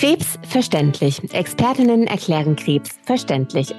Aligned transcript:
Krebs 0.00 0.38
verständlich. 0.48 1.20
Expertinnen 1.34 2.06
erklären 2.06 2.56
Krebs 2.56 2.88
verständlich. 3.04 3.74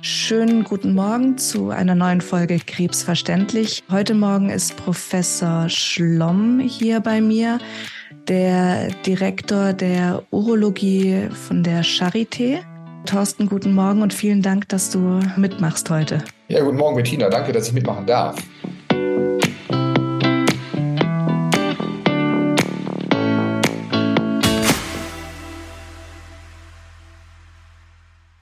Schönen 0.00 0.62
guten 0.62 0.94
Morgen 0.94 1.38
zu 1.38 1.70
einer 1.70 1.96
neuen 1.96 2.20
Folge 2.20 2.60
Krebs 2.64 3.02
verständlich. 3.02 3.82
Heute 3.90 4.14
Morgen 4.14 4.48
ist 4.48 4.76
Professor 4.76 5.68
Schlomm 5.68 6.60
hier 6.60 7.00
bei 7.00 7.20
mir, 7.20 7.58
der 8.28 8.90
Direktor 9.04 9.72
der 9.72 10.22
Urologie 10.30 11.28
von 11.48 11.64
der 11.64 11.82
Charité. 11.82 12.60
Thorsten, 13.04 13.48
guten 13.48 13.74
Morgen 13.74 14.02
und 14.02 14.14
vielen 14.14 14.42
Dank, 14.42 14.68
dass 14.68 14.90
du 14.90 15.18
mitmachst 15.36 15.90
heute. 15.90 16.22
Ja, 16.46 16.62
guten 16.62 16.76
Morgen, 16.76 16.94
Bettina. 16.94 17.28
Danke, 17.28 17.50
dass 17.50 17.66
ich 17.66 17.72
mitmachen 17.72 18.06
darf. 18.06 18.36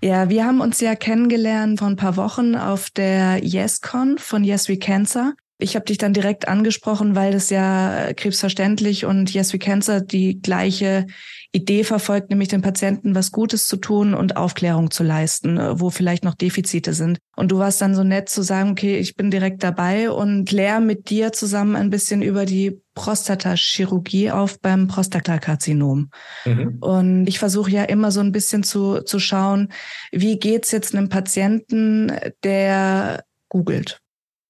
Ja, 0.01 0.29
wir 0.29 0.45
haben 0.45 0.61
uns 0.61 0.81
ja 0.81 0.95
kennengelernt 0.95 1.81
vor 1.81 1.89
ein 1.89 1.97
paar 1.97 2.17
Wochen 2.17 2.55
auf 2.55 2.89
der 2.89 3.43
YesCon 3.43 4.19
von 4.19 4.45
Yes 4.45 4.69
We 4.69 4.79
Cancer. 4.79 5.35
Ich 5.59 5.75
habe 5.75 5.87
dich 5.87 5.99
dann 5.99 6.13
direkt 6.13 6.47
angesprochen, 6.47 7.17
weil 7.17 7.33
das 7.33 7.51
ja 7.51 8.13
krebsverständlich 8.15 9.07
und 9.07 9.35
Yes 9.35 9.53
We 9.53 9.59
Cancer 9.59 10.01
die 10.01 10.41
gleiche 10.41 11.07
Idee 11.53 11.83
verfolgt, 11.83 12.29
nämlich 12.29 12.49
den 12.49 12.61
Patienten 12.61 13.15
was 13.15 13.33
Gutes 13.33 13.67
zu 13.67 13.79
tun 13.79 14.13
und 14.13 14.37
Aufklärung 14.37 14.91
zu 14.91 15.03
leisten, 15.03 15.59
wo 15.81 15.89
vielleicht 15.89 16.23
noch 16.23 16.35
Defizite 16.35 16.93
sind. 16.93 17.19
Und 17.37 17.51
du 17.51 17.59
warst 17.59 17.81
dann 17.81 17.95
so 17.95 18.05
nett 18.05 18.29
zu 18.29 18.43
sagen, 18.43 18.73
okay, 18.73 18.99
ich 18.99 19.15
bin 19.15 19.31
direkt 19.31 19.63
dabei 19.63 20.11
und 20.11 20.47
klär 20.47 20.81
mit 20.81 21.09
dir 21.09 21.33
zusammen 21.33 21.75
ein 21.75 21.89
bisschen 21.89 22.21
über 22.21 22.45
die 22.45 22.83
Prostata-Chirurgie 22.95 24.31
auf 24.31 24.61
beim 24.61 24.89
Prostatakarzinom. 24.89 26.11
Mhm. 26.45 26.79
Und 26.81 27.27
ich 27.27 27.39
versuche 27.39 27.71
ja 27.71 27.85
immer 27.85 28.11
so 28.13 28.21
ein 28.21 28.33
bisschen 28.33 28.63
zu, 28.63 29.01
zu 29.01 29.19
schauen, 29.19 29.69
wie 30.13 30.39
geht's 30.39 30.71
jetzt 30.71 30.95
einem 30.95 31.09
Patienten, 31.09 32.13
der 32.45 33.25
googelt? 33.49 34.01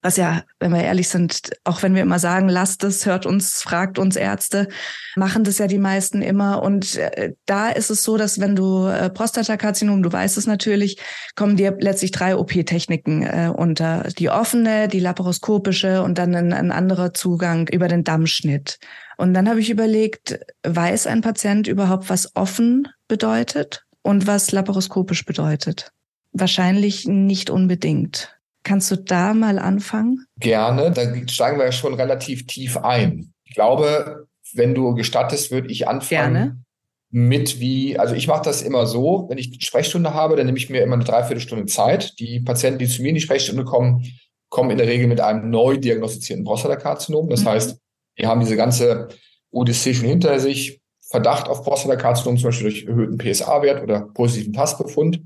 Was 0.00 0.16
ja, 0.16 0.44
wenn 0.60 0.72
wir 0.72 0.84
ehrlich 0.84 1.08
sind, 1.08 1.50
auch 1.64 1.82
wenn 1.82 1.96
wir 1.96 2.02
immer 2.02 2.20
sagen, 2.20 2.48
lasst 2.48 2.84
es, 2.84 3.04
hört 3.04 3.27
uns, 3.27 3.62
fragt 3.62 3.98
uns 3.98 4.14
Ärzte, 4.14 4.68
machen 5.16 5.42
das 5.42 5.58
ja 5.58 5.66
die 5.66 5.78
meisten 5.78 6.22
immer. 6.22 6.62
Und 6.62 6.94
äh, 6.94 7.32
da 7.46 7.70
ist 7.70 7.90
es 7.90 8.05
so, 8.05 8.16
dass 8.16 8.38
wenn 8.38 8.55
du 8.55 8.86
äh, 8.86 9.10
Prostatakarzinom, 9.10 10.05
du 10.05 10.12
weißt 10.12 10.38
es 10.38 10.46
natürlich, 10.46 11.00
kommen 11.34 11.56
dir 11.56 11.77
letztlich 11.80 12.12
drei 12.12 12.36
OP-Techniken 12.36 13.22
äh, 13.22 13.52
unter. 13.55 14.05
Die 14.16 14.30
offene, 14.30 14.86
die 14.86 15.00
laparoskopische 15.00 16.02
und 16.05 16.16
dann 16.16 16.33
ein, 16.36 16.52
ein 16.52 16.70
anderer 16.70 17.12
Zugang 17.12 17.66
über 17.66 17.88
den 17.88 18.05
Dammschnitt. 18.05 18.78
Und 19.16 19.34
dann 19.34 19.48
habe 19.48 19.58
ich 19.58 19.68
überlegt, 19.68 20.38
weiß 20.62 21.08
ein 21.08 21.22
Patient 21.22 21.66
überhaupt, 21.66 22.08
was 22.08 22.36
offen 22.36 22.86
bedeutet 23.08 23.84
und 24.02 24.28
was 24.28 24.52
laparoskopisch 24.52 25.24
bedeutet? 25.24 25.90
Wahrscheinlich 26.30 27.06
nicht 27.06 27.50
unbedingt. 27.50 28.38
Kannst 28.69 28.91
du 28.91 28.97
da 28.97 29.33
mal 29.33 29.58
anfangen? 29.58 30.27
Gerne, 30.38 30.91
da 30.91 31.02
steigen 31.27 31.56
wir 31.56 31.64
ja 31.64 31.72
schon 31.72 31.94
relativ 31.94 32.47
tief 32.47 32.77
ein. 32.77 33.33
Ich 33.44 33.55
glaube, 33.55 34.27
wenn 34.52 34.74
du 34.74 34.94
gestattest, 34.94 35.50
würde 35.50 35.69
ich 35.69 35.88
anfangen 35.88 36.34
Gerne. 36.34 36.64
mit 37.08 37.61
wie, 37.61 37.98
also 37.98 38.14
ich 38.14 38.28
mache 38.28 38.42
das 38.42 38.61
immer 38.61 38.84
so, 38.84 39.24
wenn 39.30 39.39
ich 39.39 39.56
Sprechstunde 39.64 40.12
habe, 40.12 40.36
dann 40.36 40.44
nehme 40.44 40.58
ich 40.58 40.69
mir 40.69 40.83
immer 40.83 40.96
eine 40.96 41.05
Dreiviertelstunde 41.05 41.64
Zeit. 41.64 42.20
Die 42.20 42.41
Patienten, 42.41 42.78
die 42.78 42.89
zu 42.89 43.00
mir 43.00 43.08
in 43.08 43.14
die 43.14 43.22
Sprechstunde 43.22 43.64
kommen, 43.64 44.05
kommen 44.50 44.70
in 44.70 44.77
der 44.77 44.86
Regel 44.86 45.06
mit 45.06 45.22
einem 45.22 45.48
neu 45.48 45.78
diagnostizierten 45.78 46.44
Prostatakarzinom. 46.44 47.30
Das 47.30 47.44
mhm. 47.44 47.48
heißt, 47.48 47.78
die 48.19 48.27
haben 48.27 48.41
diese 48.41 48.56
ganze 48.56 49.08
Odyssee 49.50 49.94
schon 49.94 50.08
hinter 50.08 50.39
sich, 50.41 50.83
Verdacht 51.00 51.48
auf 51.48 51.62
Prostatakarzinom, 51.62 52.36
zum 52.36 52.48
Beispiel 52.48 52.70
durch 52.70 52.84
erhöhten 52.84 53.16
PSA-Wert 53.16 53.83
oder 53.83 54.02
positiven 54.12 54.52
Tastbefund. 54.52 55.22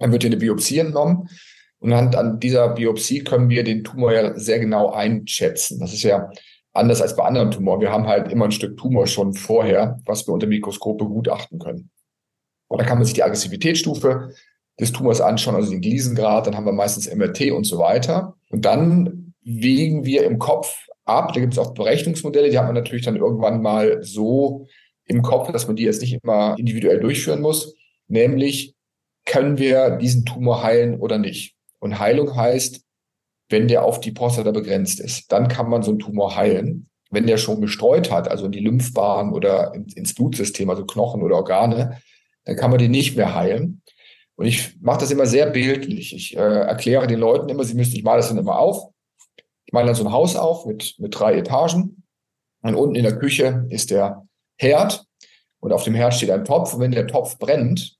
Dann 0.00 0.10
wird 0.10 0.24
hier 0.24 0.30
eine 0.30 0.36
Biopsie 0.36 0.80
entnommen. 0.80 1.28
Und 1.78 1.92
anhand 1.92 2.16
an 2.16 2.40
dieser 2.40 2.68
Biopsie 2.70 3.22
können 3.22 3.48
wir 3.48 3.64
den 3.64 3.84
Tumor 3.84 4.12
ja 4.12 4.38
sehr 4.38 4.58
genau 4.58 4.90
einschätzen. 4.90 5.78
Das 5.80 5.92
ist 5.92 6.02
ja 6.02 6.30
anders 6.72 7.02
als 7.02 7.16
bei 7.16 7.24
anderen 7.24 7.50
Tumoren. 7.50 7.80
Wir 7.80 7.92
haben 7.92 8.06
halt 8.06 8.30
immer 8.30 8.46
ein 8.46 8.52
Stück 8.52 8.76
Tumor 8.76 9.06
schon 9.06 9.34
vorher, 9.34 10.00
was 10.04 10.26
wir 10.26 10.34
unter 10.34 10.46
Mikroskop 10.46 10.98
begutachten 10.98 11.58
können. 11.58 11.90
Und 12.68 12.80
da 12.80 12.84
kann 12.84 12.98
man 12.98 13.04
sich 13.04 13.14
die 13.14 13.22
Aggressivitätsstufe 13.22 14.30
des 14.78 14.92
Tumors 14.92 15.20
anschauen, 15.20 15.54
also 15.54 15.70
den 15.70 15.80
Glisengrad, 15.80 16.46
dann 16.46 16.56
haben 16.56 16.66
wir 16.66 16.72
meistens 16.72 17.12
MRT 17.12 17.52
und 17.52 17.64
so 17.64 17.78
weiter. 17.78 18.34
Und 18.50 18.64
dann 18.64 19.34
wägen 19.42 20.04
wir 20.04 20.24
im 20.24 20.38
Kopf 20.38 20.86
ab. 21.04 21.32
Da 21.32 21.40
gibt 21.40 21.54
es 21.54 21.58
auch 21.58 21.72
Berechnungsmodelle, 21.72 22.50
die 22.50 22.58
hat 22.58 22.66
man 22.66 22.74
natürlich 22.74 23.04
dann 23.04 23.16
irgendwann 23.16 23.62
mal 23.62 24.02
so 24.02 24.66
im 25.06 25.22
Kopf, 25.22 25.50
dass 25.52 25.66
man 25.66 25.76
die 25.76 25.84
jetzt 25.84 26.02
nicht 26.02 26.18
immer 26.22 26.56
individuell 26.58 27.00
durchführen 27.00 27.40
muss. 27.40 27.74
Nämlich, 28.08 28.74
können 29.24 29.58
wir 29.58 29.96
diesen 29.96 30.24
Tumor 30.24 30.62
heilen 30.62 31.00
oder 31.00 31.18
nicht? 31.18 31.55
Und 31.86 32.00
Heilung 32.00 32.34
heißt, 32.34 32.80
wenn 33.48 33.68
der 33.68 33.84
auf 33.84 34.00
die 34.00 34.10
Prostata 34.10 34.50
begrenzt 34.50 34.98
ist, 34.98 35.30
dann 35.30 35.46
kann 35.46 35.70
man 35.70 35.82
so 35.82 35.92
einen 35.92 36.00
Tumor 36.00 36.34
heilen. 36.34 36.88
Wenn 37.10 37.28
der 37.28 37.36
schon 37.36 37.60
gestreut 37.60 38.10
hat, 38.10 38.26
also 38.28 38.46
in 38.46 38.52
die 38.52 38.58
Lymphbahn 38.60 39.32
oder 39.32 39.72
ins 39.72 40.14
Blutsystem, 40.14 40.68
also 40.68 40.84
Knochen 40.84 41.22
oder 41.22 41.36
Organe, 41.36 42.00
dann 42.44 42.56
kann 42.56 42.70
man 42.70 42.80
den 42.80 42.90
nicht 42.90 43.16
mehr 43.16 43.36
heilen. 43.36 43.82
Und 44.34 44.46
ich 44.46 44.76
mache 44.80 44.98
das 44.98 45.12
immer 45.12 45.26
sehr 45.26 45.46
bildlich. 45.50 46.12
Ich 46.12 46.36
äh, 46.36 46.40
erkläre 46.40 47.06
den 47.06 47.20
Leuten 47.20 47.48
immer, 47.48 47.62
sie 47.62 47.74
müssen, 47.74 47.94
ich 47.94 48.02
male 48.02 48.18
das 48.18 48.28
dann 48.28 48.38
immer 48.38 48.58
auf. 48.58 48.92
Ich 49.64 49.72
male 49.72 49.86
dann 49.86 49.94
so 49.94 50.04
ein 50.04 50.12
Haus 50.12 50.34
auf 50.34 50.66
mit, 50.66 50.96
mit 50.98 51.16
drei 51.16 51.36
Etagen. 51.36 52.02
Und 52.62 52.74
unten 52.74 52.96
in 52.96 53.04
der 53.04 53.16
Küche 53.16 53.64
ist 53.70 53.92
der 53.92 54.26
Herd. 54.58 55.04
Und 55.60 55.72
auf 55.72 55.84
dem 55.84 55.94
Herd 55.94 56.14
steht 56.14 56.30
ein 56.30 56.44
Topf. 56.44 56.74
Und 56.74 56.80
wenn 56.80 56.90
der 56.90 57.06
Topf 57.06 57.38
brennt, 57.38 57.96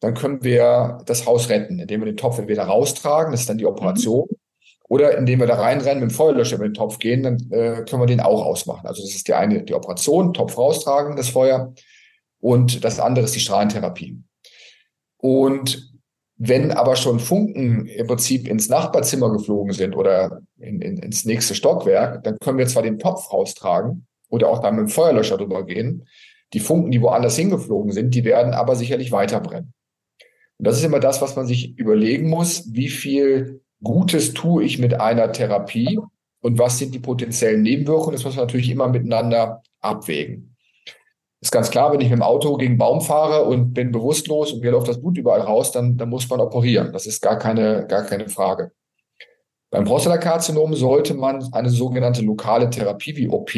dann 0.00 0.14
können 0.14 0.42
wir 0.42 0.98
das 1.06 1.26
Haus 1.26 1.48
retten, 1.48 1.78
indem 1.78 2.00
wir 2.00 2.06
den 2.06 2.16
Topf 2.16 2.38
entweder 2.38 2.64
raustragen, 2.64 3.32
das 3.32 3.42
ist 3.42 3.48
dann 3.48 3.58
die 3.58 3.66
Operation, 3.66 4.26
mhm. 4.28 4.36
oder 4.88 5.16
indem 5.16 5.40
wir 5.40 5.46
da 5.46 5.56
reinrennen 5.56 6.02
mit 6.02 6.10
dem 6.10 6.14
Feuerlöscher 6.14 6.56
über 6.56 6.68
den 6.68 6.74
Topf 6.74 6.98
gehen, 6.98 7.22
dann 7.22 7.36
äh, 7.50 7.84
können 7.84 8.02
wir 8.02 8.06
den 8.06 8.20
auch 8.20 8.44
ausmachen. 8.44 8.86
Also 8.86 9.02
das 9.02 9.14
ist 9.14 9.28
die 9.28 9.34
eine, 9.34 9.62
die 9.62 9.74
Operation, 9.74 10.34
Topf 10.34 10.56
raustragen, 10.56 11.16
das 11.16 11.28
Feuer, 11.28 11.72
und 12.40 12.84
das 12.84 12.98
andere 12.98 13.26
ist 13.26 13.34
die 13.34 13.40
Strahlentherapie. 13.40 14.18
Und 15.18 15.90
wenn 16.42 16.72
aber 16.72 16.96
schon 16.96 17.20
Funken 17.20 17.84
im 17.84 18.06
Prinzip 18.06 18.48
ins 18.48 18.70
Nachbarzimmer 18.70 19.30
geflogen 19.30 19.74
sind 19.74 19.94
oder 19.94 20.40
in, 20.58 20.80
in, 20.80 20.96
ins 20.96 21.26
nächste 21.26 21.54
Stockwerk, 21.54 22.24
dann 22.24 22.38
können 22.38 22.56
wir 22.56 22.66
zwar 22.66 22.82
den 22.82 22.98
Topf 22.98 23.30
raustragen 23.30 24.06
oder 24.30 24.48
auch 24.48 24.60
dann 24.60 24.76
mit 24.76 24.86
dem 24.86 24.88
Feuerlöscher 24.88 25.36
drüber 25.36 25.66
gehen. 25.66 26.08
Die 26.54 26.60
Funken, 26.60 26.90
die 26.90 27.02
woanders 27.02 27.36
hingeflogen 27.36 27.92
sind, 27.92 28.14
die 28.14 28.24
werden 28.24 28.54
aber 28.54 28.74
sicherlich 28.74 29.12
weiter 29.12 29.40
brennen. 29.40 29.74
Und 30.60 30.66
das 30.66 30.76
ist 30.76 30.84
immer 30.84 31.00
das, 31.00 31.22
was 31.22 31.36
man 31.36 31.46
sich 31.46 31.78
überlegen 31.78 32.28
muss. 32.28 32.70
Wie 32.70 32.90
viel 32.90 33.62
Gutes 33.82 34.34
tue 34.34 34.62
ich 34.62 34.78
mit 34.78 35.00
einer 35.00 35.32
Therapie 35.32 35.98
und 36.42 36.58
was 36.58 36.76
sind 36.76 36.94
die 36.94 36.98
potenziellen 36.98 37.62
Nebenwirkungen? 37.62 38.12
Das 38.12 38.26
muss 38.26 38.36
man 38.36 38.44
natürlich 38.44 38.68
immer 38.68 38.86
miteinander 38.86 39.62
abwägen. 39.80 40.54
Ist 41.40 41.50
ganz 41.50 41.70
klar, 41.70 41.90
wenn 41.94 42.02
ich 42.02 42.10
mit 42.10 42.18
dem 42.18 42.22
Auto 42.22 42.58
gegen 42.58 42.72
einen 42.72 42.78
Baum 42.78 43.00
fahre 43.00 43.44
und 43.46 43.72
bin 43.72 43.90
bewusstlos 43.90 44.52
und 44.52 44.60
mir 44.60 44.72
läuft 44.72 44.88
das 44.88 45.00
Blut 45.00 45.16
überall 45.16 45.40
raus, 45.40 45.72
dann, 45.72 45.96
dann 45.96 46.10
muss 46.10 46.28
man 46.28 46.40
operieren. 46.40 46.92
Das 46.92 47.06
ist 47.06 47.22
gar 47.22 47.38
keine, 47.38 47.86
gar 47.86 48.02
keine 48.02 48.28
Frage. 48.28 48.72
Beim 49.70 49.84
Prostatakarzinom 49.84 50.74
sollte 50.74 51.14
man 51.14 51.42
eine 51.54 51.70
sogenannte 51.70 52.20
lokale 52.20 52.68
Therapie 52.68 53.16
wie 53.16 53.30
OP 53.30 53.52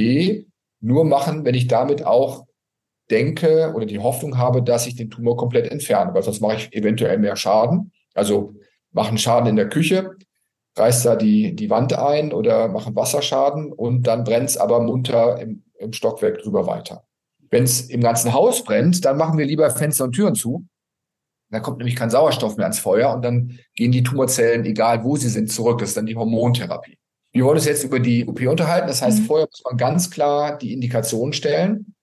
nur 0.78 1.04
machen, 1.04 1.44
wenn 1.44 1.56
ich 1.56 1.66
damit 1.66 2.06
auch 2.06 2.46
denke 3.12 3.72
oder 3.76 3.86
die 3.86 4.00
Hoffnung 4.00 4.38
habe, 4.38 4.62
dass 4.62 4.86
ich 4.86 4.96
den 4.96 5.10
Tumor 5.10 5.36
komplett 5.36 5.70
entferne, 5.70 6.14
weil 6.14 6.22
sonst 6.22 6.40
mache 6.40 6.56
ich 6.56 6.72
eventuell 6.72 7.18
mehr 7.18 7.36
Schaden. 7.36 7.92
Also 8.14 8.54
machen 8.90 9.18
Schaden 9.18 9.48
in 9.48 9.56
der 9.56 9.68
Küche, 9.68 10.16
reißt 10.76 11.04
da 11.04 11.16
die, 11.16 11.54
die 11.54 11.70
Wand 11.70 11.92
ein 11.92 12.32
oder 12.32 12.68
machen 12.68 12.96
Wasserschaden 12.96 13.72
und 13.72 14.06
dann 14.06 14.24
brennt 14.24 14.48
es 14.48 14.56
aber 14.56 14.80
munter 14.80 15.38
im, 15.40 15.62
im 15.78 15.92
Stockwerk 15.92 16.38
drüber 16.38 16.66
weiter. 16.66 17.04
Wenn 17.50 17.64
es 17.64 17.82
im 17.82 18.00
ganzen 18.00 18.32
Haus 18.32 18.64
brennt, 18.64 19.04
dann 19.04 19.18
machen 19.18 19.38
wir 19.38 19.44
lieber 19.44 19.70
Fenster 19.70 20.04
und 20.04 20.12
Türen 20.12 20.34
zu. 20.34 20.66
Da 21.50 21.60
kommt 21.60 21.78
nämlich 21.78 21.96
kein 21.96 22.08
Sauerstoff 22.08 22.56
mehr 22.56 22.64
ans 22.64 22.78
Feuer 22.78 23.14
und 23.14 23.22
dann 23.22 23.58
gehen 23.74 23.92
die 23.92 24.02
Tumorzellen, 24.02 24.64
egal 24.64 25.04
wo 25.04 25.16
sie 25.16 25.28
sind, 25.28 25.52
zurück. 25.52 25.78
Das 25.80 25.90
ist 25.90 25.98
dann 25.98 26.06
die 26.06 26.16
Hormontherapie. 26.16 26.96
Wir 27.32 27.44
wollen 27.44 27.56
uns 27.56 27.66
jetzt 27.66 27.84
über 27.84 28.00
die 28.00 28.26
OP 28.26 28.40
unterhalten. 28.40 28.88
Das 28.88 29.02
heißt, 29.02 29.20
mhm. 29.20 29.24
vorher 29.24 29.46
muss 29.50 29.62
man 29.64 29.76
ganz 29.76 30.10
klar 30.10 30.56
die 30.56 30.72
Indikation 30.72 31.34
stellen. 31.34 31.94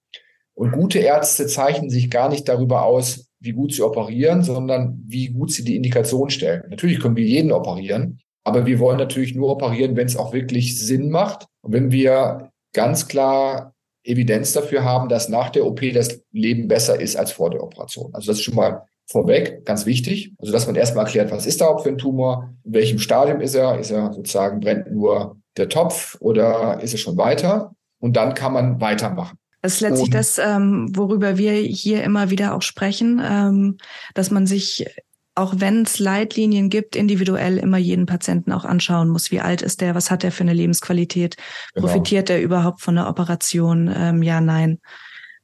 Und 0.59 0.73
gute 0.73 0.99
Ärzte 0.99 1.47
zeichnen 1.47 1.89
sich 1.89 2.11
gar 2.11 2.27
nicht 2.27 2.49
darüber 2.49 2.83
aus, 2.83 3.29
wie 3.39 3.53
gut 3.53 3.73
sie 3.73 3.81
operieren, 3.81 4.43
sondern 4.43 5.01
wie 5.07 5.29
gut 5.29 5.53
sie 5.53 5.63
die 5.63 5.77
Indikation 5.77 6.29
stellen. 6.29 6.63
Natürlich 6.69 6.99
können 6.99 7.15
wir 7.15 7.23
jeden 7.23 7.53
operieren, 7.53 8.19
aber 8.43 8.65
wir 8.65 8.77
wollen 8.79 8.97
natürlich 8.97 9.33
nur 9.33 9.51
operieren, 9.51 9.95
wenn 9.95 10.07
es 10.07 10.17
auch 10.17 10.33
wirklich 10.33 10.77
Sinn 10.77 11.11
macht. 11.11 11.45
Und 11.61 11.71
wenn 11.71 11.93
wir 11.93 12.51
ganz 12.73 13.07
klar 13.07 13.73
Evidenz 14.03 14.51
dafür 14.51 14.83
haben, 14.83 15.07
dass 15.07 15.29
nach 15.29 15.49
der 15.49 15.65
OP 15.65 15.79
das 15.93 16.21
Leben 16.33 16.67
besser 16.67 16.99
ist 16.99 17.15
als 17.15 17.31
vor 17.31 17.49
der 17.51 17.63
Operation. 17.63 18.13
Also 18.13 18.29
das 18.29 18.39
ist 18.39 18.43
schon 18.43 18.55
mal 18.55 18.83
vorweg 19.09 19.63
ganz 19.63 19.85
wichtig. 19.85 20.33
Also 20.39 20.51
dass 20.51 20.67
man 20.67 20.75
erstmal 20.75 21.05
erklärt, 21.05 21.31
was 21.31 21.45
ist 21.45 21.61
da 21.61 21.67
überhaupt 21.67 21.83
für 21.83 21.89
ein 21.89 21.97
Tumor, 21.97 22.53
in 22.65 22.73
welchem 22.73 22.99
Stadium 22.99 23.39
ist 23.39 23.55
er, 23.55 23.79
ist 23.79 23.91
er 23.91 24.11
sozusagen 24.11 24.59
brennt 24.59 24.91
nur 24.91 25.37
der 25.55 25.69
Topf 25.69 26.17
oder 26.19 26.81
ist 26.81 26.91
er 26.91 26.99
schon 26.99 27.15
weiter? 27.15 27.71
Und 28.01 28.17
dann 28.17 28.33
kann 28.33 28.51
man 28.51 28.81
weitermachen. 28.81 29.37
Das 29.61 29.75
ist 29.75 29.81
letztlich 29.81 30.05
und, 30.05 30.13
das, 30.13 30.37
ähm, 30.37 30.95
worüber 30.95 31.37
wir 31.37 31.53
hier 31.53 32.03
immer 32.03 32.29
wieder 32.29 32.55
auch 32.55 32.61
sprechen, 32.61 33.21
ähm, 33.23 33.77
dass 34.13 34.31
man 34.31 34.47
sich 34.47 34.85
auch 35.35 35.53
wenn 35.57 35.83
es 35.83 35.99
Leitlinien 35.99 36.69
gibt, 36.69 36.97
individuell 36.97 37.57
immer 37.57 37.77
jeden 37.77 38.05
Patienten 38.05 38.51
auch 38.51 38.65
anschauen 38.65 39.07
muss. 39.07 39.31
Wie 39.31 39.39
alt 39.39 39.61
ist 39.61 39.79
der? 39.79 39.95
Was 39.95 40.11
hat 40.11 40.25
er 40.25 40.33
für 40.33 40.43
eine 40.43 40.53
Lebensqualität? 40.53 41.37
Genau. 41.73 41.87
Profitiert 41.87 42.29
er 42.29 42.41
überhaupt 42.41 42.81
von 42.81 42.95
der 42.95 43.07
Operation? 43.07 43.89
Ähm, 43.95 44.21
ja, 44.21 44.41
nein. 44.41 44.79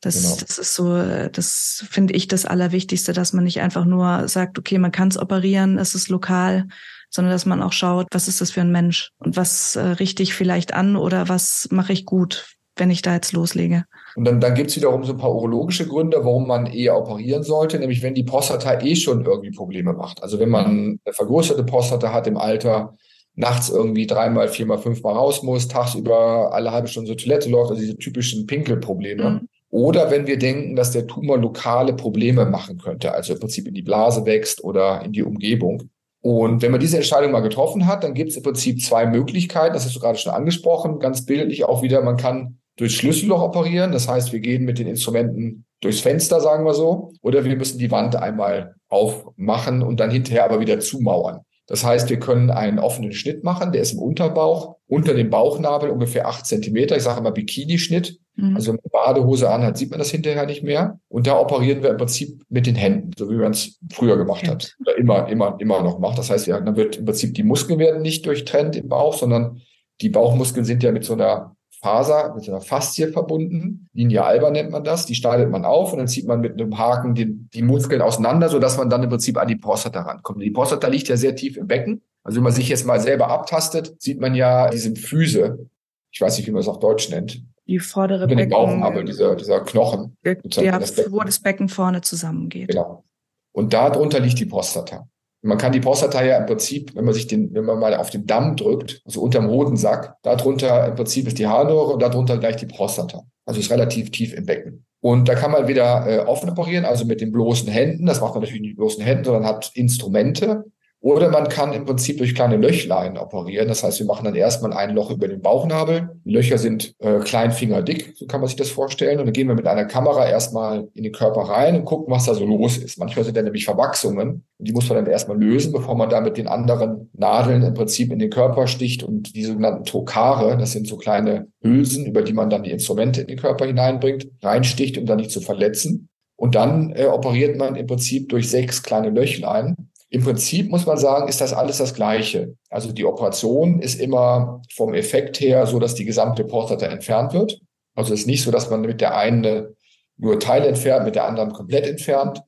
Das, 0.02 0.22
genau. 0.22 0.38
das 0.42 0.60
ist 0.60 0.76
so, 0.76 1.02
das 1.30 1.86
finde 1.90 2.14
ich 2.14 2.28
das 2.28 2.46
Allerwichtigste, 2.46 3.14
dass 3.14 3.32
man 3.32 3.46
nicht 3.46 3.62
einfach 3.62 3.86
nur 3.86 4.28
sagt, 4.28 4.60
okay, 4.60 4.78
man 4.80 4.92
kann 4.92 5.08
es 5.08 5.18
operieren, 5.18 5.78
es 5.80 5.96
ist 5.96 6.10
lokal, 6.10 6.68
sondern 7.10 7.32
dass 7.32 7.46
man 7.46 7.62
auch 7.62 7.74
schaut, 7.74 8.08
was 8.12 8.28
ist 8.28 8.42
das 8.42 8.52
für 8.52 8.62
ein 8.62 8.72
Mensch 8.72 9.12
und 9.18 9.38
was 9.38 9.78
äh, 9.78 9.82
richte 9.82 10.22
ich 10.24 10.34
vielleicht 10.34 10.74
an 10.74 10.98
oder 10.98 11.30
was 11.30 11.70
mache 11.72 11.94
ich 11.94 12.06
gut, 12.06 12.55
wenn 12.76 12.92
ich 12.92 13.02
da 13.02 13.14
jetzt 13.14 13.34
loslege. 13.34 13.86
Und 14.16 14.26
dann, 14.26 14.40
dann 14.40 14.54
gibt 14.54 14.70
es 14.70 14.76
wiederum 14.76 15.04
so 15.04 15.14
ein 15.14 15.18
paar 15.18 15.34
urologische 15.34 15.88
Gründe, 15.88 16.24
warum 16.24 16.48
man 16.48 16.66
eher 16.66 16.98
operieren 16.98 17.44
sollte, 17.44 17.80
nämlich 17.80 18.02
wenn 18.02 18.14
die 18.14 18.24
Prostata 18.24 18.82
eh 18.82 18.96
schon 18.96 19.26
irgendwie 19.26 19.52
Probleme 19.52 19.94
macht. 19.94 20.24
Also 20.24 20.40
wenn 20.40 20.50
man 20.50 21.00
eine 21.06 21.14
vergrößerte 21.14 21.64
Prostata 21.64 22.14
hat 22.14 22.28
im 22.28 22.38
Alter, 22.38 22.94
nachts 23.36 23.70
irgendwie 23.70 24.08
dreimal, 24.08 24.48
viermal, 24.48 24.78
fünfmal 24.78 25.14
raus 25.14 25.44
muss, 25.44 25.68
tagsüber 25.68 26.54
alle 26.54 26.72
halbe 26.72 26.88
Stunde 26.88 27.10
zur 27.10 27.18
Toilette 27.18 27.50
läuft, 27.50 27.72
also 27.72 27.82
diese 27.82 27.98
typischen 27.98 28.46
Pinkelprobleme. 28.46 29.30
Mhm. 29.30 29.50
Oder 29.70 30.10
wenn 30.10 30.26
wir 30.26 30.38
denken, 30.38 30.76
dass 30.78 30.92
der 30.92 31.06
Tumor 31.06 31.38
lokale 31.38 31.94
Probleme 31.94 32.46
machen 32.46 32.78
könnte, 32.78 33.14
also 33.14 33.34
im 33.34 33.40
Prinzip 33.40 33.68
in 33.68 33.74
die 33.74 33.82
Blase 33.82 34.26
wächst 34.26 34.64
oder 34.64 35.04
in 35.04 35.12
die 35.12 35.24
Umgebung. 35.24 35.90
Und 36.22 36.62
wenn 36.62 36.72
man 36.72 36.80
diese 36.80 36.96
Entscheidung 36.96 37.32
mal 37.32 37.42
getroffen 37.42 37.86
hat, 37.86 38.04
dann 38.04 38.14
gibt 38.14 38.32
es 38.32 38.38
im 38.38 38.44
Prinzip 38.44 38.82
zwei 38.82 39.06
Möglichkeiten. 39.06 39.74
Das 39.74 39.86
hast 39.86 39.96
du 39.96 40.00
gerade 40.00 40.18
schon 40.18 40.34
angesprochen, 40.34 41.00
ganz 41.00 41.26
bildlich 41.26 41.66
auch 41.66 41.84
wieder. 41.84 42.02
Man 42.02 42.18
kann 42.18 42.58
durch 42.78 42.96
Schlüsselloch 42.96 43.42
operieren. 43.42 43.92
Das 43.92 44.08
heißt, 44.08 44.34
wir 44.34 44.40
gehen 44.40 44.66
mit 44.66 44.80
den 44.80 44.88
Instrumenten 44.88 45.66
durchs 45.82 46.02
Fenster, 46.02 46.40
sagen 46.42 46.66
wir 46.66 46.74
so. 46.74 47.14
Oder 47.22 47.46
wir 47.46 47.56
müssen 47.56 47.80
die 47.80 47.92
Wand 47.92 48.16
einmal 48.16 48.76
aufmachen 48.90 49.82
und 49.82 50.00
dann 50.00 50.12
hinterher 50.12 50.46
aber 50.46 50.60
wieder 50.60 50.80
zumauern. 50.80 51.42
Das 51.68 51.84
heißt, 51.84 52.10
wir 52.10 52.20
können 52.20 52.52
einen 52.52 52.78
offenen 52.78 53.12
Schnitt 53.12 53.44
machen, 53.44 53.72
der 53.72 53.82
ist 53.82 53.94
im 53.94 54.00
Unterbauch, 54.00 54.76
unter 54.88 55.16
dem 55.16 55.32
Bauchnabel 55.32 55.90
ungefähr 55.90 56.28
acht 56.28 56.46
Zentimeter. 56.46 56.96
Ich 56.96 57.04
sage 57.04 57.20
immer 57.20 57.32
Bikini-Schnitt. 57.32 58.20
Mhm. 58.36 58.56
Also 58.56 58.68
wenn 58.68 58.80
man 58.84 58.92
Badehose 58.92 59.50
anhat, 59.50 59.76
sieht 59.76 59.90
man 59.90 59.98
das 59.98 60.12
hinterher 60.12 60.46
nicht 60.46 60.62
mehr. 60.62 61.00
Und 61.08 61.26
da 61.26 61.40
operieren 61.40 61.82
wir 61.82 61.90
im 61.90 61.98
Prinzip 61.98 62.44
mit 62.50 62.68
den 62.68 62.76
Händen, 62.76 63.12
so 63.18 63.32
wie 63.32 63.36
man 63.36 63.52
es 63.52 63.80
früher 63.92 64.16
gemacht 64.16 64.46
ja. 64.46 64.52
hat. 64.52 64.76
Oder 64.82 64.98
immer, 64.98 65.28
immer, 65.28 65.58
immer 65.60 65.82
noch 65.82 65.98
macht. 65.98 66.20
Das 66.20 66.30
heißt, 66.30 66.46
ja, 66.46 66.60
dann 66.60 66.76
wird 66.76 66.98
im 66.98 67.06
Prinzip 67.06 67.34
die 67.34 67.44
Muskeln 67.44 67.80
werden 67.80 68.04
nicht 68.04 68.28
durchtrennt 68.28 68.76
im 68.76 68.88
Bauch, 68.88 69.16
sondern 69.16 69.62
die 70.02 70.10
Bauchmuskeln 70.10 70.66
sind 70.66 70.84
ja 70.84 70.92
mit 70.92 71.04
so 71.04 71.14
einer 71.14 71.55
Faser, 71.82 72.34
mit 72.36 72.48
einer 72.48 72.62
Faszie 72.62 73.08
verbunden. 73.08 73.90
Linie 73.94 74.24
alba 74.24 74.50
nennt 74.50 74.72
man 74.72 74.84
das. 74.84 75.06
Die 75.06 75.16
schneidet 75.16 75.50
man 75.50 75.66
auf 75.66 75.92
und 75.92 76.00
dann 76.00 76.08
zieht 76.08 76.28
man 76.28 76.42
mit 76.42 76.54
einem 76.54 76.78
Haken 76.78 77.14
die, 77.14 77.28
die 77.54 77.62
Muskeln 77.62 78.02
auseinander, 78.02 78.50
sodass 78.50 78.78
man 78.78 78.90
dann 78.90 79.04
im 79.04 79.10
Prinzip 79.10 79.38
an 79.38 79.48
die 79.48 79.56
Prostata 79.56 80.02
rankommt. 80.02 80.42
Die 80.42 80.52
Prostata 80.52 80.88
liegt 80.88 81.08
ja 81.08 81.18
sehr 81.18 81.36
tief 81.36 81.58
im 81.58 81.68
Becken. 81.68 82.02
Also 82.24 82.38
wenn 82.38 82.44
man 82.44 82.54
sich 82.54 82.70
jetzt 82.70 82.86
mal 82.86 83.00
selber 83.00 83.30
abtastet, 83.30 84.02
sieht 84.02 84.20
man 84.20 84.34
ja 84.34 84.70
diese 84.70 84.96
Füße. 84.96 85.68
Ich 86.12 86.22
weiß 86.22 86.38
nicht, 86.38 86.48
wie 86.48 86.52
man 86.52 86.62
es 86.62 86.68
auf 86.68 86.80
Deutsch 86.80 87.10
nennt. 87.10 87.44
Die 87.68 87.80
vordere 87.80 88.28
Becken. 88.28 88.38
Den 88.38 88.50
Bauchnabel, 88.50 89.06
dieser, 89.06 89.36
dieser 89.36 89.62
Knochen. 89.62 90.18
Der, 90.24 90.36
das 90.36 91.12
wo 91.12 91.20
das 91.22 91.40
Becken 91.40 91.70
vorne 91.70 92.02
zusammengeht. 92.02 92.70
Genau. 92.70 93.04
Und 93.52 93.74
da 93.74 93.90
drunter 93.90 94.20
liegt 94.20 94.40
die 94.40 94.46
Prostata. 94.46 95.08
Man 95.46 95.60
kann 95.60 95.72
die 95.72 95.80
Prostata 95.80 96.24
ja 96.24 96.38
im 96.38 96.48
Prinzip, 96.48 96.96
wenn 96.96 97.06
man 97.06 97.14
sich 97.14 97.28
den, 97.28 97.54
wenn 97.54 97.66
man 97.66 97.80
mal 97.80 97.94
auf 97.94 98.10
den 98.10 98.26
Damm 98.26 98.56
drückt, 98.56 99.02
also 99.06 99.22
unterm 99.22 99.48
Hodensack, 99.48 100.16
darunter 100.24 100.88
im 100.88 100.96
Prinzip 100.96 101.28
ist 101.28 101.38
die 101.38 101.46
Harnröhre 101.46 101.94
und 101.94 102.02
darunter 102.02 102.40
gleich 102.40 102.56
die 102.56 102.66
Prostata. 102.66 103.22
Also 103.46 103.60
ist 103.60 103.70
relativ 103.70 104.10
tief 104.10 104.34
im 104.34 104.48
Becken. 104.48 104.86
Und 105.02 105.30
da 105.30 105.36
kann 105.36 105.52
man 105.52 105.68
wieder 105.68 106.08
äh, 106.08 106.20
offen 106.26 106.50
operieren, 106.50 106.84
also 106.84 107.06
mit 107.06 107.22
den 107.22 107.32
bloßen 107.32 107.70
Händen. 107.70 108.08
Das 108.08 108.22
macht 108.22 108.34
man 108.34 108.42
natürlich 108.42 108.62
nicht 108.62 108.72
mit 108.72 108.78
bloßen 108.78 109.04
Händen, 109.04 109.26
sondern 109.26 109.46
hat 109.46 109.70
Instrumente. 109.76 110.64
Oder 111.06 111.30
man 111.30 111.50
kann 111.50 111.72
im 111.72 111.86
Prinzip 111.86 112.18
durch 112.18 112.34
kleine 112.34 112.58
Löchlein 112.58 113.20
operieren. 113.20 113.68
Das 113.68 113.84
heißt, 113.84 114.00
wir 114.00 114.08
machen 114.08 114.26
dann 114.26 114.34
erstmal 114.34 114.74
ein 114.74 114.96
Loch 114.96 115.12
über 115.12 115.28
den 115.28 115.40
Bauchnabel. 115.40 116.20
Die 116.26 116.32
Löcher 116.32 116.58
sind 116.58 116.96
äh, 116.98 117.20
kleinfingerdick, 117.20 118.14
so 118.16 118.26
kann 118.26 118.42
man 118.42 118.48
sich 118.48 118.56
das 118.56 118.72
vorstellen. 118.72 119.20
Und 119.20 119.28
dann 119.28 119.34
gehen 119.34 119.48
wir 119.48 119.54
mit 119.54 119.68
einer 119.68 119.86
Kamera 119.86 120.28
erstmal 120.28 120.88
in 120.96 121.04
den 121.04 121.12
Körper 121.12 121.42
rein 121.42 121.76
und 121.76 121.86
gucken, 121.86 122.12
was 122.12 122.26
da 122.26 122.34
so 122.34 122.44
los 122.44 122.78
ist. 122.78 122.98
Manchmal 122.98 123.24
sind 123.24 123.38
da 123.38 123.44
nämlich 123.44 123.66
Verwachsungen. 123.66 124.46
Und 124.58 124.68
die 124.68 124.74
muss 124.74 124.90
man 124.90 124.98
dann 124.98 125.06
erstmal 125.06 125.40
lösen, 125.40 125.72
bevor 125.72 125.94
man 125.94 126.10
da 126.10 126.22
mit 126.22 126.38
den 126.38 126.48
anderen 126.48 127.12
Nadeln 127.14 127.62
im 127.62 127.76
Prinzip 127.76 128.12
in 128.12 128.18
den 128.18 128.32
Körper 128.32 128.66
sticht. 128.66 129.04
Und 129.04 129.36
die 129.36 129.44
sogenannten 129.44 129.84
Tokare, 129.84 130.58
das 130.58 130.72
sind 130.72 130.88
so 130.88 130.98
kleine 130.98 131.50
Hülsen, 131.62 132.08
über 132.08 132.24
die 132.24 132.34
man 132.34 132.50
dann 132.50 132.64
die 132.64 132.72
Instrumente 132.72 133.22
in 133.22 133.28
den 133.28 133.38
Körper 133.38 133.68
hineinbringt, 133.68 134.28
reinsticht, 134.42 134.98
um 134.98 135.06
dann 135.06 135.18
nicht 135.18 135.30
zu 135.30 135.42
verletzen. 135.42 136.10
Und 136.36 136.56
dann 136.56 136.94
äh, 136.96 137.06
operiert 137.06 137.60
man 137.60 137.76
im 137.76 137.86
Prinzip 137.86 138.30
durch 138.30 138.50
sechs 138.50 138.82
kleine 138.82 139.12
Löchlein 139.12 139.76
im 140.16 140.24
Prinzip 140.24 140.72
muss 140.72 140.86
man 140.86 140.98
sagen, 140.98 141.28
ist 141.28 141.42
das 141.42 141.52
alles 141.52 141.80
das 141.80 141.94
Gleiche. 141.94 142.56
Also 142.70 142.94
die 142.94 143.04
Operation 143.04 143.82
ist 143.82 144.00
immer 144.00 144.62
vom 144.74 144.94
Effekt 144.94 145.42
her 145.42 145.68
so, 145.68 145.78
dass 145.78 145.94
die 145.94 146.06
gesamte 146.06 146.46
Prostata 146.46 146.86
entfernt 146.86 147.34
wird. 147.34 147.60
Also 147.96 148.14
es 148.14 148.22
ist 148.22 148.26
nicht 148.26 148.42
so, 148.42 148.50
dass 148.50 148.70
man 148.70 148.80
mit 148.80 149.02
der 149.02 149.18
einen 149.18 149.76
nur 150.16 150.40
Teil 150.40 150.64
entfernt, 150.64 151.04
mit 151.04 151.16
der 151.16 151.26
anderen 151.26 151.52
komplett 151.52 151.86
entfernt. 151.86 152.42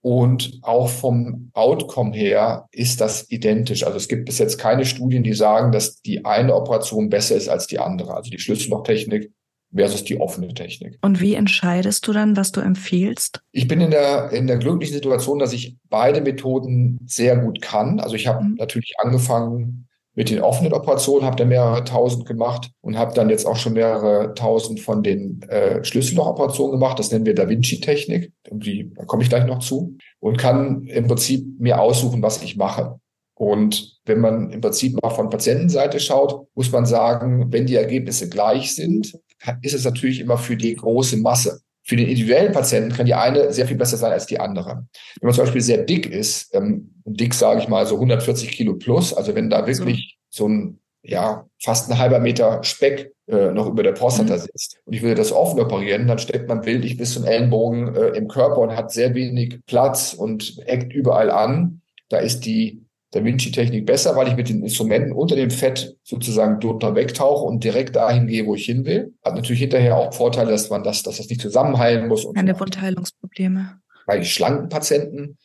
Und 0.00 0.58
auch 0.62 0.88
vom 0.88 1.52
Outcome 1.54 2.16
her 2.16 2.66
ist 2.72 3.00
das 3.00 3.30
identisch. 3.30 3.84
Also 3.84 3.96
es 3.96 4.08
gibt 4.08 4.24
bis 4.24 4.38
jetzt 4.38 4.58
keine 4.58 4.84
Studien, 4.84 5.22
die 5.22 5.34
sagen, 5.34 5.70
dass 5.70 6.02
die 6.02 6.24
eine 6.24 6.52
Operation 6.52 7.10
besser 7.10 7.36
ist 7.36 7.48
als 7.48 7.68
die 7.68 7.78
andere. 7.78 8.14
Also 8.14 8.28
die 8.28 8.40
Schlüssellochtechnik 8.40 9.30
versus 9.74 10.04
die 10.04 10.20
offene 10.20 10.54
Technik. 10.54 10.98
Und 11.02 11.20
wie 11.20 11.34
entscheidest 11.34 12.06
du 12.06 12.12
dann, 12.12 12.36
was 12.36 12.52
du 12.52 12.60
empfiehlst? 12.60 13.40
Ich 13.52 13.68
bin 13.68 13.80
in 13.80 13.90
der, 13.90 14.30
in 14.32 14.46
der 14.46 14.58
glücklichen 14.58 14.94
Situation, 14.94 15.38
dass 15.38 15.52
ich 15.52 15.76
beide 15.88 16.20
Methoden 16.20 16.98
sehr 17.06 17.36
gut 17.36 17.60
kann. 17.60 18.00
Also 18.00 18.16
ich 18.16 18.26
habe 18.26 18.44
mhm. 18.44 18.54
natürlich 18.58 18.94
angefangen 18.98 19.88
mit 20.14 20.30
den 20.30 20.40
offenen 20.40 20.72
Operationen, 20.72 21.24
habe 21.24 21.36
da 21.36 21.44
mehrere 21.44 21.84
tausend 21.84 22.26
gemacht 22.26 22.72
und 22.80 22.98
habe 22.98 23.14
dann 23.14 23.30
jetzt 23.30 23.46
auch 23.46 23.54
schon 23.54 23.74
mehrere 23.74 24.34
tausend 24.34 24.80
von 24.80 25.04
den 25.04 25.42
äh, 25.42 25.84
Schlüssellochoperationen 25.84 26.72
gemacht. 26.72 26.98
Das 26.98 27.12
nennen 27.12 27.24
wir 27.24 27.36
Da 27.36 27.48
Vinci-Technik. 27.48 28.32
Da 28.42 29.04
komme 29.04 29.22
ich 29.22 29.28
gleich 29.28 29.46
noch 29.46 29.60
zu. 29.60 29.96
Und 30.18 30.36
kann 30.36 30.82
im 30.86 31.06
Prinzip 31.06 31.60
mir 31.60 31.80
aussuchen, 31.80 32.20
was 32.20 32.42
ich 32.42 32.56
mache. 32.56 32.98
Und 33.34 34.00
wenn 34.06 34.18
man 34.20 34.50
im 34.50 34.60
Prinzip 34.60 35.00
mal 35.00 35.10
von 35.10 35.30
Patientenseite 35.30 36.00
schaut, 36.00 36.48
muss 36.56 36.72
man 36.72 36.84
sagen, 36.84 37.52
wenn 37.52 37.66
die 37.66 37.76
Ergebnisse 37.76 38.28
gleich 38.28 38.74
sind, 38.74 39.16
ist 39.62 39.74
es 39.74 39.84
natürlich 39.84 40.20
immer 40.20 40.38
für 40.38 40.56
die 40.56 40.74
große 40.74 41.16
Masse. 41.18 41.60
Für 41.84 41.96
den 41.96 42.08
individuellen 42.08 42.52
Patienten 42.52 42.92
kann 42.92 43.06
die 43.06 43.14
eine 43.14 43.52
sehr 43.52 43.66
viel 43.66 43.76
besser 43.76 43.96
sein 43.96 44.12
als 44.12 44.26
die 44.26 44.38
andere. 44.38 44.86
Wenn 45.20 45.26
man 45.26 45.34
zum 45.34 45.44
Beispiel 45.44 45.62
sehr 45.62 45.84
dick 45.84 46.06
ist, 46.06 46.54
ähm, 46.54 46.94
dick 47.06 47.32
sage 47.32 47.60
ich 47.60 47.68
mal 47.68 47.86
so 47.86 47.94
140 47.94 48.50
Kilo 48.50 48.74
plus, 48.74 49.14
also 49.14 49.34
wenn 49.34 49.48
da 49.48 49.66
wirklich 49.66 50.18
so, 50.28 50.44
so 50.44 50.48
ein 50.48 50.80
ja 51.02 51.46
fast 51.62 51.90
ein 51.90 51.98
halber 51.98 52.18
Meter 52.18 52.62
Speck 52.62 53.12
äh, 53.26 53.52
noch 53.52 53.66
über 53.66 53.82
der 53.82 53.92
Prostata 53.92 54.34
mhm. 54.34 54.40
sitzt 54.40 54.80
und 54.84 54.92
ich 54.92 55.02
würde 55.02 55.14
das 55.14 55.32
offen 55.32 55.60
operieren, 55.60 56.06
dann 56.06 56.18
steckt 56.18 56.48
man 56.48 56.60
bildlich 56.60 56.96
bis 56.96 57.14
zum 57.14 57.24
Ellenbogen 57.24 57.94
äh, 57.94 58.08
im 58.08 58.28
Körper 58.28 58.58
und 58.58 58.76
hat 58.76 58.92
sehr 58.92 59.14
wenig 59.14 59.60
Platz 59.66 60.12
und 60.12 60.58
eckt 60.66 60.92
überall 60.92 61.30
an. 61.30 61.80
Da 62.08 62.18
ist 62.18 62.40
die 62.46 62.84
Da 63.10 63.24
Vinci-Technik 63.24 63.86
besser, 63.86 64.14
weil 64.16 64.28
ich 64.28 64.36
mit 64.36 64.50
den 64.50 64.62
Instrumenten 64.62 65.12
unter 65.12 65.34
dem 65.34 65.50
Fett 65.50 65.96
sozusagen 66.02 66.60
drunter 66.60 66.94
wegtauche 66.94 67.46
und 67.46 67.64
direkt 67.64 67.96
dahin 67.96 68.26
gehe, 68.26 68.44
wo 68.44 68.54
ich 68.54 68.66
hin 68.66 68.84
will. 68.84 69.14
Hat 69.24 69.34
natürlich 69.34 69.60
hinterher 69.60 69.96
auch 69.96 70.12
Vorteile, 70.12 70.50
dass 70.50 70.68
man 70.68 70.82
das, 70.82 71.02
dass 71.02 71.16
das 71.16 71.28
nicht 71.28 71.40
zusammenheilen 71.40 72.08
muss. 72.08 72.26
Keine 72.34 72.52
so 72.52 72.60
Wundheilungsprobleme. 72.60 73.80
Bei 74.06 74.22
schlanken 74.22 74.68
Patienten, 74.68 75.38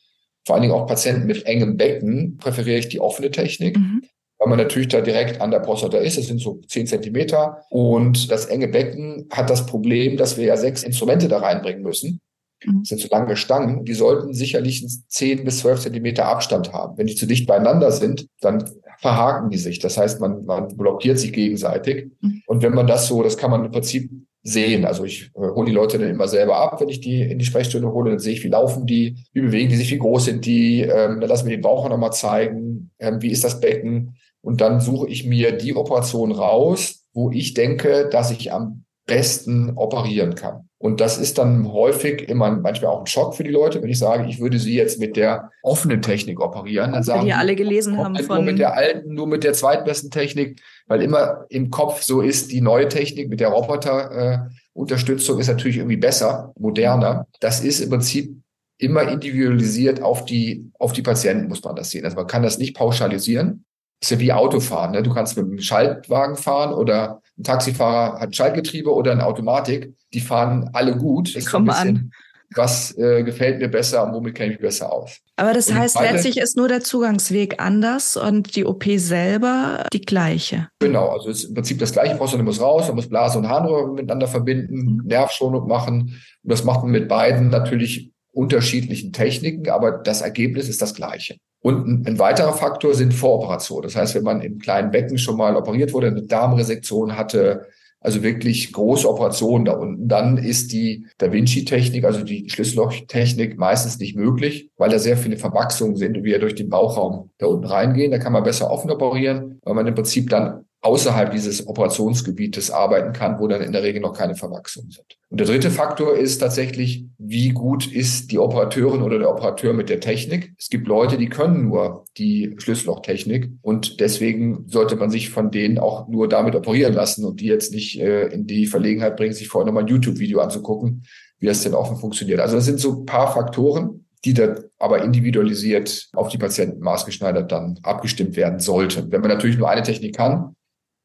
vor 0.46 0.55
allen 0.55 0.63
Dingen 0.63 0.74
auch 0.74 0.88
Patienten 0.88 1.25
mit 1.25 1.46
engem 1.46 1.77
Becken, 1.77 2.36
präferiere 2.38 2.79
ich 2.79 2.89
die 2.89 3.00
offene 3.00 3.32
Technik. 3.32 3.77
Mhm. 3.77 4.03
Weil 4.39 4.50
man 4.50 4.58
natürlich 4.58 4.89
da 4.89 5.00
direkt 5.00 5.39
an 5.39 5.51
der 5.51 5.60
Prostata 5.60 6.00
ist. 6.00 6.17
Das 6.17 6.27
sind 6.27 6.41
so 6.41 6.60
zehn 6.67 6.86
Zentimeter. 6.86 7.63
Und 7.70 8.29
das 8.29 8.48
enge 8.48 8.67
Becken 8.67 9.29
hat 9.32 9.50
das 9.50 9.65
Problem, 9.65 10.17
dass 10.17 10.36
wir 10.36 10.43
ja 10.43 10.58
sechs 10.58 10.84
Instrumente 10.84 11.29
da 11.29 11.38
reinbringen 11.38 11.82
müssen. 11.82 12.20
Mhm. 12.65 12.79
Das 12.79 12.89
sind 12.89 13.01
so 13.01 13.08
lange 13.10 13.36
Stangen, 13.36 13.86
die 13.86 13.93
sollten 13.93 14.34
sicherlich 14.34 14.86
10 15.08 15.43
bis 15.43 15.60
12 15.60 15.82
Zentimeter 15.82 16.25
Abstand 16.27 16.74
haben. 16.74 16.98
Wenn 16.98 17.08
die 17.08 17.15
zu 17.15 17.25
dicht 17.25 17.48
beieinander 17.48 17.91
sind, 17.91 18.27
dann 18.41 18.70
verhaken 19.00 19.50
die 19.50 19.58
sich. 19.58 19.79
Das 19.79 19.98
heißt, 19.98 20.22
man, 20.22 20.46
man 20.46 20.75
blockiert 20.75 21.20
sich 21.20 21.34
gegenseitig. 21.34 22.12
Mhm. 22.22 22.41
Und 22.48 22.63
wenn 22.63 22.74
man 22.74 22.88
das 22.88 23.08
so, 23.08 23.24
das 23.24 23.38
kann 23.38 23.51
man 23.51 23.65
im 23.65 23.72
Prinzip 23.72 24.10
sehen. 24.43 24.86
Also 24.86 25.05
ich 25.05 25.32
äh, 25.36 25.39
hole 25.39 25.65
die 25.65 25.75
Leute 25.75 25.98
dann 25.98 26.10
immer 26.10 26.27
selber 26.27 26.58
ab, 26.58 26.79
wenn 26.82 26.89
ich 26.89 27.00
die 27.00 27.22
in 27.22 27.39
die 27.39 27.46
Sprechstunde 27.46 27.91
hole, 27.91 28.12
dann 28.12 28.20
sehe 28.20 28.34
ich, 28.34 28.43
wie 28.43 28.50
laufen 28.50 28.86
die, 28.86 29.15
wie 29.32 29.41
bewegen 29.41 29.70
die 29.70 29.77
sich, 29.77 29.91
wie 29.91 29.98
groß 29.98 30.25
sind 30.25 30.46
die, 30.46 30.82
ähm, 30.82 31.22
dann 31.22 31.29
lassen 31.29 31.48
wir 31.48 31.55
den 31.55 31.62
Bauch 31.62 31.88
nochmal 31.88 32.12
zeigen, 32.12 32.91
ähm, 33.00 33.22
wie 33.22 33.32
ist 33.32 33.43
das 33.43 33.62
Becken. 33.62 34.15
Und 34.41 34.60
dann 34.60 34.82
suche 34.82 35.08
ich 35.08 35.25
mir 35.25 35.53
die 35.53 35.75
Operation 35.75 36.34
raus, 36.34 37.05
wo 37.13 37.32
ich 37.32 37.53
denke, 37.53 38.10
dass 38.12 38.32
ich 38.32 38.51
am 38.51 38.84
besten 39.05 39.72
operieren 39.75 40.36
kann. 40.36 40.70
Und 40.84 41.00
das 41.00 41.18
ist 41.18 41.38
dann 41.38 41.72
häufig 41.72 42.28
immer 42.28 42.52
manchmal 42.52 42.92
auch 42.92 43.00
ein 43.00 43.06
Schock 43.06 43.36
für 43.36 43.46
die 43.46 43.52
Leute, 43.52 43.82
wenn 43.82 43.90
ich 43.90 44.00
sage, 44.00 44.28
ich 44.28 44.42
würde 44.42 44.60
sie 44.60 44.75
jetzt 44.75 45.00
mit 45.00 45.16
der 45.16 45.50
offenen 45.62 46.02
Technik 46.02 46.42
operieren. 46.42 46.92
Dann 46.92 47.04
sagen 47.04 47.25
die 47.25 47.32
alle 47.32 47.56
gelesen 47.56 47.98
haben 47.98 48.18
von 48.18 48.36
nur 48.36 48.44
mit 48.44 48.60
der 48.60 48.75
alten, 48.75 49.13
nur 49.13 49.25
mit 49.25 49.46
der 49.46 49.54
zweitbesten 49.54 50.12
Technik, 50.12 50.62
weil 50.88 51.02
immer 51.02 51.46
im 51.48 51.70
Kopf 51.70 52.02
so 52.02 52.20
ist, 52.20 52.52
die 52.52 52.60
neue 52.60 52.90
Technik 52.90 53.30
mit 53.30 53.40
der 53.40 53.48
Roboterunterstützung 53.48 55.38
äh, 55.38 55.40
ist 55.40 55.48
natürlich 55.48 55.78
irgendwie 55.78 55.96
besser, 55.96 56.52
moderner. 56.60 57.28
Das 57.40 57.63
ist 57.63 57.80
im 57.80 57.90
Prinzip 57.90 58.36
immer 58.78 59.08
individualisiert 59.08 60.02
auf 60.02 60.25
die, 60.25 60.70
auf 60.80 60.92
die 60.92 61.02
Patienten, 61.02 61.48
muss 61.48 61.63
man 61.63 61.78
das 61.78 61.92
sehen. 61.92 62.04
Also 62.04 62.18
man 62.18 62.28
kann 62.28 62.44
das 62.44 62.58
nicht 62.58 62.75
pauschalisieren. 62.75 63.63
Das 64.02 64.12
ist 64.12 64.18
ja 64.18 64.20
wie 64.20 64.34
Autofahren. 64.34 64.92
Ne? 64.92 65.02
Du 65.02 65.13
kannst 65.13 65.38
mit 65.38 65.46
einem 65.46 65.60
Schaltwagen 65.60 66.36
fahren 66.36 66.74
oder 66.74 67.22
ein 67.38 67.44
Taxifahrer 67.44 68.20
hat 68.20 68.30
ein 68.30 68.34
Schaltgetriebe 68.34 68.94
oder 68.94 69.12
eine 69.12 69.25
Automatik. 69.25 69.94
Die 70.13 70.22
fahren 70.22 70.70
alle 70.74 70.96
gut. 70.96 71.36
Ich 71.36 71.46
komme 71.46 71.75
an. 71.75 72.12
Was 72.56 72.96
äh, 73.00 73.24
gefällt 73.24 73.58
mir 73.58 73.68
besser 73.68 74.06
und 74.06 74.13
womit 74.13 74.36
kenne 74.36 74.54
ich 74.54 74.60
mich 74.60 74.68
besser 74.68 74.94
aus? 74.94 75.18
Aber 75.38 75.54
das 75.54 75.70
und 75.70 75.75
heißt, 75.75 75.96
zweite, 75.96 76.13
letztlich 76.13 76.38
ist 76.38 76.56
nur 76.56 76.68
der 76.68 76.82
Zugangsweg 76.82 77.60
anders 77.60 78.16
und 78.16 78.56
die 78.56 78.66
OP 78.66 78.84
selber 78.98 79.88
die 79.92 80.02
gleiche. 80.02 80.68
Genau, 80.78 81.08
also 81.10 81.32
es 81.32 81.40
ist 81.40 81.46
im 81.46 81.56
Prinzip 81.56 81.80
das 81.80 81.94
gleiche. 81.94 82.16
Prostata 82.16 82.44
muss 82.44 82.62
raus, 82.62 82.86
man 82.88 82.98
muss 82.98 83.10
Blase 83.10 83.40
und 83.40 83.50
Harnröhre 83.50 83.92
miteinander 83.92 84.28
verbinden, 84.28 84.75
mhm. 84.75 85.02
Nervschonung 85.06 85.68
machen. 85.68 86.22
Und 86.44 86.52
das 86.52 86.63
macht 86.63 86.84
man 86.84 86.92
mit 86.92 87.08
beiden 87.08 87.50
natürlich 87.50 88.12
unterschiedlichen 88.32 89.13
Techniken, 89.13 89.70
aber 89.70 89.92
das 89.92 90.22
Ergebnis 90.22 90.70
ist 90.70 90.82
das 90.82 90.94
gleiche. 90.94 91.38
Und 91.63 92.05
ein, 92.05 92.20
weiterer 92.20 92.51
Faktor 92.51 92.93
sind 92.93 93.13
Voroperationen. 93.13 93.84
Das 93.84 93.96
heißt, 93.96 94.15
wenn 94.15 94.24
man 94.24 94.41
im 94.41 94.60
kleinen 94.60 94.91
Becken 94.91 95.17
schon 95.17 95.38
mal 95.38 95.55
operiert 95.55 95.93
wurde, 95.93 96.08
eine 96.08 96.24
Darmresektion 96.24 97.15
hatte, 97.15 97.67
also 98.01 98.22
wirklich 98.22 98.74
große 98.74 99.10
Operationen 99.10 99.63
da 99.63 99.72
unten, 99.72 100.10
dann 100.10 100.38
ist 100.38 100.74
die 100.74 101.08
Da 101.17 101.32
Vinci-Technik, 101.32 102.03
also 102.03 102.22
die 102.25 102.50
Schlüssellochtechnik 102.50 103.58
meistens 103.58 103.98
nicht 103.98 104.17
möglich, 104.17 104.72
weil 104.75 104.89
da 104.89 105.00
sehr 105.00 105.15
viele 105.15 105.38
Verwachsungen 105.38 105.96
sind 105.96 106.17
und 106.17 106.25
wir 106.25 106.39
durch 106.39 106.55
den 106.55 106.70
Bauchraum 106.70 107.32
da 107.38 107.46
unten 107.46 107.65
reingehen. 107.65 108.12
Da 108.12 108.17
kann 108.17 108.34
man 108.34 108.43
besser 108.43 108.70
offen 108.70 108.91
operieren, 108.91 109.62
weil 109.63 109.74
man 109.74 109.88
im 109.88 109.96
Prinzip 109.96 110.29
dann 110.29 110.65
außerhalb 110.84 111.32
dieses 111.32 111.66
Operationsgebietes 111.66 112.70
arbeiten 112.70 113.13
kann, 113.13 113.40
wo 113.40 113.48
dann 113.48 113.62
in 113.62 113.72
der 113.72 113.84
Regel 113.84 114.02
noch 114.02 114.13
keine 114.13 114.36
Verwachsungen 114.36 114.92
sind. 114.92 115.18
Und 115.30 115.40
der 115.40 115.48
dritte 115.48 115.72
Faktor 115.72 116.16
ist 116.16 116.40
tatsächlich, 116.40 117.06
wie 117.18 117.50
gut 117.50 117.92
ist 117.92 118.32
die 118.32 118.38
Operateurin 118.38 119.02
oder 119.02 119.18
der 119.18 119.32
Operateur 119.32 119.74
mit 119.74 119.90
der 119.90 120.02
Technik. 120.02 120.54
Es 120.60 120.70
gibt 120.70 120.88
Leute, 120.88 121.18
die 121.18 121.30
können 121.30 121.70
nur 121.70 122.04
die 122.18 122.54
Schlüssellochtechnik 122.58 123.50
und 123.62 124.02
deswegen 124.02 124.66
sollte 124.68 124.98
man 124.98 125.10
sich 125.10 125.30
von 125.30 125.52
denen 125.52 125.80
auch 125.80 126.10
nur 126.10 126.28
damit 126.28 126.54
operieren 126.54 126.94
lassen 126.94 127.24
und 127.24 127.40
die 127.40 127.48
jetzt 127.48 127.74
nicht 127.74 128.00
äh, 128.00 128.28
in 128.28 128.46
die 128.46 128.68
Verlegenheit 128.68 129.16
bringen, 129.16 129.34
sich 129.34 129.48
vorher 129.48 129.66
nochmal 129.66 129.84
ein 129.84 129.90
YouTube-Video 129.90 130.42
anzugucken, 130.42 131.04
wie 131.40 131.48
das 131.48 131.63
denn 131.63 131.74
offen 131.74 131.96
funktioniert. 131.96 132.42
Also 132.42 132.58
das 132.58 132.66
sind 132.66 132.82
so 132.82 133.00
ein 133.00 133.06
paar 133.06 133.34
Faktoren, 133.34 134.06
die 134.25 134.34
dann 134.34 134.60
aber 134.80 135.02
individualisiert 135.02 136.10
auf 136.13 136.28
die 136.28 136.38
Patienten 136.38 136.82
maßgeschneidert 136.82 137.52
dann 137.52 137.80
abgestimmt 137.84 138.36
werden 138.36 138.60
sollten. 138.60 139.12
Wenn 139.12 139.22
man 139.22 139.30
natürlich 139.30 139.58
nur 139.58 139.70
eine 139.70 139.84
Technik 139.84 140.16
kann, 140.16 140.56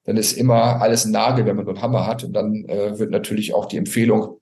dann 0.09 0.17
ist 0.17 0.33
immer 0.33 0.81
alles 0.81 1.05
ein 1.05 1.13
Nagel, 1.13 1.45
wenn 1.45 1.55
man 1.55 1.67
nur 1.67 1.75
einen 1.75 1.83
Hammer 1.83 2.07
hat. 2.07 2.25
Und 2.25 2.33
dann 2.33 2.65
äh, 2.65 2.99
wird 2.99 3.11
natürlich 3.11 3.53
auch 3.53 3.67
die 3.67 3.77
Empfehlung, 3.77 4.41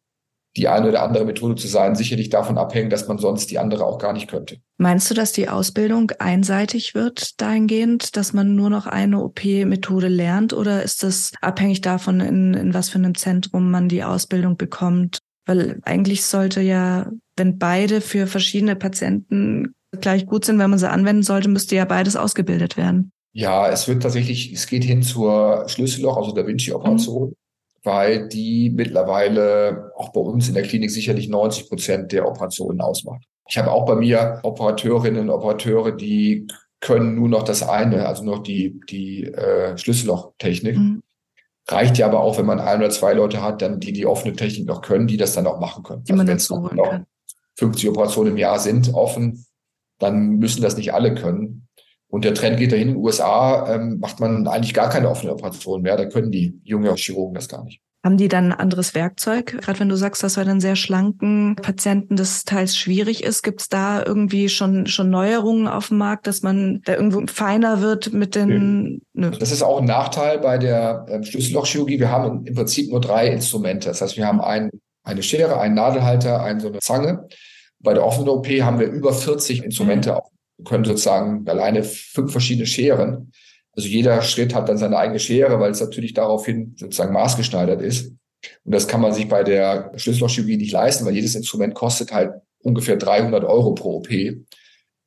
die 0.56 0.68
eine 0.68 0.88
oder 0.88 1.02
andere 1.02 1.24
Methode 1.24 1.56
zu 1.56 1.66
sein, 1.66 1.96
sicherlich 1.96 2.30
davon 2.30 2.56
abhängen, 2.56 2.88
dass 2.88 3.08
man 3.08 3.18
sonst 3.18 3.50
die 3.50 3.58
andere 3.58 3.84
auch 3.84 3.98
gar 3.98 4.12
nicht 4.12 4.30
könnte. 4.30 4.58
Meinst 4.78 5.10
du, 5.10 5.14
dass 5.14 5.32
die 5.32 5.48
Ausbildung 5.48 6.12
einseitig 6.20 6.94
wird 6.94 7.40
dahingehend, 7.40 8.16
dass 8.16 8.32
man 8.32 8.54
nur 8.54 8.70
noch 8.70 8.86
eine 8.86 9.20
OP-Methode 9.20 10.06
lernt? 10.06 10.52
Oder 10.52 10.84
ist 10.84 11.02
das 11.02 11.32
abhängig 11.40 11.80
davon, 11.80 12.20
in, 12.20 12.54
in 12.54 12.72
was 12.72 12.88
für 12.88 12.98
einem 12.98 13.16
Zentrum 13.16 13.68
man 13.68 13.88
die 13.88 14.04
Ausbildung 14.04 14.56
bekommt? 14.56 15.18
Weil 15.46 15.80
eigentlich 15.82 16.24
sollte 16.24 16.60
ja, 16.60 17.10
wenn 17.36 17.58
beide 17.58 18.00
für 18.00 18.28
verschiedene 18.28 18.76
Patienten 18.76 19.74
gleich 20.00 20.26
gut 20.26 20.44
sind, 20.44 20.60
wenn 20.60 20.70
man 20.70 20.78
sie 20.78 20.88
anwenden 20.88 21.24
sollte, 21.24 21.48
müsste 21.48 21.74
ja 21.74 21.86
beides 21.86 22.14
ausgebildet 22.14 22.76
werden. 22.76 23.10
Ja, 23.36 23.68
es 23.68 23.86
wird 23.86 24.02
tatsächlich, 24.02 24.50
es 24.50 24.66
geht 24.66 24.82
hin 24.82 25.02
zur 25.02 25.68
Schlüsselloch, 25.68 26.16
also 26.16 26.32
Da 26.32 26.46
Vinci-Operation, 26.46 27.28
mhm. 27.28 27.34
weil 27.82 28.28
die 28.28 28.70
mittlerweile 28.70 29.92
auch 29.94 30.08
bei 30.08 30.20
uns 30.20 30.48
in 30.48 30.54
der 30.54 30.62
Klinik 30.62 30.90
sicherlich 30.90 31.28
90 31.28 31.68
Prozent 31.68 32.12
der 32.12 32.26
Operationen 32.26 32.80
ausmacht. 32.80 33.26
Ich 33.46 33.58
habe 33.58 33.72
auch 33.72 33.84
bei 33.84 33.94
mir 33.94 34.40
Operateurinnen 34.42 35.28
und 35.28 35.28
Operateure, 35.28 35.92
die 35.92 36.46
können 36.80 37.14
nur 37.14 37.28
noch 37.28 37.42
das 37.42 37.62
eine, 37.62 38.08
also 38.08 38.24
noch 38.24 38.42
die, 38.42 38.80
die 38.88 39.24
äh, 39.24 39.76
Schlüssellochtechnik. 39.76 40.78
Mhm. 40.78 41.02
Reicht 41.68 41.98
ja 41.98 42.06
aber 42.06 42.20
auch, 42.20 42.38
wenn 42.38 42.46
man 42.46 42.58
ein 42.58 42.78
oder 42.78 42.88
zwei 42.88 43.12
Leute 43.12 43.42
hat, 43.42 43.60
dann 43.60 43.80
die 43.80 43.92
die 43.92 44.06
offene 44.06 44.34
Technik 44.34 44.66
noch 44.66 44.80
können, 44.80 45.08
die 45.08 45.18
das 45.18 45.34
dann 45.34 45.46
auch 45.46 45.60
machen 45.60 45.82
können. 45.82 46.04
Die 46.04 46.12
also 46.12 46.24
dazu 46.24 46.56
holen 46.56 46.82
kann. 46.82 47.06
50 47.58 47.90
Operationen 47.90 48.32
im 48.32 48.38
Jahr 48.38 48.58
sind 48.58 48.94
offen, 48.94 49.44
dann 49.98 50.38
müssen 50.38 50.62
das 50.62 50.78
nicht 50.78 50.94
alle 50.94 51.14
können. 51.14 51.65
Und 52.08 52.24
der 52.24 52.34
Trend 52.34 52.58
geht 52.58 52.72
dahin, 52.72 52.88
in 52.88 52.94
den 52.94 53.02
USA 53.02 53.74
ähm, 53.74 53.98
macht 53.98 54.20
man 54.20 54.46
eigentlich 54.46 54.74
gar 54.74 54.88
keine 54.88 55.10
offene 55.10 55.32
Operation 55.32 55.82
mehr. 55.82 55.96
Da 55.96 56.06
können 56.06 56.30
die 56.30 56.60
jungen 56.62 56.94
Chirurgen 56.96 57.34
das 57.34 57.48
gar 57.48 57.64
nicht. 57.64 57.80
Haben 58.04 58.18
die 58.18 58.28
dann 58.28 58.52
ein 58.52 58.58
anderes 58.60 58.94
Werkzeug? 58.94 59.58
Gerade 59.60 59.80
wenn 59.80 59.88
du 59.88 59.96
sagst, 59.96 60.22
dass 60.22 60.36
bei 60.36 60.44
den 60.44 60.60
sehr 60.60 60.76
schlanken 60.76 61.56
Patienten 61.56 62.14
das 62.14 62.44
teils 62.44 62.76
schwierig 62.76 63.24
ist, 63.24 63.42
gibt 63.42 63.62
es 63.62 63.68
da 63.68 64.00
irgendwie 64.04 64.48
schon, 64.48 64.86
schon 64.86 65.10
Neuerungen 65.10 65.66
auf 65.66 65.88
dem 65.88 65.98
Markt, 65.98 66.28
dass 66.28 66.42
man 66.42 66.82
da 66.84 66.94
irgendwo 66.94 67.26
feiner 67.26 67.80
wird 67.80 68.12
mit 68.12 68.36
den... 68.36 69.02
Nö. 69.12 69.32
Das 69.32 69.50
ist 69.50 69.62
auch 69.62 69.80
ein 69.80 69.86
Nachteil 69.86 70.38
bei 70.38 70.56
der 70.56 71.06
ähm, 71.08 71.24
Schlüssellochchirurgie. 71.24 71.98
Wir 71.98 72.10
haben 72.12 72.46
im 72.46 72.54
Prinzip 72.54 72.92
nur 72.92 73.00
drei 73.00 73.26
Instrumente. 73.26 73.88
Das 73.88 74.00
heißt, 74.00 74.16
wir 74.16 74.28
haben 74.28 74.40
ein, 74.40 74.70
eine 75.02 75.24
Schere, 75.24 75.58
einen 75.58 75.74
Nadelhalter, 75.74 76.44
eine 76.44 76.60
so 76.60 76.68
eine 76.68 76.78
Zange. 76.78 77.26
Bei 77.80 77.92
der 77.92 78.06
offenen 78.06 78.28
OP 78.28 78.46
haben 78.46 78.78
wir 78.78 78.86
über 78.86 79.12
40 79.12 79.64
Instrumente 79.64 80.12
mhm. 80.12 80.16
auf 80.18 80.30
können 80.64 80.84
sozusagen 80.84 81.46
alleine 81.48 81.82
fünf 81.82 82.32
verschiedene 82.32 82.66
Scheren. 82.66 83.32
Also 83.72 83.88
jeder 83.88 84.22
Schritt 84.22 84.54
hat 84.54 84.68
dann 84.68 84.78
seine 84.78 84.96
eigene 84.96 85.18
Schere, 85.18 85.60
weil 85.60 85.70
es 85.70 85.80
natürlich 85.80 86.14
daraufhin 86.14 86.74
sozusagen 86.78 87.12
maßgeschneidert 87.12 87.82
ist. 87.82 88.12
Und 88.64 88.74
das 88.74 88.88
kann 88.88 89.00
man 89.00 89.12
sich 89.12 89.28
bei 89.28 89.42
der 89.42 89.92
Schlüssellochchirurgie 89.96 90.56
nicht 90.56 90.72
leisten, 90.72 91.04
weil 91.04 91.14
jedes 91.14 91.34
Instrument 91.34 91.74
kostet 91.74 92.12
halt 92.12 92.32
ungefähr 92.62 92.96
300 92.96 93.44
Euro 93.44 93.74
pro 93.74 93.96
OP, 93.96 94.08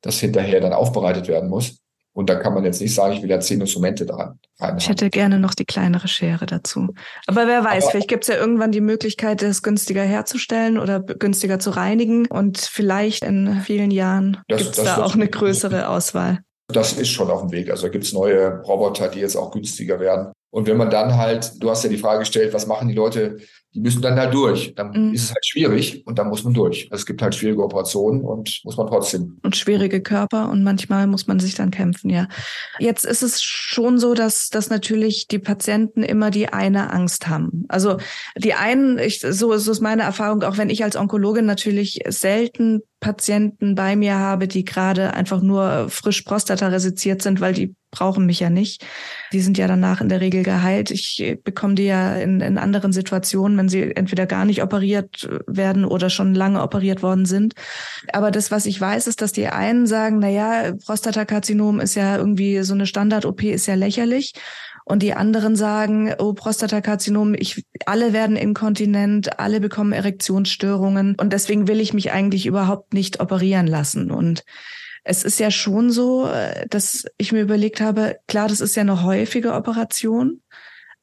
das 0.02 0.20
hinterher 0.20 0.60
dann 0.60 0.72
aufbereitet 0.72 1.26
werden 1.28 1.50
muss. 1.50 1.79
Und 2.12 2.28
da 2.28 2.34
kann 2.34 2.54
man 2.54 2.64
jetzt 2.64 2.80
nicht 2.80 2.94
sagen, 2.94 3.14
ich 3.14 3.22
will 3.22 3.30
ja 3.30 3.38
zehn 3.38 3.60
Instrumente 3.60 4.04
dran. 4.04 4.38
Ich 4.78 4.88
hätte 4.88 5.10
gerne 5.10 5.38
noch 5.38 5.54
die 5.54 5.64
kleinere 5.64 6.08
Schere 6.08 6.44
dazu. 6.46 6.88
Aber 7.26 7.46
wer 7.46 7.64
weiß, 7.64 7.84
Aber, 7.84 7.90
vielleicht 7.92 8.08
gibt 8.08 8.24
es 8.24 8.28
ja 8.28 8.36
irgendwann 8.36 8.72
die 8.72 8.80
Möglichkeit, 8.80 9.42
das 9.42 9.62
günstiger 9.62 10.02
herzustellen 10.02 10.78
oder 10.78 11.00
günstiger 11.00 11.60
zu 11.60 11.70
reinigen. 11.70 12.26
Und 12.26 12.58
vielleicht 12.58 13.24
in 13.24 13.60
vielen 13.60 13.90
Jahren 13.90 14.38
gibt 14.48 14.60
es 14.60 14.72
da 14.72 15.02
auch 15.02 15.14
eine 15.14 15.28
größere 15.28 15.88
Auswahl. 15.88 16.40
Das 16.68 16.92
ist 16.92 17.08
schon 17.08 17.30
auf 17.30 17.42
dem 17.42 17.52
Weg. 17.52 17.70
Also 17.70 17.90
gibt 17.90 18.04
es 18.04 18.12
neue 18.12 18.60
Roboter, 18.62 19.08
die 19.08 19.20
jetzt 19.20 19.36
auch 19.36 19.50
günstiger 19.50 20.00
werden. 20.00 20.32
Und 20.52 20.66
wenn 20.66 20.76
man 20.76 20.90
dann 20.90 21.16
halt, 21.16 21.62
du 21.62 21.70
hast 21.70 21.84
ja 21.84 21.90
die 21.90 21.96
Frage 21.96 22.20
gestellt, 22.20 22.52
was 22.52 22.66
machen 22.66 22.88
die 22.88 22.94
Leute, 22.94 23.38
die 23.74 23.80
müssen 23.80 24.02
dann 24.02 24.18
halt 24.18 24.34
durch. 24.34 24.74
Dann 24.74 24.90
mhm. 24.90 25.14
ist 25.14 25.24
es 25.24 25.30
halt 25.30 25.46
schwierig 25.46 26.04
und 26.06 26.18
dann 26.18 26.28
muss 26.28 26.42
man 26.42 26.54
durch. 26.54 26.88
Also 26.90 27.02
es 27.02 27.06
gibt 27.06 27.22
halt 27.22 27.34
schwierige 27.34 27.62
Operationen 27.62 28.22
und 28.22 28.60
muss 28.64 28.76
man 28.76 28.88
trotzdem. 28.88 29.38
Und 29.42 29.56
schwierige 29.56 30.02
Körper 30.02 30.50
und 30.50 30.64
manchmal 30.64 31.06
muss 31.06 31.26
man 31.26 31.38
sich 31.38 31.54
dann 31.54 31.70
kämpfen, 31.70 32.10
ja. 32.10 32.26
Jetzt 32.78 33.04
ist 33.04 33.22
es 33.22 33.42
schon 33.42 33.98
so, 33.98 34.14
dass, 34.14 34.48
dass 34.48 34.70
natürlich 34.70 35.28
die 35.28 35.38
Patienten 35.38 36.02
immer 36.02 36.30
die 36.30 36.48
eine 36.48 36.92
Angst 36.92 37.28
haben. 37.28 37.64
Also 37.68 37.98
die 38.36 38.54
einen, 38.54 38.98
ich, 38.98 39.20
so, 39.20 39.56
so 39.56 39.72
ist 39.72 39.80
meine 39.80 40.02
Erfahrung, 40.02 40.42
auch 40.42 40.56
wenn 40.56 40.70
ich 40.70 40.82
als 40.82 40.96
Onkologin 40.96 41.46
natürlich 41.46 42.00
selten 42.08 42.80
Patienten 42.98 43.74
bei 43.74 43.96
mir 43.96 44.16
habe, 44.16 44.48
die 44.48 44.64
gerade 44.64 45.14
einfach 45.14 45.40
nur 45.40 45.88
frisch 45.88 46.22
Prostata 46.22 46.68
resiziert 46.68 47.22
sind, 47.22 47.40
weil 47.40 47.54
die 47.54 47.74
brauchen 47.90 48.26
mich 48.26 48.40
ja 48.40 48.50
nicht. 48.50 48.84
Die 49.32 49.40
sind 49.40 49.58
ja 49.58 49.66
danach 49.66 50.00
in 50.00 50.08
der 50.08 50.20
Regel 50.20 50.42
geheilt. 50.42 50.90
Ich 50.90 51.38
bekomme 51.44 51.74
die 51.74 51.86
ja 51.86 52.16
in, 52.16 52.40
in 52.40 52.58
anderen 52.58 52.92
Situationen, 52.92 53.58
wenn 53.58 53.68
sie 53.68 53.94
entweder 53.96 54.26
gar 54.26 54.44
nicht 54.44 54.62
operiert 54.62 55.28
werden 55.46 55.84
oder 55.84 56.10
schon 56.10 56.34
lange 56.34 56.62
operiert 56.62 57.02
worden 57.02 57.26
sind. 57.26 57.54
Aber 58.12 58.30
das, 58.30 58.50
was 58.50 58.66
ich 58.66 58.80
weiß, 58.80 59.06
ist, 59.06 59.22
dass 59.22 59.32
die 59.32 59.48
einen 59.48 59.86
sagen, 59.86 60.18
na 60.20 60.28
ja, 60.28 60.72
Prostatakarzinom 60.84 61.80
ist 61.80 61.94
ja 61.94 62.16
irgendwie 62.16 62.62
so 62.62 62.74
eine 62.74 62.86
Standard-OP 62.86 63.42
ist 63.42 63.66
ja 63.66 63.74
lächerlich. 63.74 64.34
Und 64.84 65.02
die 65.02 65.14
anderen 65.14 65.54
sagen, 65.54 66.12
oh, 66.18 66.32
Prostatakarzinom, 66.32 67.34
ich, 67.34 67.64
alle 67.86 68.12
werden 68.12 68.34
inkontinent, 68.34 69.38
alle 69.38 69.60
bekommen 69.60 69.92
Erektionsstörungen 69.92 71.14
und 71.14 71.32
deswegen 71.32 71.68
will 71.68 71.80
ich 71.80 71.94
mich 71.94 72.10
eigentlich 72.10 72.44
überhaupt 72.44 72.92
nicht 72.92 73.20
operieren 73.20 73.68
lassen. 73.68 74.10
Und 74.10 74.42
es 75.04 75.24
ist 75.24 75.40
ja 75.40 75.50
schon 75.50 75.90
so, 75.90 76.26
äh, 76.26 76.66
dass 76.68 77.04
ich 77.16 77.32
mir 77.32 77.40
überlegt 77.40 77.80
habe, 77.80 78.18
klar, 78.28 78.48
das 78.48 78.60
ist 78.60 78.76
ja 78.76 78.82
eine 78.82 79.02
häufige 79.02 79.54
Operation, 79.54 80.42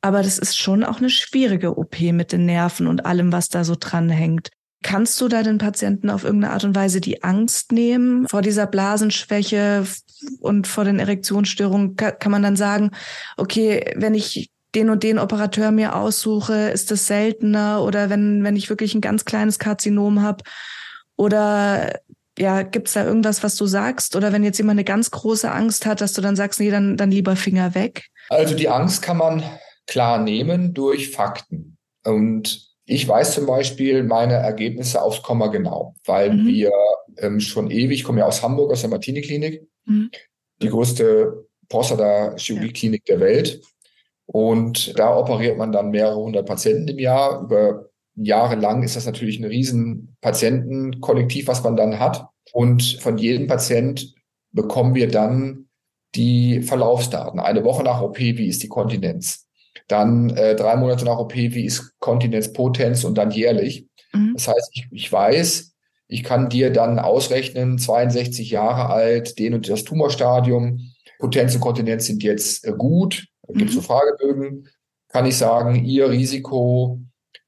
aber 0.02 0.22
das 0.22 0.38
ist 0.38 0.58
schon 0.58 0.84
auch 0.84 1.00
eine 1.00 1.10
schwierige 1.10 1.78
OP 1.78 2.00
mit 2.00 2.32
den 2.32 2.46
Nerven 2.46 2.88
und 2.88 3.06
allem, 3.06 3.32
was 3.32 3.50
da 3.50 3.64
so 3.64 3.76
dran 3.80 4.10
hängt. 4.10 4.50
Kannst 4.84 5.20
du 5.20 5.28
da 5.28 5.42
den 5.42 5.58
Patienten 5.58 6.10
auf 6.10 6.24
irgendeine 6.24 6.54
Art 6.54 6.64
und 6.64 6.76
Weise 6.76 7.02
die 7.02 7.24
Angst 7.24 7.72
nehmen 7.72 8.28
vor 8.28 8.44
dieser 8.44 8.68
Blasenschwäche 8.68 9.86
und 10.40 10.68
vor 10.68 10.86
den 10.86 11.00
Erektionsstörungen? 11.00 11.96
Kann 11.96 12.32
man 12.32 12.44
dann 12.44 12.56
sagen, 12.56 12.92
okay, 13.38 13.94
wenn 13.98 14.14
ich 14.14 14.52
den 14.76 14.92
und 14.92 15.02
den 15.02 15.18
Operateur 15.18 15.72
mir 15.72 15.96
aussuche, 15.96 16.70
ist 16.70 16.92
das 16.92 17.08
seltener 17.08 17.82
oder 17.82 18.12
wenn, 18.12 18.44
wenn 18.44 18.56
ich 18.56 18.70
wirklich 18.70 18.94
ein 18.94 19.02
ganz 19.02 19.26
kleines 19.26 19.58
Karzinom 19.58 20.22
habe 20.22 20.44
oder 21.16 22.00
ja, 22.38 22.62
gibt's 22.64 22.94
da 22.94 23.06
irgendwas, 23.06 23.44
was 23.44 23.56
du 23.56 23.66
sagst? 23.66 24.16
Oder 24.16 24.32
wenn 24.32 24.44
jetzt 24.44 24.58
jemand 24.58 24.76
eine 24.76 24.84
ganz 24.84 25.12
große 25.12 25.52
Angst 25.52 25.86
hat, 25.86 26.02
dass 26.02 26.14
du 26.14 26.22
dann 26.22 26.36
sagst, 26.36 26.60
nee, 26.60 26.70
dann, 26.70 26.98
dann 26.98 27.12
lieber 27.12 27.36
Finger 27.36 27.76
weg? 27.76 28.06
Also 28.30 28.56
die 28.56 28.70
Angst 28.70 29.02
kann 29.02 29.18
man 29.18 29.44
klar 29.88 30.20
nehmen 30.20 30.74
durch 30.74 31.12
Fakten. 31.12 31.78
Und 32.06 32.68
ich 32.86 33.08
weiß 33.08 33.34
zum 33.34 33.48
Beispiel 33.48 34.04
meine 34.04 34.36
Ergebnisse 34.36 35.02
aufs 35.02 35.22
Komma 35.22 35.48
genau, 35.48 35.96
weil 36.06 36.34
mhm. 36.34 36.48
wir 36.48 36.72
ähm, 37.18 37.40
schon 37.40 37.72
ewig, 37.72 38.00
ich 38.00 38.04
komme 38.04 38.20
ja 38.20 38.26
aus 38.26 38.44
Hamburg, 38.44 38.72
aus 38.72 38.82
der 38.82 38.90
Martini-Klinik, 38.90 39.64
mhm. 39.86 40.10
die 40.62 40.70
größte 40.70 41.48
Prostata-Chirurgie-Klinik 41.70 43.04
ja. 43.08 43.16
der 43.16 43.26
Welt. 43.26 43.62
Und 44.26 44.98
da 45.00 45.18
operiert 45.18 45.58
man 45.58 45.72
dann 45.72 45.90
mehrere 45.90 46.18
hundert 46.18 46.46
Patienten 46.46 46.90
im 46.90 47.00
Jahr. 47.00 47.42
Über 47.42 47.87
Jahre 48.18 48.56
lang 48.56 48.84
ist 48.84 48.96
das 48.96 49.06
natürlich 49.06 49.40
ein 49.40 49.46
riesen 49.46 50.16
Patientenkollektiv, 50.22 51.48
was 51.48 51.64
man 51.64 51.76
dann 51.76 52.00
hat. 52.00 52.28
Und 52.52 52.98
von 53.02 53.18
jedem 53.18 53.48
Patient 53.48 54.14
bekommen 54.52 54.96
wir 54.96 55.08
dann 55.08 55.68
die 56.16 56.62
Verlaufsdaten. 56.62 57.40
Eine 57.40 57.64
Woche 57.64 57.84
nach 57.84 58.02
OP, 58.02 58.18
wie 58.18 58.48
ist 58.48 58.64
die 58.64 58.70
Kontinenz? 58.70 59.48
Dann 59.88 60.32
äh, 60.32 60.56
drei 60.56 60.76
Monate 60.76 61.06
nach 61.06 61.20
OP, 61.20 61.36
wie 61.36 61.66
ist 61.66 61.94
Kontinenzpotenz 62.00 63.04
und 63.04 63.18
dann 63.18 63.32
jährlich. 63.32 63.88
Mhm. 64.14 64.34
Das 64.34 64.48
heißt, 64.48 64.72
ich, 64.74 64.88
ich 64.92 65.12
weiß, 65.12 65.76
ich 66.08 66.24
kann 66.24 66.50
dir 66.50 66.72
dann 66.72 67.00
ausrechnen, 67.00 67.78
62 67.78 68.50
Jahre 68.50 68.90
alt, 68.90 69.38
den 69.38 69.54
und 69.54 69.70
das 69.70 69.84
Tumorstadium, 69.84 70.80
Potenz 71.20 71.56
und 71.56 71.62
Kontinenz 71.62 72.06
sind 72.06 72.24
jetzt 72.24 72.66
äh, 72.66 72.72
gut, 72.72 73.28
gibt 73.48 73.70
es 73.70 73.76
mhm. 73.76 73.82
so 73.82 73.82
Fragebögen, 73.82 74.68
kann 75.10 75.26
ich 75.26 75.38
sagen, 75.38 75.86
ihr 75.86 76.10
Risiko 76.10 77.00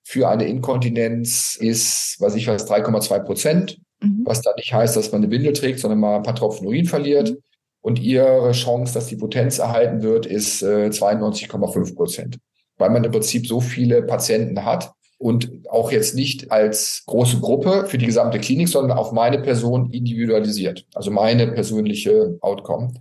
für 0.09 0.27
eine 0.27 0.45
Inkontinenz 0.45 1.55
ist, 1.55 2.15
was 2.17 2.33
ich 2.33 2.47
weiß, 2.47 2.67
3,2 2.67 3.19
Prozent, 3.19 3.77
mhm. 4.01 4.23
was 4.25 4.41
dann 4.41 4.55
nicht 4.57 4.73
heißt, 4.73 4.97
dass 4.97 5.11
man 5.11 5.21
eine 5.21 5.29
Windel 5.29 5.53
trägt, 5.53 5.77
sondern 5.77 5.99
mal 5.99 6.15
ein 6.15 6.23
paar 6.23 6.33
Tropfen 6.33 6.65
Urin 6.65 6.87
verliert. 6.87 7.29
Mhm. 7.29 7.37
Und 7.81 7.99
ihre 7.99 8.51
Chance, 8.53 8.95
dass 8.95 9.05
die 9.05 9.17
Potenz 9.17 9.59
erhalten 9.59 10.01
wird, 10.01 10.25
ist 10.25 10.63
äh, 10.63 10.87
92,5 10.87 11.93
Prozent, 11.93 12.39
weil 12.79 12.89
man 12.89 13.03
im 13.03 13.11
Prinzip 13.11 13.45
so 13.45 13.61
viele 13.61 14.01
Patienten 14.01 14.65
hat 14.65 14.91
und 15.19 15.51
auch 15.69 15.91
jetzt 15.91 16.15
nicht 16.15 16.51
als 16.51 17.03
große 17.05 17.39
Gruppe 17.39 17.85
für 17.85 17.99
die 17.99 18.07
gesamte 18.07 18.39
Klinik, 18.39 18.67
sondern 18.67 18.97
auf 18.97 19.11
meine 19.11 19.37
Person 19.37 19.91
individualisiert, 19.91 20.87
also 20.95 21.11
meine 21.11 21.51
persönliche 21.51 22.35
Outcome. 22.41 22.95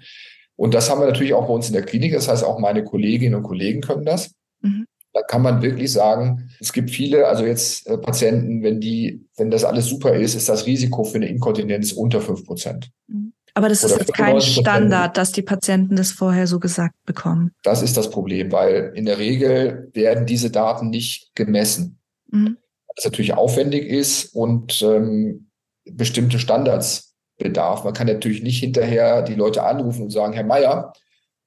Und 0.57 0.75
das 0.75 0.91
haben 0.91 1.01
wir 1.01 1.07
natürlich 1.07 1.33
auch 1.33 1.47
bei 1.47 1.55
uns 1.55 1.69
in 1.69 1.73
der 1.73 1.87
Klinik. 1.87 2.13
Das 2.13 2.29
heißt, 2.29 2.45
auch 2.45 2.59
meine 2.59 2.85
Kolleginnen 2.85 3.37
und 3.37 3.45
Kollegen 3.45 3.81
können 3.81 4.05
das. 4.05 4.35
Mhm. 4.61 4.85
Da 5.13 5.23
kann 5.23 5.43
man 5.43 5.63
wirklich 5.63 5.93
sagen, 5.93 6.51
es 6.61 6.73
gibt 6.73 6.91
viele, 6.91 7.27
also 7.27 7.45
jetzt 7.45 7.87
äh, 7.87 7.99
Patienten, 7.99 8.63
wenn 8.63 8.81
die, 8.81 9.27
wenn 9.37 9.51
das 9.51 9.65
alles 9.65 9.87
super 9.87 10.15
ist, 10.15 10.35
ist 10.35 10.49
das 10.49 10.67
Risiko 10.67 11.05
für 11.05 11.17
eine 11.17 11.29
Inkontinenz 11.29 11.93
unter 11.93 12.21
fünf 12.21 12.45
Prozent. 12.45 12.91
Mhm. 13.07 13.33
Aber 13.55 13.69
das 13.69 13.83
ist 13.83 13.99
jetzt 13.99 14.15
kein 14.15 14.41
Standard, 14.41 15.17
dass 15.17 15.33
die 15.33 15.43
Patienten 15.43 15.97
das 15.97 16.13
vorher 16.13 16.47
so 16.47 16.61
gesagt 16.61 16.95
bekommen. 17.07 17.51
Das 17.65 17.83
ist 17.83 17.97
das 17.97 18.09
Problem, 18.09 18.53
weil 18.53 18.93
in 18.95 19.05
der 19.05 19.19
Regel 19.19 19.91
werden 19.95 20.27
diese 20.27 20.51
Daten 20.51 20.91
nicht 20.91 21.35
gemessen. 21.35 21.99
Mhm. 22.31 22.57
Was 22.95 23.05
natürlich 23.05 23.35
aufwendig 23.35 23.89
ist 23.89 24.35
und 24.35 24.81
ähm, 24.83 25.49
bestimmte 25.91 26.39
Standards 26.39 27.17
bedarf. 27.39 27.83
Man 27.83 27.95
kann 27.95 28.07
natürlich 28.07 28.43
nicht 28.43 28.61
hinterher 28.61 29.23
die 29.23 29.35
Leute 29.35 29.65
anrufen 29.65 30.03
und 30.03 30.11
sagen, 30.11 30.35
Herr 30.35 30.45
Meier, 30.45 30.93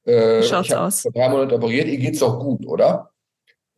äh, 0.05 0.39
ich 0.39 0.51
habe 0.51 0.91
vor 0.91 1.11
drei 1.13 1.29
Monaten 1.29 1.53
operiert, 1.53 1.87
ihr 1.87 1.97
geht's 1.97 2.19
doch 2.19 2.39
gut, 2.39 2.65
oder? 2.65 3.10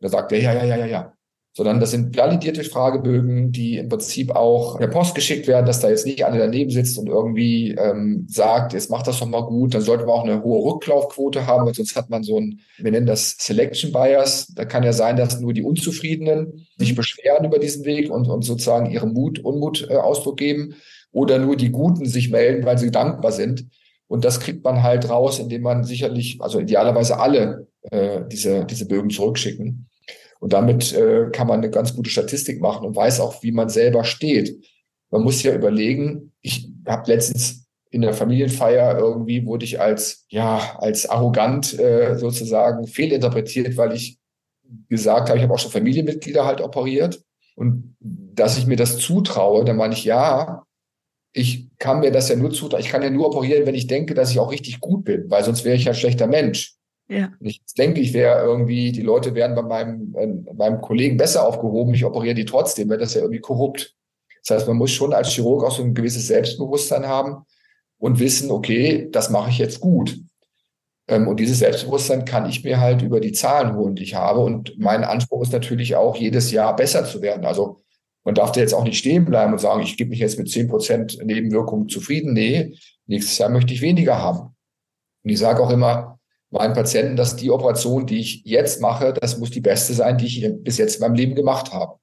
Da 0.04 0.10
sagt 0.10 0.32
er, 0.32 0.38
ja, 0.38 0.52
ja, 0.52 0.64
ja, 0.64 0.76
ja, 0.76 0.86
ja. 0.86 1.12
Sondern 1.54 1.80
das 1.80 1.92
sind 1.92 2.14
validierte 2.14 2.62
Fragebögen, 2.62 3.52
die 3.52 3.78
im 3.78 3.88
Prinzip 3.88 4.32
auch 4.36 4.76
per 4.76 4.88
Post 4.88 5.14
geschickt 5.14 5.46
werden, 5.46 5.64
dass 5.64 5.80
da 5.80 5.88
jetzt 5.88 6.04
nicht 6.04 6.26
einer 6.26 6.36
daneben 6.36 6.68
sitzt 6.68 6.98
und 6.98 7.06
irgendwie 7.06 7.70
ähm, 7.70 8.26
sagt, 8.28 8.74
jetzt 8.74 8.90
macht 8.90 9.06
das 9.06 9.20
doch 9.20 9.26
mal 9.26 9.46
gut. 9.46 9.72
Dann 9.72 9.80
sollte 9.80 10.04
man 10.04 10.14
auch 10.14 10.24
eine 10.24 10.42
hohe 10.42 10.62
Rücklaufquote 10.62 11.46
haben, 11.46 11.64
weil 11.64 11.72
sonst 11.72 11.96
hat 11.96 12.10
man 12.10 12.22
so 12.22 12.38
ein, 12.38 12.60
wir 12.76 12.90
nennen 12.90 13.06
das 13.06 13.36
Selection 13.38 13.92
Bias. 13.92 14.48
Da 14.54 14.66
kann 14.66 14.82
ja 14.82 14.92
sein, 14.92 15.16
dass 15.16 15.40
nur 15.40 15.54
die 15.54 15.62
Unzufriedenen 15.62 16.66
sich 16.76 16.92
mhm. 16.92 16.96
beschweren 16.96 17.46
über 17.46 17.58
diesen 17.58 17.86
Weg 17.86 18.10
und, 18.10 18.28
und 18.28 18.42
sozusagen 18.42 18.90
ihrem 18.90 19.14
Mut, 19.14 19.38
Unmut 19.38 19.86
äh, 19.88 19.96
Ausdruck 19.96 20.36
geben 20.36 20.74
oder 21.12 21.38
nur 21.38 21.56
die 21.56 21.70
Guten 21.70 22.04
sich 22.04 22.30
melden, 22.30 22.66
weil 22.66 22.76
sie 22.76 22.90
dankbar 22.90 23.32
sind. 23.32 23.64
Und 24.06 24.26
das 24.26 24.38
kriegt 24.38 24.64
man 24.64 24.82
halt 24.82 25.08
raus, 25.08 25.38
indem 25.38 25.62
man 25.62 25.82
sicherlich, 25.82 26.36
also 26.40 26.60
idealerweise 26.60 27.18
alle 27.18 27.68
äh, 27.90 28.20
diese, 28.30 28.64
diese 28.64 28.86
Bögen 28.86 29.10
zurückschicken. 29.10 29.88
Und 30.44 30.52
damit 30.52 30.92
äh, 30.92 31.30
kann 31.32 31.46
man 31.46 31.60
eine 31.60 31.70
ganz 31.70 31.96
gute 31.96 32.10
Statistik 32.10 32.60
machen 32.60 32.86
und 32.86 32.94
weiß 32.94 33.20
auch, 33.20 33.42
wie 33.42 33.50
man 33.50 33.70
selber 33.70 34.04
steht. 34.04 34.62
Man 35.10 35.22
muss 35.22 35.42
ja 35.42 35.54
überlegen, 35.54 36.32
ich 36.42 36.68
habe 36.86 37.10
letztens 37.10 37.66
in 37.90 38.02
der 38.02 38.12
Familienfeier 38.12 38.98
irgendwie 38.98 39.46
wurde 39.46 39.64
ich 39.64 39.80
als 39.80 40.26
ja 40.28 40.76
als 40.80 41.08
arrogant 41.08 41.78
äh, 41.78 42.18
sozusagen 42.18 42.86
fehlinterpretiert, 42.86 43.78
weil 43.78 43.94
ich 43.94 44.18
gesagt 44.90 45.30
habe, 45.30 45.38
ich 45.38 45.44
habe 45.44 45.54
auch 45.54 45.58
schon 45.58 45.70
Familienmitglieder 45.70 46.44
halt 46.44 46.60
operiert 46.60 47.22
und 47.56 47.96
dass 48.00 48.58
ich 48.58 48.66
mir 48.66 48.76
das 48.76 48.98
zutraue, 48.98 49.64
dann 49.64 49.78
meine 49.78 49.94
ich 49.94 50.04
ja, 50.04 50.66
ich 51.32 51.70
kann 51.78 52.00
mir 52.00 52.12
das 52.12 52.28
ja 52.28 52.36
nur 52.36 52.50
zutrauen. 52.50 52.82
Ich 52.82 52.90
kann 52.90 53.02
ja 53.02 53.08
nur 53.08 53.28
operieren, 53.28 53.64
wenn 53.64 53.74
ich 53.74 53.86
denke, 53.86 54.12
dass 54.12 54.30
ich 54.30 54.38
auch 54.38 54.52
richtig 54.52 54.80
gut 54.80 55.04
bin, 55.04 55.30
weil 55.30 55.42
sonst 55.42 55.64
wäre 55.64 55.76
ich 55.76 55.84
ja 55.84 55.92
ein 55.92 55.96
schlechter 55.96 56.26
Mensch. 56.26 56.76
Ja. 57.06 57.32
ich 57.40 57.60
denke, 57.76 58.00
ich 58.00 58.14
wäre 58.14 58.42
irgendwie, 58.42 58.90
die 58.90 59.02
Leute 59.02 59.34
wären 59.34 59.54
bei 59.54 59.62
meinem, 59.62 60.14
äh, 60.16 60.54
meinem 60.54 60.80
Kollegen 60.80 61.18
besser 61.18 61.46
aufgehoben, 61.46 61.92
ich 61.92 62.04
operiere 62.04 62.34
die 62.34 62.46
trotzdem, 62.46 62.88
wäre 62.88 63.00
das 63.00 63.14
ja 63.14 63.20
irgendwie 63.20 63.40
korrupt. 63.40 63.94
Das 64.42 64.56
heißt, 64.56 64.68
man 64.68 64.78
muss 64.78 64.90
schon 64.90 65.12
als 65.12 65.28
Chirurg 65.28 65.64
auch 65.64 65.74
so 65.74 65.82
ein 65.82 65.94
gewisses 65.94 66.26
Selbstbewusstsein 66.26 67.06
haben 67.06 67.44
und 67.98 68.20
wissen, 68.20 68.50
okay, 68.50 69.08
das 69.10 69.30
mache 69.30 69.50
ich 69.50 69.58
jetzt 69.58 69.80
gut. 69.80 70.18
Ähm, 71.08 71.28
und 71.28 71.40
dieses 71.40 71.58
Selbstbewusstsein 71.58 72.24
kann 72.24 72.48
ich 72.48 72.64
mir 72.64 72.80
halt 72.80 73.02
über 73.02 73.20
die 73.20 73.32
Zahlen 73.32 73.76
holen, 73.76 73.94
die 73.94 74.04
ich 74.04 74.14
habe. 74.14 74.40
Und 74.40 74.78
mein 74.78 75.04
Anspruch 75.04 75.42
ist 75.42 75.52
natürlich 75.52 75.96
auch, 75.96 76.16
jedes 76.16 76.50
Jahr 76.50 76.74
besser 76.74 77.04
zu 77.04 77.20
werden. 77.22 77.44
Also 77.44 77.82
man 78.24 78.34
darf 78.34 78.52
da 78.52 78.60
jetzt 78.60 78.74
auch 78.74 78.84
nicht 78.84 78.98
stehen 78.98 79.26
bleiben 79.26 79.52
und 79.52 79.58
sagen, 79.58 79.82
ich 79.82 79.96
gebe 79.96 80.10
mich 80.10 80.18
jetzt 80.18 80.38
mit 80.38 80.50
zehn 80.50 80.68
Prozent 80.68 81.18
Nebenwirkungen 81.22 81.88
zufrieden. 81.88 82.32
Nee, 82.32 82.76
nächstes 83.06 83.36
Jahr 83.38 83.50
möchte 83.50 83.74
ich 83.74 83.82
weniger 83.82 84.18
haben. 84.18 84.54
Und 85.22 85.30
ich 85.30 85.38
sage 85.38 85.62
auch 85.62 85.70
immer 85.70 86.13
meinen 86.54 86.74
Patienten, 86.74 87.16
dass 87.16 87.36
die 87.36 87.50
Operation, 87.50 88.06
die 88.06 88.20
ich 88.20 88.42
jetzt 88.44 88.80
mache, 88.80 89.12
das 89.12 89.38
muss 89.38 89.50
die 89.50 89.60
beste 89.60 89.92
sein, 89.92 90.16
die 90.16 90.26
ich 90.26 90.50
bis 90.62 90.78
jetzt 90.78 90.96
in 90.96 91.00
meinem 91.02 91.14
Leben 91.14 91.34
gemacht 91.34 91.72
habe. 91.72 91.98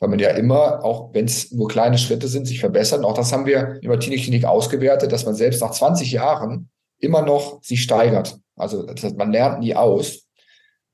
Weil 0.00 0.08
man 0.08 0.18
ja 0.18 0.30
immer, 0.30 0.84
auch 0.84 1.12
wenn 1.12 1.26
es 1.26 1.50
nur 1.52 1.68
kleine 1.68 1.98
Schritte 1.98 2.28
sind, 2.28 2.46
sich 2.46 2.60
verbessern. 2.60 3.04
Auch 3.04 3.14
das 3.14 3.32
haben 3.32 3.46
wir 3.46 3.78
in 3.82 3.90
der 3.90 3.98
Klinik 3.98 4.44
ausgewertet, 4.44 5.12
dass 5.12 5.26
man 5.26 5.34
selbst 5.34 5.60
nach 5.60 5.72
20 5.72 6.12
Jahren 6.12 6.70
immer 7.00 7.22
noch 7.22 7.62
sich 7.62 7.82
steigert. 7.82 8.38
Also 8.56 8.84
das 8.84 9.14
man 9.14 9.32
lernt 9.32 9.60
nie 9.60 9.74
aus. 9.74 10.26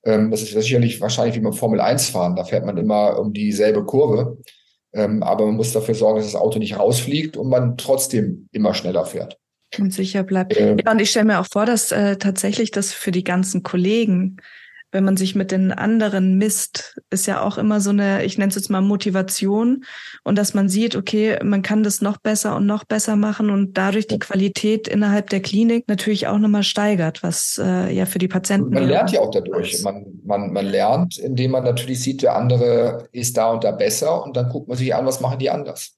Ähm, 0.05 0.31
das 0.31 0.43
ist 0.43 0.53
sicherlich 0.53 1.01
wahrscheinlich 1.01 1.37
wie 1.37 1.41
beim 1.41 1.53
Formel 1.53 1.81
1 1.81 2.11
fahren. 2.11 2.37
Da 2.37 2.45
fährt 2.45 2.65
man 2.65 2.77
immer 2.77 3.19
um 3.19 3.33
dieselbe 3.33 3.85
Kurve. 3.85 4.39
Ähm, 4.95 5.23
aber 5.23 5.47
man 5.47 5.57
muss 5.57 5.73
dafür 5.73 5.95
sorgen, 5.95 6.19
dass 6.19 6.33
das 6.33 6.41
Auto 6.41 6.59
nicht 6.59 6.79
rausfliegt 6.79 7.37
und 7.37 7.49
man 7.49 7.77
trotzdem 7.77 8.49
immer 8.53 8.75
schneller 8.75 9.05
fährt. 9.05 9.39
Und 9.79 9.93
sicher 9.93 10.23
bleibt. 10.23 10.59
Ähm, 10.59 10.79
ja, 10.85 10.93
und 10.93 11.01
ich 11.01 11.11
stelle 11.11 11.27
mir 11.27 11.41
auch 11.41 11.49
vor, 11.51 11.67
dass 11.67 11.93
äh, 11.93 12.17
tatsächlich 12.17 12.71
das 12.71 12.93
für 12.93 13.11
die 13.11 13.25
ganzen 13.25 13.63
Kollegen 13.63 14.39
wenn 14.95 15.05
man 15.05 15.17
sich 15.17 15.35
mit 15.35 15.51
den 15.51 15.73
anderen 15.73 16.39
misst, 16.39 17.01
ist 17.11 17.27
ja 17.27 17.43
auch 17.43 17.59
immer 17.59 17.81
so 17.81 17.91
eine, 17.91 18.25
ich 18.25 18.39
nenne 18.39 18.51
es 18.51 18.55
jetzt 18.55 18.71
mal 18.71 18.81
Motivation 18.81 19.85
und 20.23 20.39
dass 20.39 20.55
man 20.55 20.69
sieht, 20.69 20.95
okay, 20.95 21.37
man 21.43 21.63
kann 21.63 21.83
das 21.83 22.01
noch 22.01 22.17
besser 22.17 22.55
und 22.55 22.65
noch 22.65 22.85
besser 22.85 23.17
machen 23.17 23.51
und 23.51 23.77
dadurch 23.77 24.07
die 24.07 24.21
Qualität 24.21 24.87
innerhalb 24.87 25.31
der 25.31 25.41
Klinik 25.41 25.89
natürlich 25.89 26.29
auch 26.29 26.39
nochmal 26.39 26.63
steigert, 26.63 27.25
was 27.25 27.61
äh, 27.63 27.93
ja 27.93 28.07
für 28.07 28.21
die 28.21 28.29
Patienten. 28.29 28.73
Man 28.73 28.87
lernt 28.87 29.11
ja 29.11 29.21
auch 29.21 29.33
dadurch. 29.33 29.83
Man, 29.83 30.07
man, 30.25 30.53
man 30.53 30.65
lernt, 30.65 31.19
indem 31.19 31.51
man 31.51 31.65
natürlich 31.65 32.01
sieht, 32.01 32.23
der 32.23 32.37
andere 32.37 33.09
ist 33.11 33.37
da 33.37 33.51
und 33.51 33.65
da 33.65 33.73
besser 33.73 34.25
und 34.25 34.37
dann 34.37 34.49
guckt 34.49 34.69
man 34.69 34.79
sich 34.79 34.95
an, 34.95 35.05
was 35.05 35.21
machen 35.21 35.41
die 35.41 35.51
anders. 35.51 35.97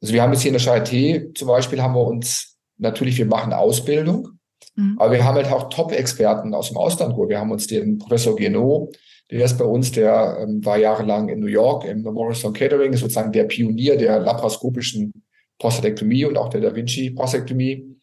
Also 0.00 0.12
wir 0.12 0.22
haben 0.22 0.32
jetzt 0.32 0.42
hier 0.42 0.52
in 0.52 0.58
der 0.58 0.66
Charité 0.66 1.32
zum 1.38 1.46
Beispiel 1.46 1.80
haben 1.80 1.94
wir 1.94 2.04
uns 2.04 2.51
natürlich, 2.82 3.18
wir 3.18 3.26
machen 3.26 3.52
Ausbildung 3.52 4.38
Mhm. 4.74 4.96
Aber 4.98 5.12
wir 5.12 5.24
haben 5.24 5.36
halt 5.36 5.50
auch 5.50 5.68
Top-Experten 5.68 6.54
aus 6.54 6.68
dem 6.68 6.76
Ausland 6.76 7.12
geholt. 7.12 7.30
Wir 7.30 7.40
haben 7.40 7.50
uns 7.50 7.66
den 7.66 7.98
Professor 7.98 8.36
Guénaud, 8.36 8.92
der 9.30 9.44
ist 9.44 9.58
bei 9.58 9.64
uns, 9.64 9.92
der 9.92 10.38
ähm, 10.40 10.64
war 10.64 10.78
jahrelang 10.78 11.28
in 11.28 11.40
New 11.40 11.46
York 11.46 11.84
im 11.84 12.02
Memorial 12.02 12.34
Sloan 12.34 12.54
Catering, 12.54 12.92
ist 12.92 13.00
sozusagen 13.00 13.32
der 13.32 13.44
Pionier 13.44 13.96
der 13.96 14.20
laparoskopischen 14.20 15.24
Prostatektomie 15.58 16.24
und 16.24 16.36
auch 16.36 16.48
der 16.48 16.60
Da 16.60 16.74
Vinci 16.74 17.10
Prostatektomie. 17.10 17.96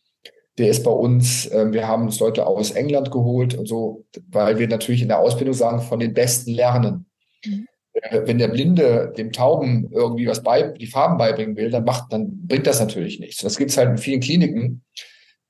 Der 0.58 0.70
ist 0.70 0.84
bei 0.84 0.92
uns, 0.92 1.46
äh, 1.48 1.72
wir 1.72 1.88
haben 1.88 2.06
uns 2.06 2.20
Leute 2.20 2.46
aus 2.46 2.72
England 2.72 3.12
geholt 3.12 3.56
und 3.56 3.68
so, 3.68 4.06
weil 4.30 4.60
wir 4.60 4.68
natürlich 4.68 5.02
in 5.02 5.08
der 5.08 5.20
Ausbildung 5.20 5.54
sagen, 5.54 5.82
von 5.82 6.00
den 6.00 6.13
Besten 6.13 6.52
lernen. 6.52 7.06
Mhm. 7.46 7.68
Äh, 8.02 8.22
wenn 8.26 8.38
der 8.38 8.50
Blinde 8.50 9.14
dem 9.18 9.32
Tauben 9.32 9.90
irgendwie 9.92 10.28
was 10.28 10.44
bei, 10.44 10.64
die 10.64 10.88
Farben 10.88 11.18
beibringen 11.18 11.56
will, 11.56 11.70
dann 11.70 11.84
macht, 11.84 12.12
dann 12.12 12.48
bringt 12.48 12.68
das 12.68 12.80
natürlich 12.80 13.20
nichts. 13.20 13.42
das 13.42 13.58
gibt 13.58 13.72
es 13.72 13.78
halt 13.78 13.90
in 13.90 13.98
vielen 13.98 14.22
Kliniken 14.22 14.84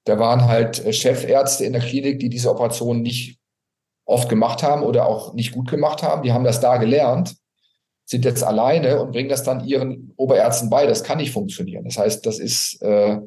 da 0.09 0.19
waren 0.19 0.45
halt 0.45 0.83
äh, 0.83 0.91
Chefärzte 0.91 1.65
in 1.65 1.73
der 1.73 1.81
Klinik, 1.81 2.19
die 2.19 2.29
diese 2.29 2.49
Operation 2.49 3.01
nicht 3.01 3.37
oft 4.05 4.27
gemacht 4.27 4.63
haben 4.63 4.83
oder 4.83 5.07
auch 5.07 5.33
nicht 5.33 5.51
gut 5.51 5.69
gemacht 5.69 6.01
haben. 6.01 6.23
Die 6.23 6.33
haben 6.33 6.43
das 6.43 6.59
da 6.59 6.77
gelernt, 6.77 7.35
sind 8.05 8.25
jetzt 8.25 8.43
alleine 8.43 8.99
und 8.99 9.11
bringen 9.11 9.29
das 9.29 9.43
dann 9.43 9.65
ihren 9.65 10.13
Oberärzten 10.17 10.69
bei. 10.69 10.87
Das 10.87 11.03
kann 11.03 11.19
nicht 11.19 11.31
funktionieren. 11.31 11.83
Das 11.83 11.99
heißt, 11.99 12.25
das 12.25 12.39
ist 12.39 12.81
äh, 12.81 13.19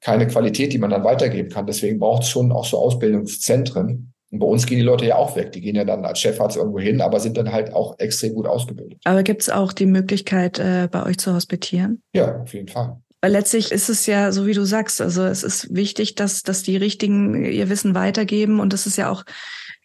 keine 0.00 0.26
Qualität, 0.26 0.72
die 0.72 0.78
man 0.78 0.90
dann 0.90 1.04
weitergeben 1.04 1.50
kann. 1.50 1.66
Deswegen 1.66 1.98
braucht 1.98 2.22
es 2.22 2.30
schon 2.30 2.52
auch 2.52 2.64
so 2.64 2.78
Ausbildungszentren. 2.78 4.14
Und 4.30 4.40
bei 4.40 4.46
uns 4.46 4.66
gehen 4.66 4.78
die 4.78 4.84
Leute 4.84 5.06
ja 5.06 5.16
auch 5.16 5.36
weg. 5.36 5.52
Die 5.52 5.60
gehen 5.60 5.74
ja 5.74 5.84
dann 5.84 6.04
als 6.04 6.18
Chefarzt 6.18 6.56
irgendwo 6.56 6.80
hin, 6.80 7.00
aber 7.00 7.18
sind 7.18 7.36
dann 7.36 7.50
halt 7.50 7.72
auch 7.72 7.98
extrem 7.98 8.34
gut 8.34 8.46
ausgebildet. 8.46 9.00
Aber 9.04 9.22
gibt 9.22 9.42
es 9.42 9.50
auch 9.50 9.72
die 9.72 9.86
Möglichkeit, 9.86 10.58
äh, 10.58 10.88
bei 10.90 11.04
euch 11.04 11.18
zu 11.18 11.34
hospitieren? 11.34 12.02
Ja, 12.12 12.42
auf 12.42 12.52
jeden 12.52 12.68
Fall. 12.68 12.98
Weil 13.20 13.32
letztlich 13.32 13.72
ist 13.72 13.88
es 13.88 14.06
ja, 14.06 14.30
so 14.30 14.46
wie 14.46 14.52
du 14.52 14.64
sagst, 14.64 15.00
also 15.00 15.24
es 15.24 15.42
ist 15.42 15.74
wichtig, 15.74 16.14
dass, 16.14 16.42
dass 16.42 16.62
die 16.62 16.76
Richtigen 16.76 17.44
ihr 17.44 17.68
Wissen 17.68 17.94
weitergeben. 17.94 18.60
Und 18.60 18.74
es 18.74 18.86
ist 18.86 18.96
ja 18.96 19.10
auch 19.10 19.24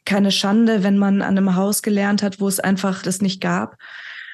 keine 0.05 0.31
Schande, 0.31 0.83
wenn 0.83 0.97
man 0.97 1.21
an 1.21 1.37
einem 1.37 1.55
Haus 1.55 1.81
gelernt 1.81 2.21
hat, 2.21 2.41
wo 2.41 2.47
es 2.47 2.59
einfach 2.59 3.01
das 3.01 3.21
nicht 3.21 3.41
gab. 3.41 3.77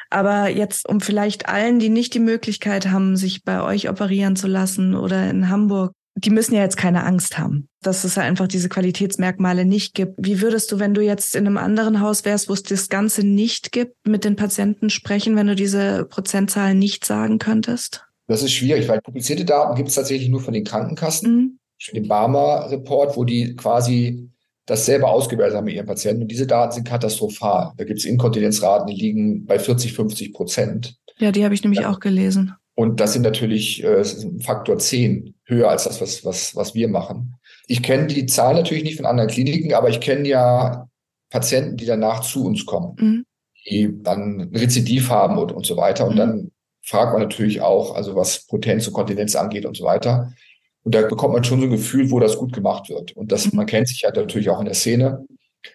Aber 0.09 0.49
jetzt, 0.49 0.89
um 0.89 1.01
vielleicht 1.01 1.47
allen, 1.47 1.77
die 1.77 1.89
nicht 1.89 2.15
die 2.15 2.19
Möglichkeit 2.19 2.87
haben, 2.87 3.15
sich 3.15 3.43
bei 3.43 3.61
euch 3.61 3.89
operieren 3.89 4.35
zu 4.35 4.47
lassen 4.47 4.95
oder 4.95 5.29
in 5.29 5.49
Hamburg, 5.49 5.93
die 6.25 6.29
müssen 6.29 6.55
ja 6.55 6.61
jetzt 6.61 6.77
keine 6.77 7.05
Angst 7.05 7.37
haben, 7.37 7.69
dass 7.81 8.03
es 8.03 8.15
ja 8.15 8.23
einfach 8.23 8.47
diese 8.47 8.67
Qualitätsmerkmale 8.67 9.65
nicht 9.65 9.93
gibt. 9.93 10.15
Wie 10.17 10.41
würdest 10.41 10.71
du, 10.71 10.79
wenn 10.79 10.93
du 10.93 11.01
jetzt 11.01 11.35
in 11.35 11.47
einem 11.47 11.57
anderen 11.57 12.01
Haus 12.01 12.25
wärst, 12.25 12.49
wo 12.49 12.53
es 12.53 12.63
das 12.63 12.89
Ganze 12.89 13.25
nicht 13.25 13.71
gibt, 13.71 13.95
mit 14.05 14.25
den 14.25 14.35
Patienten 14.35 14.89
sprechen, 14.89 15.35
wenn 15.35 15.47
du 15.47 15.55
diese 15.55 16.05
Prozentzahlen 16.05 16.77
nicht 16.77 17.05
sagen 17.05 17.39
könntest? 17.39 18.05
Das 18.27 18.43
ist 18.43 18.51
schwierig, 18.51 18.87
weil 18.87 19.01
publizierte 19.01 19.45
Daten 19.45 19.75
gibt 19.75 19.89
es 19.89 19.95
tatsächlich 19.95 20.29
nur 20.29 20.41
von 20.41 20.53
den 20.53 20.63
Krankenkassen. 20.63 21.35
Mhm. 21.35 21.59
Den 21.93 22.07
Barmer-Report, 22.07 23.15
wo 23.15 23.23
die 23.23 23.55
quasi 23.55 24.29
das 24.65 24.85
selber 24.85 25.09
ausgewertet 25.09 25.55
haben 25.55 25.65
mit 25.65 25.73
ihren 25.73 25.87
Patienten. 25.87 26.23
Und 26.23 26.27
diese 26.27 26.45
Daten 26.45 26.73
sind 26.73 26.87
katastrophal. 26.87 27.71
Da 27.77 27.85
gibt 27.85 27.99
es 27.99 28.05
Inkontinenzraten, 28.05 28.87
die 28.87 29.01
liegen 29.01 29.45
bei 29.45 29.57
40, 29.57 29.93
50 29.93 30.33
Prozent. 30.33 30.95
Ja, 31.17 31.31
die 31.31 31.43
habe 31.43 31.55
ich 31.55 31.63
nämlich 31.63 31.81
ja. 31.81 31.91
auch 31.91 31.99
gelesen. 31.99 32.53
Und 32.79 33.01
das 33.01 33.11
sind 33.11 33.23
natürlich 33.23 33.83
äh, 33.83 34.05
Faktor 34.41 34.77
10 34.77 35.35
höher 35.43 35.69
als 35.69 35.83
das, 35.83 35.99
was, 35.99 36.23
was, 36.23 36.55
was 36.55 36.75
wir 36.75 36.87
machen. 36.87 37.35
Ich 37.67 37.83
kenne 37.83 38.07
die 38.07 38.25
Zahlen 38.25 38.55
natürlich 38.55 38.85
nicht 38.85 38.95
von 38.95 39.05
anderen 39.05 39.29
Kliniken, 39.29 39.73
aber 39.73 39.89
ich 39.89 39.99
kenne 39.99 40.25
ja 40.25 40.87
Patienten, 41.29 41.75
die 41.75 41.85
danach 41.85 42.21
zu 42.21 42.45
uns 42.45 42.65
kommen, 42.65 42.95
mhm. 42.97 43.25
die 43.69 44.01
dann 44.01 44.49
Rezidiv 44.55 45.09
haben 45.09 45.37
und, 45.37 45.51
und 45.51 45.65
so 45.65 45.75
weiter. 45.75 46.07
Und 46.07 46.13
mhm. 46.13 46.19
dann 46.19 46.51
fragt 46.81 47.11
man 47.11 47.21
natürlich 47.21 47.59
auch, 47.59 47.95
also 47.95 48.15
was 48.15 48.47
Potenz 48.47 48.87
und 48.87 48.93
Kontinenz 48.93 49.35
angeht 49.35 49.65
und 49.65 49.75
so 49.75 49.83
weiter. 49.83 50.31
Und 50.83 50.95
da 50.95 51.01
bekommt 51.01 51.33
man 51.33 51.43
schon 51.43 51.59
so 51.59 51.65
ein 51.65 51.71
Gefühl, 51.71 52.09
wo 52.11 52.21
das 52.21 52.37
gut 52.37 52.53
gemacht 52.53 52.87
wird. 52.87 53.11
Und 53.11 53.33
das, 53.33 53.51
mhm. 53.51 53.57
man 53.57 53.65
kennt 53.65 53.89
sich 53.89 54.03
ja 54.03 54.11
natürlich 54.15 54.49
auch 54.49 54.59
in 54.59 54.67
der 54.67 54.73
Szene. 54.73 55.25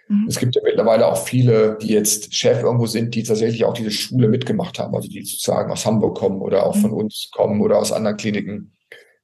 Mhm. 0.09 0.27
Es 0.29 0.38
gibt 0.38 0.55
ja 0.55 0.62
mittlerweile 0.64 1.07
auch 1.07 1.16
viele, 1.16 1.79
die 1.81 1.88
jetzt 1.88 2.35
Chef 2.35 2.62
irgendwo 2.62 2.87
sind, 2.87 3.14
die 3.14 3.23
tatsächlich 3.23 3.64
auch 3.64 3.75
diese 3.75 3.90
Schule 3.90 4.29
mitgemacht 4.29 4.79
haben, 4.79 4.94
also 4.94 5.09
die 5.09 5.23
sozusagen 5.23 5.70
aus 5.70 5.87
Hamburg 5.87 6.16
kommen 6.16 6.40
oder 6.40 6.66
auch 6.66 6.77
mhm. 6.77 6.81
von 6.81 6.92
uns 6.92 7.31
kommen 7.33 7.61
oder 7.61 7.79
aus 7.79 7.92
anderen 7.92 8.16
Kliniken. 8.16 8.73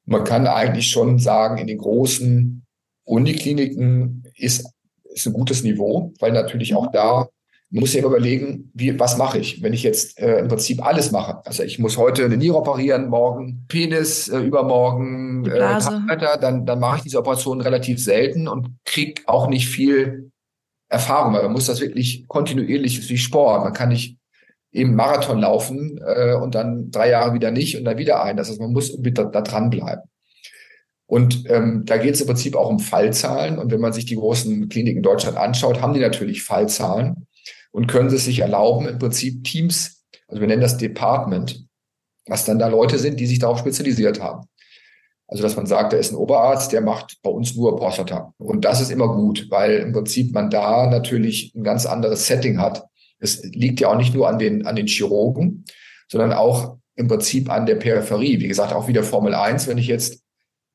Man 0.04 0.24
kann 0.24 0.46
eigentlich 0.46 0.88
schon 0.88 1.18
sagen, 1.18 1.58
in 1.58 1.66
den 1.66 1.78
großen 1.78 2.66
Unikliniken 3.04 4.24
ist, 4.34 4.66
ist 5.04 5.26
ein 5.26 5.32
gutes 5.32 5.62
Niveau, 5.62 6.12
weil 6.20 6.32
natürlich 6.32 6.74
auch 6.74 6.86
mhm. 6.86 6.92
da 6.92 7.28
man 7.72 7.82
muss 7.82 7.94
ja 7.94 8.04
überlegen, 8.04 8.70
wie, 8.74 8.98
was 8.98 9.16
mache 9.16 9.38
ich, 9.38 9.62
wenn 9.62 9.72
ich 9.72 9.84
jetzt 9.84 10.18
äh, 10.18 10.40
im 10.40 10.48
Prinzip 10.48 10.84
alles 10.84 11.12
mache. 11.12 11.40
Also 11.46 11.62
ich 11.62 11.78
muss 11.78 11.96
heute 11.96 12.24
eine 12.24 12.36
Niere 12.36 12.56
operieren, 12.56 13.08
morgen 13.08 13.64
Penis, 13.68 14.28
äh, 14.28 14.40
übermorgen 14.40 15.46
äh, 15.46 15.78
dann, 16.40 16.66
dann 16.66 16.80
mache 16.80 16.96
ich 16.96 17.02
diese 17.04 17.18
Operation 17.18 17.60
relativ 17.60 18.02
selten 18.02 18.48
und 18.48 18.76
kriege 18.84 19.22
auch 19.26 19.48
nicht 19.48 19.68
viel 19.68 20.32
Erfahrung. 20.90 21.32
Weil 21.32 21.44
man 21.44 21.52
muss 21.52 21.66
das 21.66 21.80
wirklich 21.80 22.28
kontinuierlich, 22.28 23.08
wie 23.08 23.18
Sport. 23.18 23.64
Man 23.64 23.72
kann 23.72 23.88
nicht 23.88 24.18
eben 24.72 24.94
Marathon 24.94 25.40
laufen 25.40 25.98
äh, 26.04 26.34
und 26.34 26.54
dann 26.54 26.90
drei 26.90 27.08
Jahre 27.08 27.32
wieder 27.32 27.50
nicht 27.50 27.76
und 27.76 27.84
dann 27.84 27.98
wieder 27.98 28.22
ein. 28.22 28.36
Das 28.36 28.50
heißt, 28.50 28.60
man 28.60 28.72
muss 28.72 28.94
da, 29.00 29.24
da 29.24 29.40
dranbleiben. 29.40 30.04
Und 31.06 31.50
ähm, 31.50 31.84
da 31.86 31.96
geht 31.96 32.14
es 32.14 32.20
im 32.20 32.28
Prinzip 32.28 32.54
auch 32.54 32.68
um 32.68 32.78
Fallzahlen. 32.78 33.58
Und 33.58 33.72
wenn 33.72 33.80
man 33.80 33.92
sich 33.92 34.04
die 34.04 34.14
großen 34.14 34.68
Kliniken 34.68 34.98
in 34.98 35.02
Deutschland 35.02 35.36
anschaut, 35.36 35.80
haben 35.80 35.94
die 35.94 36.00
natürlich 36.00 36.44
Fallzahlen 36.44 37.26
und 37.72 37.88
können 37.88 38.14
es 38.14 38.24
sich 38.24 38.40
erlauben, 38.40 38.86
im 38.86 38.98
Prinzip 38.98 39.42
Teams, 39.42 40.04
also 40.28 40.40
wir 40.40 40.46
nennen 40.46 40.62
das 40.62 40.76
Department, 40.76 41.66
was 42.26 42.44
dann 42.44 42.60
da 42.60 42.68
Leute 42.68 42.98
sind, 42.98 43.18
die 43.18 43.26
sich 43.26 43.40
darauf 43.40 43.58
spezialisiert 43.58 44.20
haben. 44.20 44.46
Also, 45.30 45.44
dass 45.44 45.54
man 45.54 45.66
sagt, 45.66 45.92
da 45.92 45.96
ist 45.96 46.10
ein 46.10 46.16
Oberarzt, 46.16 46.72
der 46.72 46.80
macht 46.80 47.18
bei 47.22 47.30
uns 47.30 47.54
nur 47.54 47.76
Prostata. 47.76 48.34
Und 48.38 48.64
das 48.64 48.80
ist 48.80 48.90
immer 48.90 49.14
gut, 49.14 49.46
weil 49.48 49.74
im 49.74 49.92
Prinzip 49.92 50.34
man 50.34 50.50
da 50.50 50.88
natürlich 50.88 51.54
ein 51.54 51.62
ganz 51.62 51.86
anderes 51.86 52.26
Setting 52.26 52.60
hat. 52.60 52.84
Es 53.20 53.44
liegt 53.44 53.78
ja 53.78 53.88
auch 53.88 53.96
nicht 53.96 54.12
nur 54.12 54.28
an 54.28 54.40
den, 54.40 54.66
an 54.66 54.74
den 54.74 54.88
Chirurgen, 54.88 55.64
sondern 56.08 56.32
auch 56.32 56.78
im 56.96 57.06
Prinzip 57.06 57.48
an 57.48 57.64
der 57.64 57.76
Peripherie. 57.76 58.40
Wie 58.40 58.48
gesagt, 58.48 58.72
auch 58.72 58.88
wieder 58.88 59.04
Formel 59.04 59.32
1, 59.32 59.68
wenn 59.68 59.78
ich 59.78 59.86
jetzt 59.86 60.20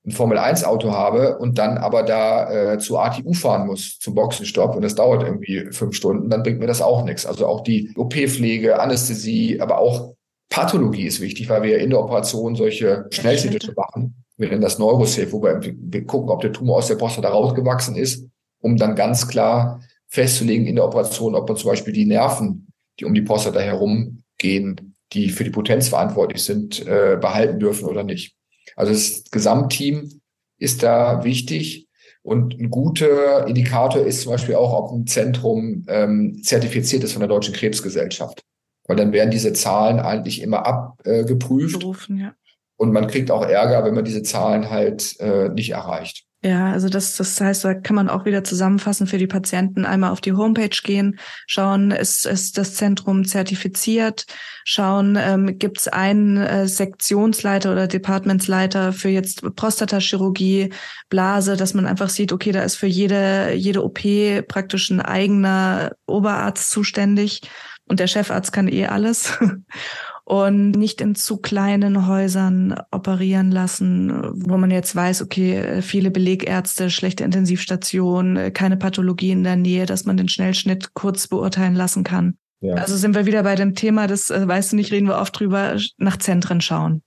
ein 0.06 0.12
Formel-1-Auto 0.12 0.92
habe 0.92 1.38
und 1.38 1.58
dann 1.58 1.78
aber 1.78 2.04
da 2.04 2.74
äh, 2.74 2.80
zu 2.80 2.98
ATU 2.98 3.34
fahren 3.34 3.68
muss, 3.68 4.00
zum 4.00 4.16
Boxenstopp 4.16 4.76
und 4.76 4.84
das 4.84 4.96
dauert 4.96 5.24
irgendwie 5.24 5.68
fünf 5.72 5.96
Stunden, 5.96 6.30
dann 6.30 6.44
bringt 6.44 6.60
mir 6.60 6.68
das 6.68 6.82
auch 6.82 7.04
nichts. 7.04 7.26
Also 7.26 7.46
auch 7.48 7.62
die 7.62 7.92
OP-Pflege, 7.98 8.80
Anästhesie, 8.80 9.60
aber 9.60 9.80
auch 9.80 10.14
Pathologie 10.50 11.08
ist 11.08 11.20
wichtig, 11.20 11.50
weil 11.50 11.64
wir 11.64 11.72
ja 11.72 11.78
in 11.84 11.90
der 11.90 12.00
Operation 12.00 12.56
solche 12.56 13.08
Schnellschnitte 13.10 13.74
machen. 13.76 14.25
Wir 14.38 14.50
nennen 14.50 14.62
das 14.62 14.80
Neurosafe, 14.80 15.32
wo 15.32 15.42
wir, 15.42 15.62
wir 15.62 16.06
gucken, 16.06 16.30
ob 16.30 16.42
der 16.42 16.52
Tumor 16.52 16.78
aus 16.78 16.88
der 16.88 16.96
Prostata 16.96 17.30
rausgewachsen 17.30 17.96
ist, 17.96 18.26
um 18.60 18.78
dann 18.78 18.96
ganz 18.96 19.28
klar 19.28 19.82
festzulegen 20.08 20.68
in 20.68 20.76
der 20.76 20.86
Operation, 20.86 21.36
ob 21.36 21.48
man 21.48 21.58
zum 21.58 21.70
Beispiel 21.70 21.94
die 21.94 22.06
Nerven, 22.06 22.68
die 23.00 23.06
um 23.06 23.14
die 23.14 23.22
Prostata 23.22 23.60
herumgehen, 23.60 24.96
die 25.14 25.30
für 25.30 25.44
die 25.44 25.52
Potenz 25.52 25.90
verantwortlich 25.90 26.44
sind, 26.44 26.86
äh, 26.86 27.18
behalten 27.20 27.60
dürfen 27.60 27.86
oder 27.86 28.04
nicht. 28.04 28.36
Also 28.76 28.92
das 28.92 29.24
Gesamtteam 29.32 30.22
ist 30.58 30.84
da 30.84 31.24
wichtig. 31.24 31.88
Und 32.22 32.60
ein 32.60 32.72
guter 32.72 33.48
Indikator 33.48 34.04
ist 34.04 34.22
zum 34.22 34.32
Beispiel 34.32 34.56
auch, 34.56 34.74
ob 34.74 34.92
ein 34.92 35.06
Zentrum 35.06 35.86
ähm, 35.88 36.42
zertifiziert 36.44 37.04
ist 37.04 37.14
von 37.14 37.20
der 37.20 37.30
Deutschen 37.30 37.54
Krebsgesellschaft. 37.54 38.42
Weil 38.88 38.98
dann 38.98 39.14
werden 39.14 39.32
diese 39.32 39.54
Zahlen 39.54 40.00
eigentlich 40.00 40.42
immer 40.42 40.66
abgeprüft. 40.66 41.80
Berufen, 41.80 42.18
ja. 42.18 42.34
Und 42.78 42.92
man 42.92 43.08
kriegt 43.08 43.32
auch 43.32 43.46
Ärger, 43.46 43.86
wenn 43.86 43.96
man 43.96 44.06
diese 44.06 44.24
Zahlen 44.24 44.70
halt 44.70 45.20
äh, 45.20 45.50
nicht 45.50 45.72
erreicht. 45.72 46.26
Ja, 46.46 46.72
also 46.72 46.90
das, 46.90 47.16
das 47.18 47.42
heißt, 47.42 47.66
da 47.66 47.74
kann 47.74 47.96
man 47.96 48.08
auch 48.08 48.26
wieder 48.26 48.44
zusammenfassen 48.44 49.08
für 49.08 49.18
die 49.18 49.26
Patienten, 49.26 49.84
einmal 49.84 50.12
auf 50.12 50.22
die 50.22 50.34
Homepage 50.34 50.78
gehen, 50.84 51.18
schauen, 51.48 51.90
ist, 51.90 52.28
ist 52.28 52.60
das 52.60 52.76
Zentrum 52.76 53.26
zertifiziert, 53.26 54.28
schauen, 54.64 55.18
ähm, 55.20 55.58
gibt 55.58 55.80
es 55.80 55.88
einen 55.88 56.38
äh, 56.38 56.68
Sektionsleiter 56.68 57.72
oder 57.72 57.88
Departmentsleiter 57.88 58.94
für 58.94 59.10
jetzt 59.10 59.42
Prostatachirurgie, 59.56 60.72
Blase, 61.10 61.58
dass 61.58 61.74
man 61.74 61.88
einfach 61.88 62.10
sieht, 62.10 62.32
okay, 62.32 62.52
da 62.52 62.62
ist 62.62 62.76
für 62.76 62.86
jede, 62.86 63.54
jede 63.54 63.84
OP 63.84 64.02
praktisch 64.48 64.92
ein 64.92 65.02
eigener 65.02 65.94
Oberarzt 66.06 66.70
zuständig 66.70 67.42
und 67.88 68.00
der 68.00 68.08
Chefarzt 68.08 68.54
kann 68.54 68.68
eh 68.68 68.86
alles. 68.86 69.34
und 70.26 70.72
nicht 70.72 71.02
in 71.02 71.14
zu 71.14 71.38
kleinen 71.38 72.08
Häusern 72.08 72.76
operieren 72.92 73.52
lassen, 73.52 74.12
wo 74.34 74.58
man 74.58 74.72
jetzt 74.72 74.96
weiß, 74.96 75.22
okay, 75.22 75.82
viele 75.84 76.10
Belegärzte, 76.10 76.90
schlechte 76.90 77.24
Intensivstation, 77.24 78.52
keine 78.54 78.76
Pathologie 78.76 79.32
in 79.32 79.44
der 79.44 79.56
Nähe, 79.56 79.86
dass 79.86 80.06
man 80.06 80.18
den 80.18 80.28
Schnellschnitt 80.28 80.96
kurz 80.96 81.28
beurteilen 81.28 81.76
lassen 81.76 82.04
kann. 82.04 82.38
Ja. 82.60 82.74
Also 82.74 82.98
sind 82.98 83.14
wir 83.14 83.28
wieder 83.28 83.44
bei 83.44 83.56
dem 83.56 83.76
Thema, 83.76 84.08
das 84.08 84.32
äh, 84.32 84.48
weißt 84.48 84.72
du 84.72 84.78
nicht, 84.78 84.92
reden 84.92 85.08
wir 85.08 85.20
oft 85.20 85.40
drüber, 85.40 85.78
nach 85.98 86.18
Zentren 86.18 86.60
schauen. 86.60 87.04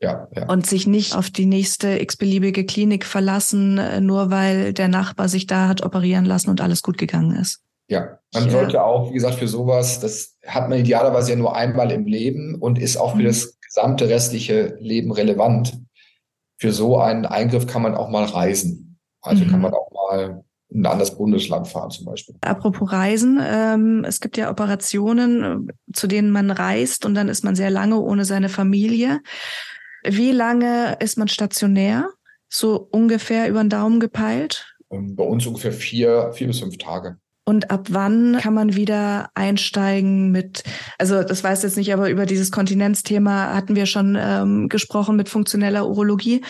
Ja, 0.00 0.28
ja. 0.34 0.46
Und 0.46 0.64
sich 0.64 0.86
nicht 0.86 1.14
auf 1.14 1.28
die 1.30 1.46
nächste 1.46 2.00
x-beliebige 2.00 2.64
Klinik 2.64 3.04
verlassen, 3.04 3.78
äh, 3.78 4.00
nur 4.00 4.30
weil 4.30 4.72
der 4.72 4.88
Nachbar 4.88 5.28
sich 5.28 5.46
da 5.46 5.66
hat 5.68 5.82
operieren 5.82 6.24
lassen 6.24 6.50
und 6.50 6.60
alles 6.60 6.82
gut 6.82 6.98
gegangen 6.98 7.34
ist. 7.34 7.60
Ja, 7.90 8.20
man 8.32 8.44
ja. 8.44 8.50
sollte 8.50 8.84
auch, 8.84 9.10
wie 9.10 9.14
gesagt, 9.14 9.34
für 9.34 9.48
sowas, 9.48 9.98
das 9.98 10.38
hat 10.46 10.68
man 10.68 10.78
idealerweise 10.78 11.30
ja 11.30 11.36
nur 11.36 11.56
einmal 11.56 11.90
im 11.90 12.06
Leben 12.06 12.54
und 12.54 12.78
ist 12.78 12.96
auch 12.96 13.12
für 13.16 13.22
mhm. 13.22 13.24
das 13.24 13.58
gesamte 13.60 14.08
restliche 14.08 14.76
Leben 14.78 15.10
relevant. 15.10 15.76
Für 16.56 16.72
so 16.72 16.98
einen 16.98 17.26
Eingriff 17.26 17.66
kann 17.66 17.82
man 17.82 17.96
auch 17.96 18.08
mal 18.08 18.24
reisen. 18.24 18.98
Also 19.22 19.44
mhm. 19.44 19.50
kann 19.50 19.60
man 19.60 19.74
auch 19.74 19.90
mal 19.90 20.44
in 20.68 20.82
ein 20.82 20.86
anderes 20.86 21.16
Bundesland 21.16 21.66
fahren 21.66 21.90
zum 21.90 22.06
Beispiel. 22.06 22.36
Apropos 22.42 22.92
Reisen, 22.92 23.40
ähm, 23.42 24.04
es 24.06 24.20
gibt 24.20 24.36
ja 24.36 24.50
Operationen, 24.50 25.72
zu 25.92 26.06
denen 26.06 26.30
man 26.30 26.52
reist 26.52 27.04
und 27.04 27.14
dann 27.16 27.28
ist 27.28 27.42
man 27.42 27.56
sehr 27.56 27.70
lange 27.70 27.98
ohne 27.98 28.24
seine 28.24 28.48
Familie. 28.48 29.20
Wie 30.04 30.30
lange 30.30 30.96
ist 31.00 31.18
man 31.18 31.26
stationär? 31.26 32.08
So 32.48 32.88
ungefähr 32.92 33.48
über 33.48 33.64
den 33.64 33.70
Daumen 33.70 33.98
gepeilt? 33.98 34.76
Ähm, 34.92 35.16
bei 35.16 35.24
uns 35.24 35.44
ungefähr 35.44 35.72
vier, 35.72 36.30
vier 36.32 36.46
bis 36.46 36.60
fünf 36.60 36.78
Tage. 36.78 37.18
Und 37.50 37.68
ab 37.72 37.88
wann 37.90 38.38
kann 38.40 38.54
man 38.54 38.76
wieder 38.76 39.30
einsteigen 39.34 40.30
mit, 40.30 40.62
also 40.98 41.24
das 41.24 41.42
weiß 41.42 41.64
jetzt 41.64 41.76
nicht, 41.76 41.92
aber 41.92 42.08
über 42.08 42.24
dieses 42.24 42.52
Kontinenzthema 42.52 43.52
hatten 43.52 43.74
wir 43.74 43.86
schon 43.86 44.16
ähm, 44.16 44.68
gesprochen 44.68 45.16
mit 45.16 45.28
funktioneller 45.28 45.88
Urologie. 45.88 46.42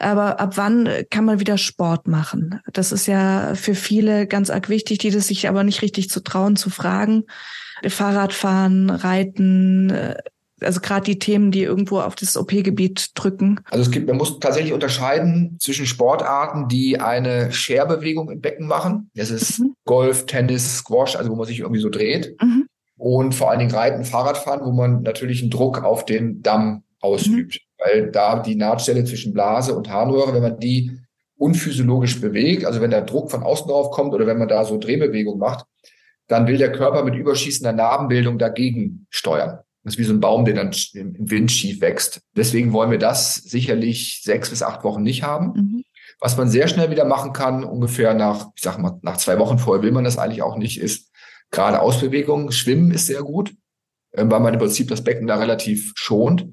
Aber 0.00 0.40
ab 0.40 0.56
wann 0.56 0.88
kann 1.10 1.24
man 1.24 1.38
wieder 1.38 1.58
Sport 1.58 2.08
machen? 2.08 2.60
Das 2.72 2.90
ist 2.90 3.06
ja 3.06 3.54
für 3.54 3.76
viele 3.76 4.26
ganz 4.26 4.50
arg 4.50 4.68
wichtig, 4.68 4.98
die 4.98 5.12
das 5.12 5.28
sich 5.28 5.48
aber 5.48 5.62
nicht 5.62 5.80
richtig 5.80 6.10
zu 6.10 6.24
trauen, 6.24 6.56
zu 6.56 6.70
fragen. 6.70 7.26
Fahrradfahren, 7.86 8.90
Reiten, 8.90 9.90
äh, 9.90 10.16
also 10.60 10.80
gerade 10.80 11.04
die 11.04 11.18
Themen, 11.18 11.50
die 11.50 11.62
irgendwo 11.62 12.00
auf 12.00 12.14
das 12.14 12.36
OP-Gebiet 12.36 13.10
drücken? 13.14 13.60
Also 13.70 13.82
es 13.82 13.90
gibt, 13.90 14.06
man 14.06 14.16
muss 14.16 14.38
tatsächlich 14.38 14.72
unterscheiden 14.72 15.56
zwischen 15.60 15.86
Sportarten, 15.86 16.68
die 16.68 17.00
eine 17.00 17.52
Scherbewegung 17.52 18.30
im 18.30 18.40
Becken 18.40 18.66
machen. 18.66 19.10
Das 19.14 19.30
ist 19.30 19.60
mhm. 19.60 19.74
Golf, 19.84 20.26
Tennis, 20.26 20.78
Squash, 20.78 21.16
also 21.16 21.30
wo 21.30 21.36
man 21.36 21.46
sich 21.46 21.60
irgendwie 21.60 21.80
so 21.80 21.88
dreht. 21.88 22.36
Mhm. 22.42 22.66
Und 22.96 23.34
vor 23.34 23.50
allen 23.50 23.60
Dingen 23.60 23.70
Reiten, 23.70 24.04
Fahrradfahren, 24.04 24.64
wo 24.64 24.72
man 24.72 25.02
natürlich 25.02 25.40
einen 25.40 25.50
Druck 25.50 25.84
auf 25.84 26.04
den 26.04 26.42
Damm 26.42 26.82
ausübt. 27.00 27.54
Mhm. 27.54 27.84
Weil 27.84 28.10
da 28.10 28.40
die 28.40 28.56
Nahtstelle 28.56 29.04
zwischen 29.04 29.32
Blase 29.32 29.74
und 29.74 29.88
Harnröhre, 29.88 30.34
wenn 30.34 30.42
man 30.42 30.58
die 30.58 30.98
unphysiologisch 31.36 32.20
bewegt, 32.20 32.64
also 32.64 32.80
wenn 32.80 32.90
der 32.90 33.02
Druck 33.02 33.30
von 33.30 33.44
außen 33.44 33.68
drauf 33.68 33.92
kommt 33.92 34.12
oder 34.12 34.26
wenn 34.26 34.38
man 34.38 34.48
da 34.48 34.64
so 34.64 34.76
Drehbewegung 34.76 35.38
macht, 35.38 35.64
dann 36.26 36.46
will 36.46 36.58
der 36.58 36.72
Körper 36.72 37.04
mit 37.04 37.14
überschießender 37.14 37.72
Narbenbildung 37.72 38.38
dagegen 38.38 39.06
steuern. 39.08 39.60
Das 39.88 39.94
ist 39.94 40.00
wie 40.00 40.04
so 40.04 40.12
ein 40.12 40.20
Baum, 40.20 40.44
der 40.44 40.54
dann 40.54 40.70
im 40.92 41.30
Wind 41.30 41.50
schief 41.50 41.80
wächst. 41.80 42.20
Deswegen 42.36 42.74
wollen 42.74 42.90
wir 42.90 42.98
das 42.98 43.36
sicherlich 43.36 44.20
sechs 44.22 44.50
bis 44.50 44.62
acht 44.62 44.84
Wochen 44.84 45.02
nicht 45.02 45.22
haben. 45.22 45.52
Mhm. 45.54 45.84
Was 46.20 46.36
man 46.36 46.50
sehr 46.50 46.68
schnell 46.68 46.90
wieder 46.90 47.06
machen 47.06 47.32
kann, 47.32 47.64
ungefähr 47.64 48.12
nach, 48.12 48.48
ich 48.54 48.62
sag 48.62 48.76
mal, 48.78 48.98
nach 49.00 49.16
zwei 49.16 49.38
Wochen 49.38 49.58
vorher 49.58 49.82
will 49.82 49.92
man 49.92 50.04
das 50.04 50.18
eigentlich 50.18 50.42
auch 50.42 50.56
nicht, 50.56 50.78
ist 50.78 51.10
gerade 51.50 51.80
Ausbewegungen. 51.80 52.52
Schwimmen 52.52 52.90
ist 52.90 53.06
sehr 53.06 53.22
gut, 53.22 53.54
ähm, 54.12 54.30
weil 54.30 54.40
man 54.40 54.52
im 54.52 54.60
Prinzip 54.60 54.88
das 54.88 55.02
Becken 55.02 55.26
da 55.26 55.36
relativ 55.36 55.92
schont. 55.96 56.46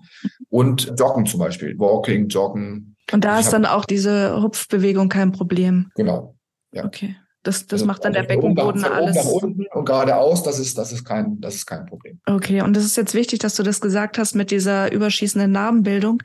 Und 0.50 0.94
Joggen 0.98 1.26
zum 1.26 1.42
Beispiel. 1.42 1.78
Walking, 1.78 2.30
Joggen. 2.30 2.96
Und 3.12 3.26
da 3.26 3.36
also 3.36 3.48
ist 3.48 3.52
dann 3.52 3.66
auch 3.66 3.84
diese 3.84 4.42
Hupfbewegung 4.42 5.10
kein 5.10 5.34
Problem. 5.34 5.92
Genau. 5.96 6.38
Ja. 6.72 6.86
Okay. 6.86 7.18
Das, 7.46 7.68
das 7.68 7.82
also 7.82 7.86
macht 7.86 8.04
dann 8.04 8.14
der 8.14 8.24
Beckenboden 8.24 8.82
nach, 8.82 8.92
alles. 8.92 9.16
Nach 9.16 9.26
unten 9.26 9.68
und 9.68 9.86
geradeaus, 9.86 10.42
das 10.42 10.58
ist, 10.58 10.78
das, 10.80 10.92
ist 10.92 11.06
kein, 11.06 11.40
das 11.42 11.54
ist 11.54 11.68
kein 11.68 11.86
Problem. 11.86 12.20
Okay, 12.26 12.62
und 12.62 12.76
das 12.76 12.84
ist 12.84 12.98
jetzt 12.98 13.14
wichtig, 13.14 13.38
dass 13.38 13.56
du 13.56 13.62
das 13.62 13.82
gesagt 13.82 14.18
hast 14.18 14.34
mit 14.34 14.50
dieser 14.50 14.92
überschießenden 14.92 15.52
Narbenbildung, 15.52 16.24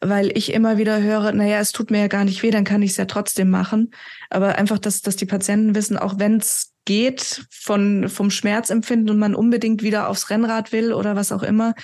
weil 0.00 0.30
ich 0.36 0.52
immer 0.52 0.78
wieder 0.78 1.02
höre, 1.02 1.32
naja, 1.32 1.58
es 1.58 1.72
tut 1.72 1.90
mir 1.90 1.98
ja 1.98 2.06
gar 2.06 2.24
nicht 2.24 2.44
weh, 2.44 2.52
dann 2.52 2.62
kann 2.62 2.82
ich 2.82 2.92
es 2.92 2.96
ja 2.98 3.06
trotzdem 3.06 3.50
machen. 3.50 3.90
Aber 4.30 4.54
einfach, 4.54 4.78
dass, 4.78 5.02
dass 5.02 5.16
die 5.16 5.26
Patienten 5.26 5.74
wissen, 5.74 5.98
auch 5.98 6.20
wenn 6.20 6.36
es 6.36 6.72
geht 6.84 7.46
von, 7.50 8.08
vom 8.08 8.30
Schmerzempfinden 8.30 9.10
und 9.10 9.18
man 9.18 9.34
unbedingt 9.34 9.82
wieder 9.82 10.08
aufs 10.08 10.30
Rennrad 10.30 10.70
will 10.70 10.92
oder 10.92 11.16
was 11.16 11.32
auch 11.32 11.42
immer, 11.42 11.74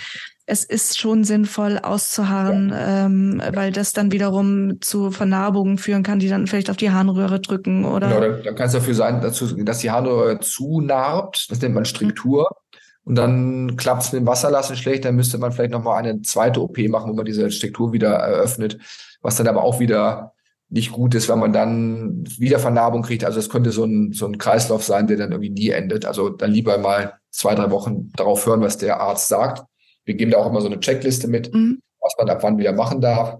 es 0.46 0.62
ist 0.62 0.98
schon 0.98 1.24
sinnvoll 1.24 1.78
auszuharren, 1.78 2.70
ja. 2.70 3.06
ähm, 3.06 3.42
weil 3.52 3.72
das 3.72 3.92
dann 3.92 4.12
wiederum 4.12 4.80
zu 4.80 5.10
Vernarbungen 5.10 5.76
führen 5.76 6.04
kann, 6.04 6.20
die 6.20 6.28
dann 6.28 6.46
vielleicht 6.46 6.70
auf 6.70 6.76
die 6.76 6.92
Harnröhre 6.92 7.40
drücken 7.40 7.84
oder. 7.84 8.08
Genau, 8.08 8.20
dann, 8.20 8.42
dann 8.44 8.54
kann 8.54 8.66
es 8.66 8.72
dafür 8.72 8.94
sein, 8.94 9.20
dazu, 9.20 9.46
dass 9.56 9.80
die 9.80 9.90
Harnröhre 9.90 10.38
zunarbt. 10.38 11.50
Das 11.50 11.60
nennt 11.60 11.74
man 11.74 11.84
Struktur. 11.84 12.48
Mhm. 12.48 12.76
Und 13.04 13.14
dann 13.16 13.76
klappt 13.76 14.02
es 14.02 14.12
mit 14.12 14.20
dem 14.20 14.26
Wasserlassen 14.26 14.76
schlecht, 14.76 15.04
dann 15.04 15.14
müsste 15.14 15.38
man 15.38 15.52
vielleicht 15.52 15.70
nochmal 15.70 15.98
eine 15.98 16.22
zweite 16.22 16.60
OP 16.60 16.76
machen, 16.88 17.10
wo 17.10 17.14
man 17.14 17.24
diese 17.24 17.50
Struktur 17.52 17.92
wieder 17.92 18.10
eröffnet, 18.10 18.78
was 19.22 19.36
dann 19.36 19.46
aber 19.46 19.62
auch 19.62 19.78
wieder 19.78 20.32
nicht 20.68 20.90
gut 20.90 21.14
ist, 21.14 21.28
weil 21.28 21.36
man 21.36 21.52
dann 21.52 22.24
wieder 22.38 22.58
Vernarbung 22.58 23.02
kriegt. 23.02 23.24
Also 23.24 23.38
es 23.38 23.48
könnte 23.48 23.70
so 23.70 23.84
ein, 23.84 24.12
so 24.12 24.26
ein 24.26 24.38
Kreislauf 24.38 24.82
sein, 24.82 25.06
der 25.06 25.16
dann 25.16 25.30
irgendwie 25.30 25.50
nie 25.50 25.70
endet. 25.70 26.04
Also 26.04 26.30
dann 26.30 26.50
lieber 26.50 26.78
mal 26.78 27.14
zwei, 27.30 27.54
drei 27.54 27.70
Wochen 27.70 28.10
darauf 28.16 28.44
hören, 28.44 28.60
was 28.60 28.76
der 28.76 29.00
Arzt 29.00 29.28
sagt 29.28 29.64
wir 30.06 30.14
geben 30.14 30.30
da 30.30 30.38
auch 30.38 30.46
immer 30.46 30.60
so 30.60 30.68
eine 30.68 30.80
Checkliste 30.80 31.28
mit, 31.28 31.52
mhm. 31.52 31.80
was 32.00 32.14
man 32.16 32.30
ab 32.30 32.42
wann 32.42 32.58
wieder 32.58 32.72
machen 32.72 33.00
darf. 33.00 33.38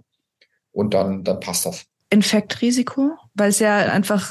Und 0.73 0.93
dann, 0.93 1.25
dann 1.25 1.41
passt 1.41 1.65
das. 1.65 1.87
Infektrisiko, 2.11 3.13
weil 3.35 3.49
es 3.49 3.59
ja 3.59 3.79
einfach 3.79 4.31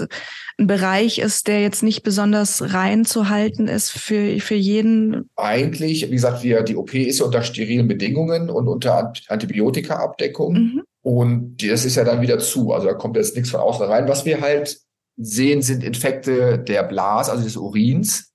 ein 0.57 0.67
Bereich 0.67 1.19
ist, 1.19 1.47
der 1.47 1.61
jetzt 1.61 1.83
nicht 1.83 2.03
besonders 2.03 2.73
rein 2.73 3.03
zu 3.03 3.29
halten 3.29 3.67
ist 3.67 3.91
für, 3.91 4.39
für 4.39 4.55
jeden. 4.55 5.29
Eigentlich, 5.35 6.09
wie 6.09 6.15
gesagt, 6.15 6.43
wir, 6.43 6.61
die 6.61 6.77
OP 6.77 6.93
ist 6.93 7.19
ja 7.19 7.25
unter 7.25 7.41
sterilen 7.41 7.87
Bedingungen 7.87 8.49
und 8.49 8.67
unter 8.67 9.11
Antibiotikaabdeckung. 9.27 10.53
Mhm. 10.53 10.83
Und 11.01 11.57
das 11.63 11.83
ist 11.83 11.95
ja 11.95 12.03
dann 12.03 12.21
wieder 12.21 12.39
zu. 12.39 12.71
Also 12.71 12.87
da 12.87 12.93
kommt 12.93 13.17
jetzt 13.17 13.35
nichts 13.35 13.51
von 13.51 13.59
außen 13.59 13.85
rein. 13.85 14.07
Was 14.07 14.25
wir 14.25 14.39
halt 14.39 14.79
sehen, 15.17 15.61
sind 15.61 15.83
Infekte 15.83 16.59
der 16.59 16.83
Blase, 16.83 17.31
also 17.31 17.43
des 17.43 17.57
Urins 17.57 18.31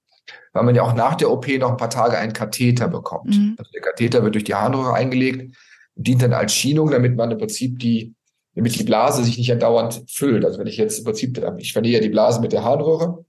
weil 0.52 0.64
man 0.64 0.74
ja 0.74 0.82
auch 0.82 0.94
nach 0.94 1.14
der 1.14 1.30
OP 1.30 1.46
noch 1.58 1.70
ein 1.70 1.76
paar 1.76 1.90
Tage 1.90 2.18
einen 2.18 2.32
Katheter 2.32 2.88
bekommt. 2.88 3.36
Mhm. 3.36 3.54
Also 3.58 3.70
der 3.72 3.82
Katheter 3.82 4.22
wird 4.22 4.34
durch 4.34 4.44
die 4.44 4.54
Harnröhre 4.54 4.94
eingelegt, 4.94 5.56
dient 5.94 6.22
dann 6.22 6.32
als 6.32 6.54
Schienung, 6.54 6.90
damit 6.90 7.16
man 7.16 7.30
im 7.30 7.38
Prinzip 7.38 7.78
die, 7.78 8.14
damit 8.54 8.78
die 8.78 8.84
Blase 8.84 9.24
sich 9.24 9.38
nicht 9.38 9.52
andauernd 9.52 10.04
füllt. 10.08 10.44
Also 10.44 10.58
wenn 10.58 10.66
ich 10.66 10.76
jetzt 10.76 10.98
im 10.98 11.04
Prinzip, 11.04 11.40
ich 11.58 11.72
verliere 11.72 12.00
die 12.00 12.08
Blase 12.08 12.40
mit 12.40 12.52
der 12.52 12.64
Harnröhre 12.64 13.24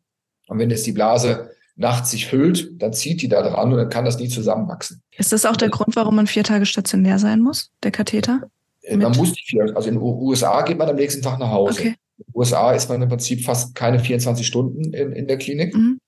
und 0.47 0.60
wenn 0.60 0.69
jetzt 0.69 0.86
die 0.88 0.93
Blase 0.93 1.51
nachts 1.75 2.12
sich 2.12 2.27
füllt, 2.27 2.81
dann 2.81 2.93
zieht 2.93 3.21
die 3.21 3.27
da 3.27 3.41
dran 3.41 3.71
und 3.71 3.77
dann 3.77 3.89
kann 3.89 4.05
das 4.05 4.19
nie 4.19 4.29
zusammenwachsen. 4.29 5.01
Ist 5.17 5.31
das 5.31 5.45
auch 5.45 5.57
der 5.57 5.69
Grund, 5.69 5.95
warum 5.95 6.15
man 6.15 6.27
vier 6.27 6.43
Tage 6.43 6.65
stationär 6.65 7.19
sein 7.19 7.39
muss, 7.39 7.71
der 7.84 7.91
Katheter? 7.91 8.49
Äh, 8.81 8.97
man 8.97 9.12
mit? 9.12 9.19
muss 9.19 9.34
die 9.34 9.43
vier, 9.45 9.75
also 9.75 9.89
in 9.89 9.95
den 9.95 10.03
USA 10.03 10.62
geht 10.63 10.77
man 10.77 10.89
am 10.89 10.95
nächsten 10.95 11.21
Tag 11.21 11.39
nach 11.39 11.51
Hause. 11.51 11.79
Okay. 11.79 11.95
In 12.17 12.25
den 12.25 12.36
USA 12.36 12.71
ist 12.71 12.89
man 12.89 13.01
im 13.01 13.10
Prinzip 13.10 13.43
fast 13.43 13.73
keine 13.75 13.99
24 13.99 14.45
Stunden 14.45 14.93
in, 14.93 15.12
in 15.12 15.27
der 15.27 15.38
Klinik. 15.38 15.75
Mhm. 15.75 15.99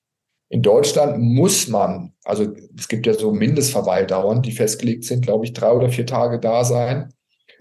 In 0.48 0.62
Deutschland 0.62 1.18
muss 1.18 1.68
man, 1.68 2.12
also 2.24 2.46
es 2.78 2.88
gibt 2.88 3.06
ja 3.06 3.14
so 3.14 3.32
Mindestverweildauern, 3.32 4.42
die 4.42 4.52
festgelegt 4.52 5.04
sind, 5.04 5.24
glaube 5.24 5.44
ich, 5.44 5.52
drei 5.52 5.72
oder 5.72 5.88
vier 5.88 6.06
Tage 6.06 6.38
da 6.38 6.64
sein. 6.64 7.12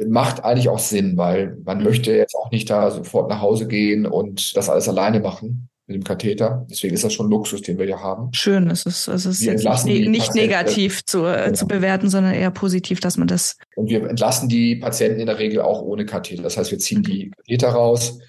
Macht 0.06 0.44
eigentlich 0.44 0.70
auch 0.70 0.80
Sinn, 0.80 1.18
weil 1.18 1.58
man 1.64 1.80
mhm. 1.80 1.86
möchte 1.86 2.14
jetzt 2.14 2.36
auch 2.36 2.52
nicht 2.52 2.70
da 2.70 2.92
sofort 2.92 3.30
nach 3.30 3.42
Hause 3.42 3.68
gehen 3.68 4.06
und 4.06 4.56
das 4.58 4.70
alles 4.70 4.90
alleine 4.90 5.20
machen 5.20 5.70
mit 5.86 5.96
dem 5.96 6.04
Katheter. 6.04 6.66
Deswegen 6.70 6.94
ist 6.94 7.04
das 7.04 7.14
schon 7.14 7.30
Luxus, 7.30 7.62
den 7.62 7.78
wir 7.78 7.86
hier 7.86 8.00
haben. 8.00 8.34
Schön, 8.34 8.70
es 8.70 8.86
ist, 8.86 9.08
es 9.08 9.26
ist 9.26 9.42
jetzt 9.42 9.86
nicht, 9.86 10.10
nicht 10.10 10.34
negativ 10.34 11.06
zu, 11.06 11.26
äh, 11.26 11.46
genau. 11.46 11.56
zu 11.56 11.68
bewerten, 11.68 12.10
sondern 12.10 12.34
eher 12.34 12.52
positiv, 12.52 13.00
dass 13.00 13.18
man 13.18 13.28
das. 13.28 13.58
Und 13.76 13.90
wir 13.90 14.08
entlassen 14.08 14.50
die 14.50 14.76
Patienten 14.76 15.20
in 15.20 15.26
der 15.26 15.40
Regel 15.40 15.62
auch 15.62 15.82
ohne 15.82 16.06
Katheter. 16.06 16.44
Das 16.44 16.58
heißt, 16.58 16.72
wir 16.72 16.80
ziehen 16.80 17.00
okay. 17.00 17.12
die 17.12 17.32
Katheter 17.32 17.70
raus, 17.70 18.20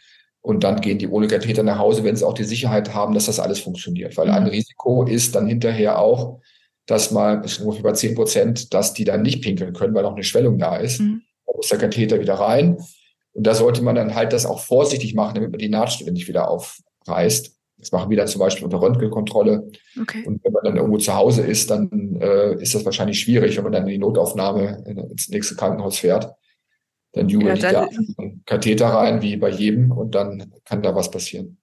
und 0.44 0.62
dann 0.62 0.82
gehen 0.82 0.98
die 0.98 1.08
ohne 1.08 1.26
Katheter 1.26 1.62
nach 1.62 1.78
Hause, 1.78 2.04
wenn 2.04 2.16
sie 2.16 2.26
auch 2.26 2.34
die 2.34 2.44
Sicherheit 2.44 2.92
haben, 2.92 3.14
dass 3.14 3.26
das 3.26 3.40
alles 3.40 3.60
funktioniert. 3.60 4.14
Weil 4.18 4.26
mhm. 4.26 4.34
ein 4.34 4.46
Risiko 4.46 5.02
ist 5.04 5.34
dann 5.34 5.46
hinterher 5.46 5.98
auch, 5.98 6.40
dass 6.84 7.10
mal, 7.10 7.40
das 7.40 7.52
ist 7.52 7.60
ungefähr 7.60 7.82
bei 7.82 7.92
10 7.92 8.14
Prozent, 8.14 8.74
dass 8.74 8.92
die 8.92 9.04
dann 9.04 9.22
nicht 9.22 9.42
pinkeln 9.42 9.72
können, 9.72 9.94
weil 9.94 10.02
noch 10.02 10.12
eine 10.12 10.22
Schwellung 10.22 10.58
da 10.58 10.76
ist. 10.76 11.00
Mhm. 11.00 11.22
Da 11.46 11.52
muss 11.56 11.68
der 11.68 11.78
Katheter 11.78 12.20
wieder 12.20 12.34
rein. 12.34 12.76
Und 13.32 13.46
da 13.46 13.54
sollte 13.54 13.80
man 13.80 13.94
dann 13.94 14.14
halt 14.14 14.34
das 14.34 14.44
auch 14.44 14.60
vorsichtig 14.60 15.14
machen, 15.14 15.36
damit 15.36 15.50
man 15.50 15.58
die 15.58 15.70
Nahtstelle 15.70 16.12
nicht 16.12 16.28
wieder 16.28 16.50
aufreißt. 16.50 17.56
Das 17.78 17.92
machen 17.92 18.10
wir 18.10 18.18
dann 18.18 18.28
zum 18.28 18.40
Beispiel 18.40 18.66
unter 18.66 18.82
Röntgenkontrolle. 18.82 19.70
Okay. 19.98 20.24
Und 20.26 20.44
wenn 20.44 20.52
man 20.52 20.62
dann 20.62 20.76
irgendwo 20.76 20.98
zu 20.98 21.14
Hause 21.14 21.40
ist, 21.40 21.70
dann 21.70 22.18
äh, 22.20 22.60
ist 22.60 22.74
das 22.74 22.84
wahrscheinlich 22.84 23.18
schwierig, 23.18 23.56
wenn 23.56 23.64
man 23.64 23.72
dann 23.72 23.84
in 23.84 23.92
die 23.92 23.98
Notaufnahme 23.98 24.84
ins 25.10 25.30
nächste 25.30 25.54
Krankenhaus 25.54 25.96
fährt. 25.96 26.34
Dann 27.14 27.28
jubelt 27.28 27.62
ja, 27.62 27.72
da 27.72 27.88
Katheter 28.44 28.88
rein, 28.88 29.22
wie 29.22 29.36
bei 29.36 29.48
jedem, 29.48 29.92
und 29.92 30.14
dann 30.14 30.52
kann 30.64 30.82
da 30.82 30.94
was 30.94 31.10
passieren. 31.10 31.58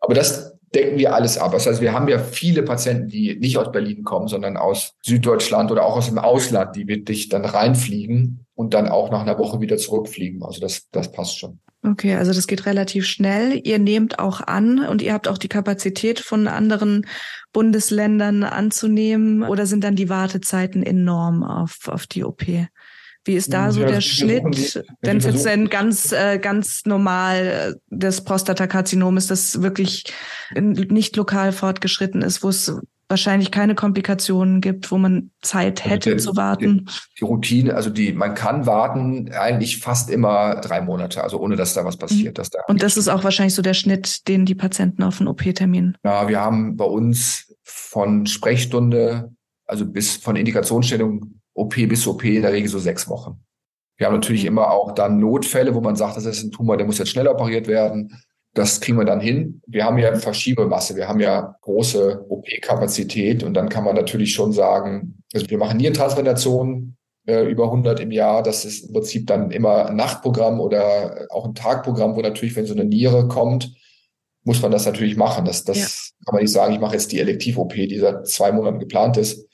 Aber 0.00 0.14
das 0.14 0.58
decken 0.74 0.98
wir 0.98 1.14
alles 1.14 1.36
ab. 1.36 1.52
Das 1.52 1.66
heißt, 1.66 1.80
wir 1.80 1.92
haben 1.92 2.08
ja 2.08 2.18
viele 2.18 2.62
Patienten, 2.62 3.08
die 3.08 3.36
nicht 3.36 3.58
aus 3.58 3.72
Berlin 3.72 4.04
kommen, 4.04 4.28
sondern 4.28 4.56
aus 4.56 4.94
Süddeutschland 5.02 5.70
oder 5.70 5.84
auch 5.84 5.96
aus 5.96 6.08
dem 6.08 6.18
Ausland, 6.18 6.76
die 6.76 6.86
wirklich 6.86 7.28
dann 7.28 7.44
reinfliegen 7.44 8.46
und 8.54 8.74
dann 8.74 8.88
auch 8.88 9.10
nach 9.10 9.22
einer 9.22 9.38
Woche 9.38 9.60
wieder 9.60 9.78
zurückfliegen. 9.78 10.42
Also 10.42 10.60
das, 10.60 10.88
das 10.90 11.10
passt 11.10 11.38
schon. 11.38 11.60
Okay, 11.82 12.14
also 12.14 12.34
das 12.34 12.46
geht 12.46 12.66
relativ 12.66 13.06
schnell. 13.06 13.58
Ihr 13.64 13.78
nehmt 13.78 14.18
auch 14.18 14.42
an 14.42 14.86
und 14.86 15.00
ihr 15.00 15.14
habt 15.14 15.28
auch 15.28 15.38
die 15.38 15.48
Kapazität 15.48 16.20
von 16.20 16.46
anderen 16.46 17.06
Bundesländern 17.54 18.44
anzunehmen 18.44 19.42
oder 19.42 19.64
sind 19.64 19.82
dann 19.82 19.96
die 19.96 20.10
Wartezeiten 20.10 20.82
enorm 20.82 21.42
auf, 21.42 21.88
auf 21.88 22.06
die 22.06 22.22
OP? 22.22 22.44
Wie 23.30 23.36
ist 23.36 23.52
da 23.52 23.70
so 23.70 23.82
ja, 23.82 23.86
der 23.86 24.00
Schnitt? 24.00 24.84
Wenn 25.02 25.18
es 25.18 25.24
jetzt 25.24 25.46
ein 25.46 25.68
ganz, 25.68 26.10
äh, 26.10 26.40
ganz 26.40 26.82
normal 26.84 27.46
äh, 27.46 27.74
das 27.90 28.24
Prostatakarzinom 28.24 29.16
ist, 29.16 29.30
das 29.30 29.62
wirklich 29.62 30.12
nicht 30.52 31.14
lokal 31.14 31.52
fortgeschritten 31.52 32.22
ist, 32.22 32.42
wo 32.42 32.48
es 32.48 32.74
wahrscheinlich 33.06 33.52
keine 33.52 33.76
Komplikationen 33.76 34.60
gibt, 34.60 34.90
wo 34.90 34.98
man 34.98 35.30
Zeit 35.42 35.82
also 35.82 35.90
hätte 35.90 36.10
also 36.10 36.24
der, 36.24 36.32
zu 36.32 36.36
warten. 36.36 36.86
Die, 36.86 37.20
die, 37.20 37.24
Routine, 37.24 37.74
also 37.76 37.88
die, 37.88 38.12
man 38.12 38.34
kann 38.34 38.66
warten 38.66 39.30
eigentlich 39.30 39.78
fast 39.78 40.10
immer 40.10 40.56
drei 40.56 40.80
Monate, 40.80 41.22
also 41.22 41.38
ohne 41.38 41.54
dass 41.54 41.74
da 41.74 41.84
was 41.84 41.96
passiert. 41.96 42.32
Mhm. 42.32 42.34
Dass 42.34 42.50
da 42.50 42.58
Und 42.66 42.82
das 42.82 42.96
ist 42.96 43.06
auch 43.06 43.22
wahrscheinlich 43.22 43.54
so 43.54 43.62
der 43.62 43.74
Schnitt, 43.74 44.26
den 44.26 44.44
die 44.44 44.56
Patienten 44.56 45.04
auf 45.04 45.20
einen 45.20 45.28
OP-Termin. 45.28 45.96
Ja, 46.02 46.26
wir 46.26 46.40
haben 46.40 46.76
bei 46.76 46.84
uns 46.84 47.54
von 47.62 48.26
Sprechstunde, 48.26 49.30
also 49.66 49.86
bis 49.86 50.16
von 50.16 50.34
Indikationsstellung 50.34 51.39
OP 51.54 51.74
bis 51.74 52.06
OP 52.06 52.24
in 52.24 52.42
der 52.42 52.52
Regel 52.52 52.68
so 52.68 52.78
sechs 52.78 53.08
Wochen. 53.08 53.44
Wir 53.96 54.06
haben 54.06 54.14
natürlich 54.14 54.46
immer 54.46 54.70
auch 54.70 54.92
dann 54.92 55.20
Notfälle, 55.20 55.74
wo 55.74 55.80
man 55.80 55.96
sagt, 55.96 56.16
das 56.16 56.24
ist 56.24 56.42
ein 56.42 56.50
Tumor, 56.50 56.76
der 56.76 56.86
muss 56.86 56.98
jetzt 56.98 57.10
schnell 57.10 57.28
operiert 57.28 57.68
werden. 57.68 58.22
Das 58.54 58.80
kriegen 58.80 58.98
wir 58.98 59.04
dann 59.04 59.20
hin. 59.20 59.60
Wir 59.66 59.84
haben 59.84 59.98
ja 59.98 60.14
Verschiebemasse, 60.16 60.96
wir 60.96 61.06
haben 61.06 61.20
ja 61.20 61.54
große 61.60 62.24
OP-Kapazität 62.28 63.42
und 63.42 63.54
dann 63.54 63.68
kann 63.68 63.84
man 63.84 63.94
natürlich 63.94 64.32
schon 64.32 64.52
sagen, 64.52 65.22
also 65.32 65.48
wir 65.48 65.58
machen 65.58 65.76
Nierentransplantationen 65.76 66.96
äh, 67.26 67.44
über 67.44 67.64
100 67.64 68.00
im 68.00 68.10
Jahr. 68.10 68.42
Das 68.42 68.64
ist 68.64 68.86
im 68.86 68.94
Prinzip 68.94 69.26
dann 69.26 69.50
immer 69.50 69.86
ein 69.86 69.96
Nachtprogramm 69.96 70.60
oder 70.60 71.26
auch 71.30 71.44
ein 71.44 71.54
Tagprogramm, 71.54 72.16
wo 72.16 72.22
natürlich, 72.22 72.56
wenn 72.56 72.66
so 72.66 72.74
eine 72.74 72.84
Niere 72.84 73.28
kommt, 73.28 73.72
muss 74.44 74.62
man 74.62 74.72
das 74.72 74.86
natürlich 74.86 75.16
machen. 75.16 75.44
Das, 75.44 75.64
das 75.64 75.78
ja. 75.78 76.24
kann 76.24 76.34
man 76.36 76.42
nicht 76.42 76.52
sagen, 76.52 76.72
ich 76.72 76.80
mache 76.80 76.94
jetzt 76.94 77.12
die 77.12 77.20
Elektiv-OP, 77.20 77.74
die 77.74 77.98
seit 77.98 78.26
zwei 78.26 78.50
Monaten 78.50 78.78
geplant 78.78 79.16
ist. 79.16 79.46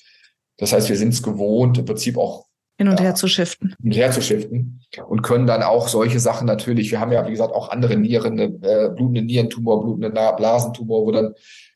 Das 0.58 0.72
heißt, 0.72 0.88
wir 0.88 0.96
sind 0.96 1.12
es 1.12 1.22
gewohnt, 1.22 1.78
im 1.78 1.84
Prinzip 1.84 2.16
auch 2.16 2.46
hin 2.78 2.88
und 2.88 3.00
her 3.00 3.14
zu 3.14 3.26
shiften. 3.26 3.74
Hin 3.80 3.90
und 3.90 3.96
her 3.96 4.10
zu 4.10 4.20
shiften 4.20 4.80
und 5.08 5.22
können 5.22 5.46
dann 5.46 5.62
auch 5.62 5.88
solche 5.88 6.20
Sachen 6.20 6.46
natürlich, 6.46 6.90
wir 6.90 7.00
haben 7.00 7.12
ja, 7.12 7.26
wie 7.26 7.30
gesagt, 7.30 7.54
auch 7.54 7.70
andere 7.70 7.96
Nieren, 7.96 8.38
äh, 8.38 8.90
blutende 8.94 9.22
Nierentumor, 9.22 9.82
blutende 9.82 10.10
Blasentumor, 10.36 11.06
wo 11.06 11.10
dann 11.10 11.34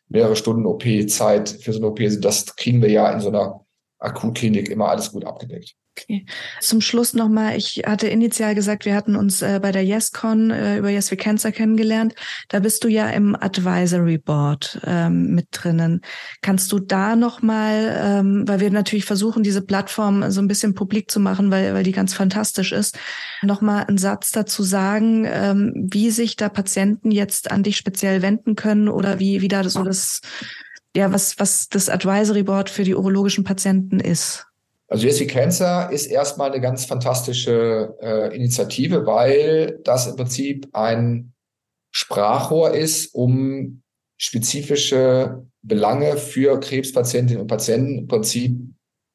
mehrere 0.08 0.36
Stunden 0.36 0.66
OP-Zeit 0.66 1.48
für 1.48 1.72
so 1.72 1.78
eine 1.78 1.88
OP 1.88 2.00
sind. 2.00 2.24
Das 2.24 2.56
kriegen 2.56 2.82
wir 2.82 2.90
ja 2.90 3.10
in 3.12 3.20
so 3.20 3.28
einer 3.28 3.64
Akutklinik 4.00 4.68
immer 4.68 4.88
alles 4.88 5.12
gut 5.12 5.24
abgedeckt. 5.24 5.76
Okay. 5.98 6.24
Zum 6.60 6.80
Schluss 6.80 7.14
nochmal, 7.14 7.56
ich 7.56 7.82
hatte 7.84 8.06
initial 8.06 8.54
gesagt, 8.54 8.84
wir 8.84 8.94
hatten 8.94 9.16
uns 9.16 9.42
äh, 9.42 9.58
bei 9.60 9.72
der 9.72 9.84
YesCon 9.84 10.50
äh, 10.50 10.78
über 10.78 10.88
Yes 10.88 11.10
We 11.10 11.16
Cancer 11.16 11.52
kennengelernt. 11.52 12.14
Da 12.48 12.60
bist 12.60 12.84
du 12.84 12.88
ja 12.88 13.08
im 13.08 13.34
Advisory 13.34 14.16
Board 14.16 14.80
ähm, 14.84 15.34
mit 15.34 15.48
drinnen. 15.50 16.00
Kannst 16.42 16.70
du 16.72 16.78
da 16.78 17.16
nochmal, 17.16 18.00
ähm, 18.02 18.44
weil 18.46 18.60
wir 18.60 18.70
natürlich 18.70 19.04
versuchen, 19.04 19.42
diese 19.42 19.62
Plattform 19.62 20.30
so 20.30 20.40
ein 20.40 20.48
bisschen 20.48 20.74
publik 20.74 21.10
zu 21.10 21.20
machen, 21.20 21.50
weil, 21.50 21.74
weil 21.74 21.82
die 21.82 21.92
ganz 21.92 22.14
fantastisch 22.14 22.72
ist, 22.72 22.98
nochmal 23.42 23.84
einen 23.84 23.98
Satz 23.98 24.30
dazu 24.30 24.62
sagen, 24.62 25.26
ähm, 25.28 25.88
wie 25.90 26.10
sich 26.10 26.36
da 26.36 26.48
Patienten 26.48 27.10
jetzt 27.10 27.50
an 27.50 27.62
dich 27.62 27.76
speziell 27.76 28.22
wenden 28.22 28.54
können 28.54 28.88
oder 28.88 29.18
wie, 29.18 29.42
wie 29.42 29.48
da 29.48 29.68
so 29.68 29.82
das, 29.82 30.20
ja, 30.96 31.12
was, 31.12 31.38
was 31.38 31.68
das 31.68 31.88
Advisory 31.88 32.42
Board 32.42 32.70
für 32.70 32.84
die 32.84 32.94
urologischen 32.94 33.44
Patienten 33.44 34.00
ist? 34.00 34.46
Also 34.88 35.06
Yes 35.06 35.24
Cancer 35.28 35.90
ist 35.92 36.06
erstmal 36.06 36.50
eine 36.50 36.60
ganz 36.60 36.84
fantastische 36.84 37.94
äh, 38.00 38.34
Initiative, 38.34 39.06
weil 39.06 39.78
das 39.84 40.08
im 40.08 40.16
Prinzip 40.16 40.68
ein 40.72 41.32
Sprachrohr 41.92 42.74
ist, 42.74 43.14
um 43.14 43.82
spezifische 44.18 45.46
Belange 45.62 46.16
für 46.16 46.58
Krebspatientinnen 46.58 47.42
und 47.42 47.46
Patienten 47.46 47.98
im 47.98 48.08
Prinzip 48.08 48.58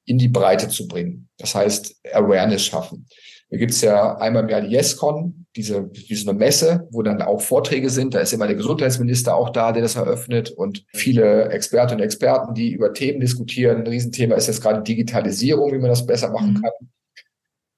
in 0.05 0.17
die 0.17 0.29
Breite 0.29 0.69
zu 0.69 0.87
bringen. 0.87 1.27
Das 1.37 1.55
heißt, 1.55 1.95
Awareness 2.13 2.63
schaffen. 2.63 3.07
Da 3.55 3.59
gibt's 3.59 3.79
ja 3.79 4.17
einmal 4.17 4.43
im 4.43 4.49
Jahr 4.49 4.59
die 4.59 4.75
YesCon, 4.75 5.45
diese, 5.55 5.89
diese 5.89 6.33
Messe, 6.33 6.89
wo 6.91 7.03
dann 7.03 7.21
auch 7.21 7.39
Vorträge 7.39 7.89
sind. 7.89 8.13
Da 8.13 8.19
ist 8.19 8.33
immer 8.33 8.47
der 8.47 8.57
Gesundheitsminister 8.57 9.33
auch 9.33 9.49
da, 9.49 9.71
der 9.71 9.81
das 9.81 9.95
eröffnet 9.95 10.51
und 10.51 10.83
viele 10.93 11.47
Expertinnen 11.51 12.01
und 12.01 12.05
Experten, 12.05 12.53
die 12.53 12.73
über 12.73 12.91
Themen 12.91 13.21
diskutieren. 13.21 13.77
Ein 13.77 13.87
Riesenthema 13.87 14.35
ist 14.35 14.47
jetzt 14.47 14.61
gerade 14.61 14.83
Digitalisierung, 14.83 15.71
wie 15.71 15.77
man 15.77 15.89
das 15.89 16.05
besser 16.05 16.31
machen 16.31 16.55
mhm. 16.55 16.63
kann. 16.63 16.89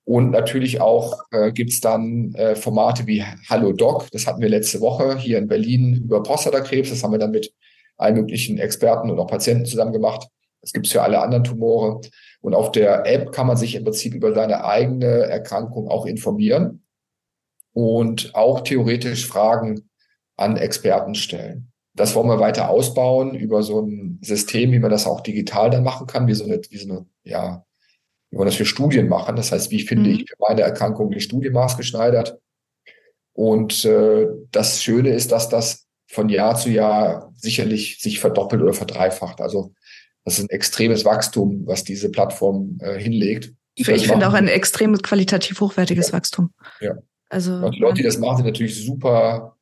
Und 0.04 0.32
natürlich 0.32 0.82
auch 0.82 1.20
äh, 1.30 1.52
gibt's 1.52 1.80
dann 1.80 2.34
äh, 2.34 2.56
Formate 2.56 3.06
wie 3.06 3.24
Hallo 3.48 3.72
Doc. 3.72 4.10
Das 4.10 4.26
hatten 4.26 4.42
wir 4.42 4.50
letzte 4.50 4.82
Woche 4.82 5.16
hier 5.16 5.38
in 5.38 5.48
Berlin 5.48 5.94
über 6.06 6.24
Prostatakrebs. 6.24 6.90
Das 6.90 7.04
haben 7.04 7.12
wir 7.12 7.20
dann 7.20 7.30
mit 7.30 7.54
allen 7.98 8.16
möglichen 8.16 8.58
Experten 8.58 9.12
und 9.12 9.20
auch 9.20 9.28
Patienten 9.28 9.66
zusammen 9.66 9.94
gemacht. 9.94 10.28
Das 10.62 10.74
gibt's 10.74 10.92
für 10.92 11.04
alle 11.04 11.22
anderen 11.22 11.44
Tumore. 11.44 12.02
Und 12.42 12.54
auf 12.54 12.72
der 12.72 13.06
App 13.06 13.32
kann 13.32 13.48
man 13.48 13.58
sich 13.58 13.76
im 13.76 13.84
Prinzip 13.84 14.14
über 14.14 14.34
seine 14.34 14.64
eigene 14.64 15.06
Erkrankung 15.06 15.90
auch 15.90 16.06
informieren 16.06 16.84
und 17.74 18.34
auch 18.36 18.62
theoretisch 18.62 19.28
Fragen 19.28 19.90
an 20.36 20.58
Experten 20.58 21.16
stellen. 21.16 21.72
Das 21.94 22.14
wollen 22.14 22.30
wir 22.30 22.40
weiter 22.40 22.70
ausbauen 22.70 23.34
über 23.34 23.64
so 23.64 23.82
ein 23.82 24.20
System, 24.22 24.72
wie 24.72 24.80
man 24.80 24.92
das 24.92 25.08
auch 25.08 25.22
digital 25.22 25.72
dann 25.72 25.84
machen 25.84 26.06
kann, 26.06 26.28
wie 26.28 26.36
so 26.36 26.46
eine, 26.46 26.62
wie 26.70 26.78
so 26.78 26.90
eine, 26.90 27.06
ja, 27.24 27.66
wie 28.30 28.38
man 28.38 28.46
das 28.46 28.56
für 28.56 28.66
Studien 28.66 29.08
machen. 29.08 29.36
Das 29.36 29.52
heißt, 29.52 29.72
wie 29.72 29.82
finde 29.82 30.10
mhm. 30.10 30.16
ich 30.16 30.30
für 30.30 30.36
meine 30.40 30.62
Erkrankung 30.62 31.10
die 31.10 31.22
Studie 31.22 31.50
maßgeschneidert? 31.50 32.40
Und 33.34 33.84
äh, 33.86 34.28
das 34.52 34.84
Schöne 34.84 35.10
ist, 35.10 35.32
dass 35.32 35.50
das 35.50 35.88
von 36.08 36.30
Jahr 36.30 36.56
zu 36.56 36.70
Jahr 36.70 37.32
sicherlich 37.36 38.00
sich 38.00 38.20
verdoppelt 38.20 38.62
oder 38.62 38.74
verdreifacht. 38.74 39.42
Also 39.42 39.74
das 40.26 40.40
ist 40.40 40.46
ein 40.46 40.50
extremes 40.50 41.06
Wachstum, 41.06 41.64
was 41.66 41.84
diese 41.84 42.10
Plattform 42.10 42.78
äh, 42.82 43.00
hinlegt. 43.00 43.54
Ich, 43.76 43.88
ich 43.88 44.08
finde 44.08 44.28
auch 44.28 44.34
ein 44.34 44.48
extrem 44.48 44.98
qualitativ 44.98 45.62
hochwertiges 45.62 46.08
ja. 46.08 46.14
Wachstum. 46.14 46.52
Ja. 46.82 46.96
Also, 47.30 47.54
und 47.54 47.76
die 47.76 47.80
Leute, 47.80 47.96
die 47.96 48.04
das 48.04 48.18
machen, 48.18 48.38
sind 48.38 48.46
natürlich 48.48 48.86
super 48.86 49.58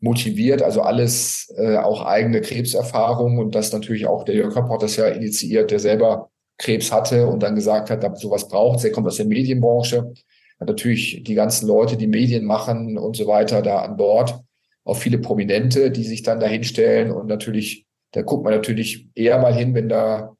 motiviert, 0.00 0.62
also 0.62 0.82
alles 0.82 1.52
äh, 1.56 1.76
auch 1.76 2.04
eigene 2.04 2.40
Krebserfahrung 2.40 3.38
und 3.38 3.54
das 3.54 3.72
natürlich 3.72 4.06
auch 4.06 4.24
der 4.24 4.36
Jörg 4.36 4.54
Kopp 4.54 4.70
hat 4.70 4.82
das 4.82 4.96
ja 4.96 5.08
initiiert, 5.08 5.70
der 5.70 5.80
selber 5.80 6.30
Krebs 6.56 6.92
hatte 6.92 7.26
und 7.26 7.42
dann 7.42 7.54
gesagt 7.54 7.90
hat, 7.90 8.02
dass 8.02 8.20
sowas 8.20 8.48
braucht. 8.48 8.82
Der 8.84 8.92
kommt 8.92 9.06
aus 9.06 9.16
der 9.16 9.26
Medienbranche, 9.26 10.12
hat 10.60 10.68
natürlich 10.68 11.22
die 11.24 11.34
ganzen 11.34 11.66
Leute, 11.66 11.96
die 11.96 12.06
Medien 12.06 12.44
machen 12.44 12.96
und 12.96 13.16
so 13.16 13.26
weiter, 13.26 13.62
da 13.62 13.80
an 13.80 13.96
Bord. 13.96 14.40
Auch 14.84 14.96
viele 14.96 15.18
Prominente, 15.18 15.90
die 15.90 16.04
sich 16.04 16.22
dann 16.22 16.40
dahinstellen 16.40 17.10
und 17.10 17.26
natürlich 17.26 17.86
da 18.12 18.22
guckt 18.22 18.44
man 18.44 18.54
natürlich 18.54 19.08
eher 19.14 19.38
mal 19.38 19.54
hin, 19.54 19.74
wenn 19.74 19.88
da 19.88 20.36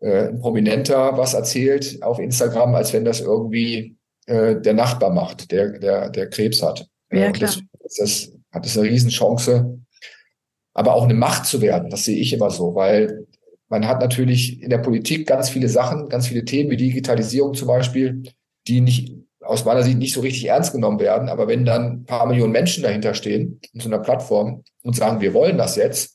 äh, 0.00 0.28
ein 0.28 0.40
Prominenter 0.40 1.16
was 1.16 1.34
erzählt 1.34 2.02
auf 2.02 2.18
Instagram, 2.18 2.74
als 2.74 2.92
wenn 2.92 3.04
das 3.04 3.20
irgendwie 3.20 3.96
äh, 4.26 4.56
der 4.56 4.74
Nachbar 4.74 5.10
macht, 5.10 5.50
der, 5.50 5.78
der, 5.78 6.10
der 6.10 6.28
Krebs 6.28 6.62
hat. 6.62 6.86
Ja, 7.10 7.30
klar. 7.30 7.52
Das, 7.80 7.94
das 7.96 8.32
hat 8.52 8.66
es 8.66 8.76
eine 8.76 8.88
Riesenchance, 8.88 9.78
aber 10.74 10.94
auch 10.94 11.04
eine 11.04 11.14
Macht 11.14 11.46
zu 11.46 11.60
werden. 11.60 11.90
Das 11.90 12.04
sehe 12.04 12.18
ich 12.18 12.32
immer 12.32 12.50
so, 12.50 12.74
weil 12.74 13.26
man 13.68 13.88
hat 13.88 14.00
natürlich 14.00 14.62
in 14.62 14.70
der 14.70 14.78
Politik 14.78 15.26
ganz 15.26 15.48
viele 15.48 15.68
Sachen, 15.68 16.08
ganz 16.08 16.28
viele 16.28 16.44
Themen 16.44 16.70
wie 16.70 16.76
Digitalisierung 16.76 17.54
zum 17.54 17.68
Beispiel, 17.68 18.22
die 18.66 18.80
nicht 18.80 19.14
aus 19.40 19.64
meiner 19.64 19.82
Sicht 19.82 19.98
nicht 19.98 20.14
so 20.14 20.20
richtig 20.20 20.46
ernst 20.46 20.72
genommen 20.72 21.00
werden. 21.00 21.28
Aber 21.28 21.48
wenn 21.48 21.64
dann 21.64 21.84
ein 21.84 22.04
paar 22.04 22.26
Millionen 22.26 22.52
Menschen 22.52 22.82
dahinter 22.82 23.14
stehen 23.14 23.60
in 23.72 23.80
so 23.80 23.88
einer 23.88 23.98
Plattform 23.98 24.62
und 24.82 24.96
sagen, 24.96 25.20
wir 25.20 25.34
wollen 25.34 25.58
das 25.58 25.76
jetzt, 25.76 26.13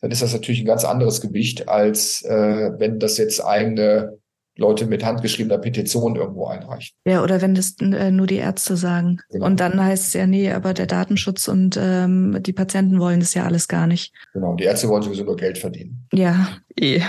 dann 0.00 0.10
ist 0.10 0.22
das 0.22 0.32
natürlich 0.32 0.60
ein 0.60 0.66
ganz 0.66 0.84
anderes 0.84 1.20
Gewicht, 1.20 1.68
als 1.68 2.22
äh, 2.22 2.72
wenn 2.78 2.98
das 2.98 3.18
jetzt 3.18 3.44
eigene 3.44 4.18
Leute 4.58 4.86
mit 4.86 5.04
handgeschriebener 5.04 5.58
Petition 5.58 6.16
irgendwo 6.16 6.46
einreichen. 6.46 6.94
Ja, 7.06 7.22
oder 7.22 7.40
wenn 7.40 7.54
das 7.54 7.76
äh, 7.80 8.10
nur 8.10 8.26
die 8.26 8.36
Ärzte 8.36 8.76
sagen. 8.76 9.20
Genau. 9.30 9.46
Und 9.46 9.60
dann 9.60 9.82
heißt 9.82 10.08
es 10.08 10.12
ja, 10.14 10.26
nee, 10.26 10.50
aber 10.50 10.74
der 10.74 10.86
Datenschutz 10.86 11.46
und 11.46 11.78
ähm, 11.80 12.38
die 12.42 12.52
Patienten 12.52 12.98
wollen 12.98 13.20
das 13.20 13.34
ja 13.34 13.44
alles 13.44 13.68
gar 13.68 13.86
nicht. 13.86 14.12
Genau, 14.32 14.56
die 14.56 14.64
Ärzte 14.64 14.88
wollen 14.88 15.02
sowieso 15.02 15.24
nur 15.24 15.36
Geld 15.36 15.58
verdienen. 15.58 16.06
Ja, 16.12 16.58
eh. 16.76 17.00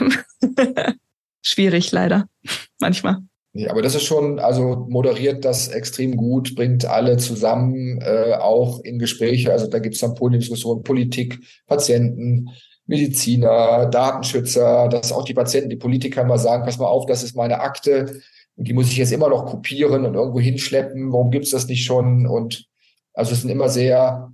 Schwierig 1.42 1.92
leider, 1.92 2.28
manchmal. 2.80 3.18
Nee, 3.52 3.68
aber 3.68 3.82
das 3.82 3.96
ist 3.96 4.04
schon, 4.04 4.38
also 4.38 4.86
moderiert 4.88 5.44
das 5.44 5.70
extrem 5.70 6.16
gut, 6.16 6.56
bringt 6.56 6.86
alle 6.86 7.18
zusammen, 7.18 8.00
äh, 8.00 8.36
auch 8.36 8.80
in 8.84 9.00
Gespräche. 9.00 9.52
Also 9.52 9.66
da 9.66 9.80
gibt 9.80 9.96
es 9.96 10.02
dann 10.02 10.14
Podiumsdiskussionen, 10.14 10.84
Politik, 10.84 11.40
Patienten, 11.66 12.52
Mediziner, 12.90 13.86
Datenschützer, 13.86 14.90
dass 14.90 15.12
auch 15.12 15.24
die 15.24 15.36
Patienten, 15.36 15.70
die 15.70 15.76
Politiker 15.76 16.24
mal 16.24 16.40
sagen, 16.40 16.64
pass 16.64 16.80
mal 16.80 16.88
auf, 16.88 17.06
das 17.06 17.22
ist 17.22 17.36
meine 17.36 17.60
Akte 17.60 18.20
und 18.56 18.68
die 18.68 18.74
muss 18.74 18.88
ich 18.88 18.98
jetzt 18.98 19.12
immer 19.12 19.30
noch 19.30 19.46
kopieren 19.46 20.06
und 20.06 20.16
irgendwo 20.16 20.40
hinschleppen. 20.40 21.14
Warum 21.14 21.30
gibt's 21.30 21.52
das 21.52 21.68
nicht 21.68 21.86
schon? 21.86 22.26
Und 22.26 22.66
also 23.14 23.34
es 23.34 23.42
sind 23.42 23.52
immer 23.52 23.70
sehr 23.70 24.34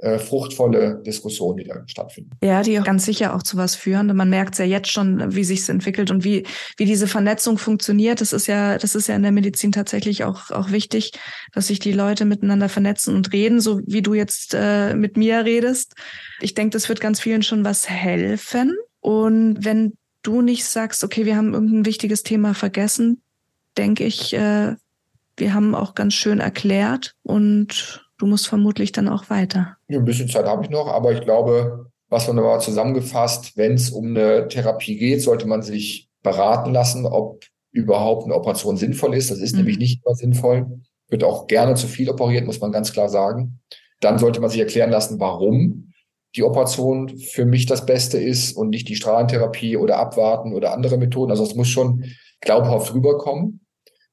äh, 0.00 0.18
fruchtvolle 0.18 1.02
Diskussionen, 1.04 1.58
die 1.58 1.64
da 1.64 1.82
stattfinden. 1.86 2.30
Ja, 2.42 2.62
die 2.62 2.78
auch 2.78 2.84
ganz 2.84 3.04
sicher 3.04 3.34
auch 3.34 3.42
zu 3.42 3.56
was 3.56 3.74
führen. 3.74 4.14
Man 4.14 4.30
merkt 4.30 4.56
ja 4.58 4.64
jetzt 4.64 4.92
schon, 4.92 5.34
wie 5.34 5.42
sich 5.42 5.68
entwickelt 5.68 6.10
und 6.12 6.22
wie, 6.22 6.44
wie 6.76 6.84
diese 6.84 7.08
Vernetzung 7.08 7.58
funktioniert. 7.58 8.20
Das 8.20 8.32
ist 8.32 8.46
ja, 8.46 8.78
das 8.78 8.94
ist 8.94 9.08
ja 9.08 9.16
in 9.16 9.22
der 9.22 9.32
Medizin 9.32 9.72
tatsächlich 9.72 10.22
auch, 10.22 10.50
auch 10.50 10.70
wichtig, 10.70 11.12
dass 11.52 11.66
sich 11.66 11.80
die 11.80 11.92
Leute 11.92 12.24
miteinander 12.26 12.68
vernetzen 12.68 13.16
und 13.16 13.32
reden, 13.32 13.60
so 13.60 13.80
wie 13.86 14.02
du 14.02 14.14
jetzt 14.14 14.54
äh, 14.54 14.94
mit 14.94 15.16
mir 15.16 15.44
redest. 15.44 15.94
Ich 16.40 16.54
denke, 16.54 16.74
das 16.74 16.88
wird 16.88 17.00
ganz 17.00 17.20
vielen 17.20 17.42
schon 17.42 17.64
was 17.64 17.88
helfen. 17.88 18.76
Und 19.00 19.64
wenn 19.64 19.94
du 20.22 20.42
nicht 20.42 20.64
sagst, 20.64 21.02
okay, 21.02 21.26
wir 21.26 21.36
haben 21.36 21.54
irgendein 21.54 21.86
wichtiges 21.86 22.22
Thema 22.22 22.54
vergessen, 22.54 23.22
denke 23.76 24.04
ich, 24.04 24.32
äh, 24.32 24.76
wir 25.36 25.54
haben 25.54 25.74
auch 25.74 25.94
ganz 25.94 26.14
schön 26.14 26.38
erklärt 26.38 27.14
und 27.22 28.07
du 28.18 28.26
musst 28.26 28.48
vermutlich 28.48 28.92
dann 28.92 29.08
auch 29.08 29.30
weiter. 29.30 29.76
Ja, 29.88 29.98
ein 29.98 30.04
bisschen 30.04 30.28
Zeit 30.28 30.46
habe 30.46 30.64
ich 30.64 30.70
noch, 30.70 30.88
aber 30.88 31.12
ich 31.12 31.20
glaube, 31.20 31.86
was 32.08 32.26
man 32.26 32.38
aber 32.38 32.58
zusammengefasst, 32.58 33.56
wenn 33.56 33.74
es 33.74 33.90
um 33.90 34.08
eine 34.08 34.48
Therapie 34.48 34.96
geht, 34.96 35.22
sollte 35.22 35.46
man 35.46 35.62
sich 35.62 36.08
beraten 36.22 36.72
lassen, 36.72 37.06
ob 37.06 37.44
überhaupt 37.70 38.24
eine 38.24 38.34
Operation 38.34 38.76
sinnvoll 38.76 39.14
ist. 39.14 39.30
Das 39.30 39.38
ist 39.38 39.52
mhm. 39.52 39.58
nämlich 39.58 39.78
nicht 39.78 40.02
immer 40.04 40.14
sinnvoll. 40.14 40.66
Wird 41.08 41.24
auch 41.24 41.46
gerne 41.46 41.74
zu 41.74 41.86
viel 41.86 42.10
operiert, 42.10 42.44
muss 42.44 42.60
man 42.60 42.72
ganz 42.72 42.92
klar 42.92 43.08
sagen. 43.08 43.60
Dann 44.00 44.18
sollte 44.18 44.40
man 44.40 44.50
sich 44.50 44.60
erklären 44.60 44.90
lassen, 44.90 45.20
warum 45.20 45.92
die 46.36 46.42
Operation 46.42 47.16
für 47.18 47.44
mich 47.44 47.66
das 47.66 47.86
Beste 47.86 48.18
ist 48.18 48.52
und 48.52 48.70
nicht 48.70 48.88
die 48.88 48.96
Strahlentherapie 48.96 49.76
oder 49.76 49.98
abwarten 49.98 50.52
oder 50.52 50.72
andere 50.72 50.98
Methoden. 50.98 51.30
Also 51.30 51.44
es 51.44 51.54
muss 51.54 51.68
schon 51.68 52.04
glaubhaft 52.40 52.92
rüberkommen. 52.94 53.60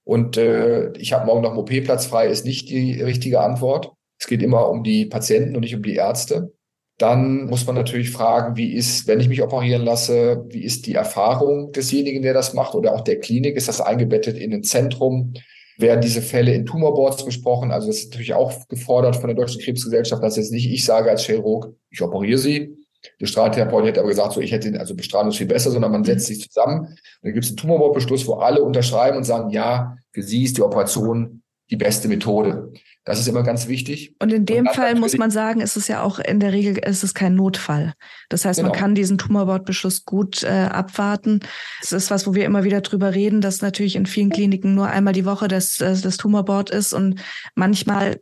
Und 0.04 0.38
äh, 0.38 0.92
ich 0.98 1.14
habe 1.14 1.26
morgen 1.26 1.42
noch 1.42 1.52
einen 1.52 1.60
OP-Platz 1.60 2.06
frei, 2.06 2.28
ist 2.28 2.46
nicht 2.46 2.70
die 2.70 3.02
richtige 3.02 3.42
Antwort. 3.42 3.92
Es 4.18 4.28
geht 4.28 4.42
immer 4.42 4.70
um 4.70 4.84
die 4.84 5.06
Patienten 5.06 5.56
und 5.56 5.62
nicht 5.62 5.76
um 5.76 5.84
die 5.84 5.96
Ärzte. 5.96 6.54
Dann 6.98 7.48
muss 7.48 7.66
man 7.66 7.76
natürlich 7.76 8.12
fragen, 8.12 8.56
wie 8.56 8.74
ist, 8.74 9.06
wenn 9.08 9.20
ich 9.20 9.28
mich 9.28 9.42
operieren 9.42 9.82
lasse, 9.82 10.46
wie 10.48 10.64
ist 10.64 10.86
die 10.86 10.96
Erfahrung 10.96 11.74
desjenigen, 11.74 12.22
der 12.22 12.34
das 12.34 12.54
macht 12.54 12.74
oder 12.74 12.94
auch 12.94 13.02
der 13.02 13.20
Klinik? 13.20 13.58
Ist 13.58 13.68
das 13.68 13.82
eingebettet 13.82 14.38
in 14.38 14.54
ein 14.54 14.64
Zentrum? 14.64 15.34
Werden 15.78 16.00
diese 16.00 16.22
Fälle 16.22 16.54
in 16.54 16.66
Tumorboards 16.66 17.26
besprochen? 17.26 17.72
Also 17.72 17.88
das 17.88 17.98
ist 17.98 18.12
natürlich 18.12 18.34
auch 18.34 18.66
gefordert 18.70 19.18
von 19.18 19.28
der 19.28 19.36
Deutschen 19.36 19.62
Krebsgesellschaft, 19.62 20.24
dass 20.24 20.38
jetzt 20.38 20.54
nicht 20.54 20.72
ich 20.72 20.86
sage 20.86 21.10
als 21.10 21.26
Chirurg, 21.26 21.76
ich 21.90 22.02
operiere 22.02 22.38
sie. 22.38 22.74
Der 23.20 23.26
Strahlentherapeut 23.26 23.86
hätte 23.86 24.00
aber 24.00 24.10
gesagt, 24.10 24.34
so 24.34 24.42
ich 24.42 24.54
hätte, 24.54 24.80
also 24.80 24.96
Bestrahlung 24.96 25.30
ist 25.30 25.38
viel 25.38 25.48
besser, 25.48 25.72
sondern 25.72 25.92
man 25.92 26.06
setzt 26.06 26.28
sich 26.28 26.42
zusammen. 26.50 26.80
Und 26.80 26.98
dann 27.24 27.34
gibt 27.34 27.44
es 27.44 27.52
einen 27.52 27.58
Tumorboardbeschluss, 27.58 28.26
wo 28.26 28.36
alle 28.36 28.64
unterschreiben 28.64 29.18
und 29.18 29.26
sagen, 29.26 29.50
ja, 29.50 29.98
für 30.12 30.24
sie 30.24 30.44
ist 30.44 30.58
die 30.58 30.62
Operation 30.62 31.42
die 31.70 31.78
beste 31.78 32.08
Methode. 32.08 32.72
Das 33.06 33.20
ist 33.20 33.28
immer 33.28 33.44
ganz 33.44 33.68
wichtig. 33.68 34.16
Und 34.20 34.34
in 34.34 34.48
dem 34.48 34.66
Fall 34.66 34.96
muss 34.96 35.16
man 35.16 35.30
sagen, 35.30 35.62
ist 35.62 35.78
es 35.78 35.88
ja 35.88 36.02
auch 36.02 36.18
in 36.18 36.40
der 36.40 36.54
Regel, 36.54 36.80
ist 36.80 37.04
es 37.04 37.14
kein 37.14 37.36
Notfall. 37.36 37.94
Das 38.30 38.46
heißt, 38.46 38.60
genau. 38.60 38.72
man 38.72 38.80
kann 38.80 38.96
diesen 38.96 39.20
Tumorbordbeschluss 39.20 40.06
gut 40.06 40.42
äh, 40.42 40.48
abwarten. 40.72 41.42
Das 41.82 41.92
ist 41.92 42.10
was, 42.10 42.26
wo 42.26 42.34
wir 42.34 42.46
immer 42.46 42.64
wieder 42.64 42.82
drüber 42.82 43.14
reden, 43.14 43.42
dass 43.42 43.62
natürlich 43.62 43.96
in 43.96 44.08
vielen 44.08 44.32
Kliniken 44.32 44.74
nur 44.74 44.88
einmal 44.88 45.14
die 45.14 45.26
Woche 45.26 45.48
das, 45.48 45.80
äh, 45.82 45.96
das 46.02 46.18
Tumorbord 46.18 46.72
ist 46.72 46.94
und 46.94 47.22
manchmal 47.54 48.20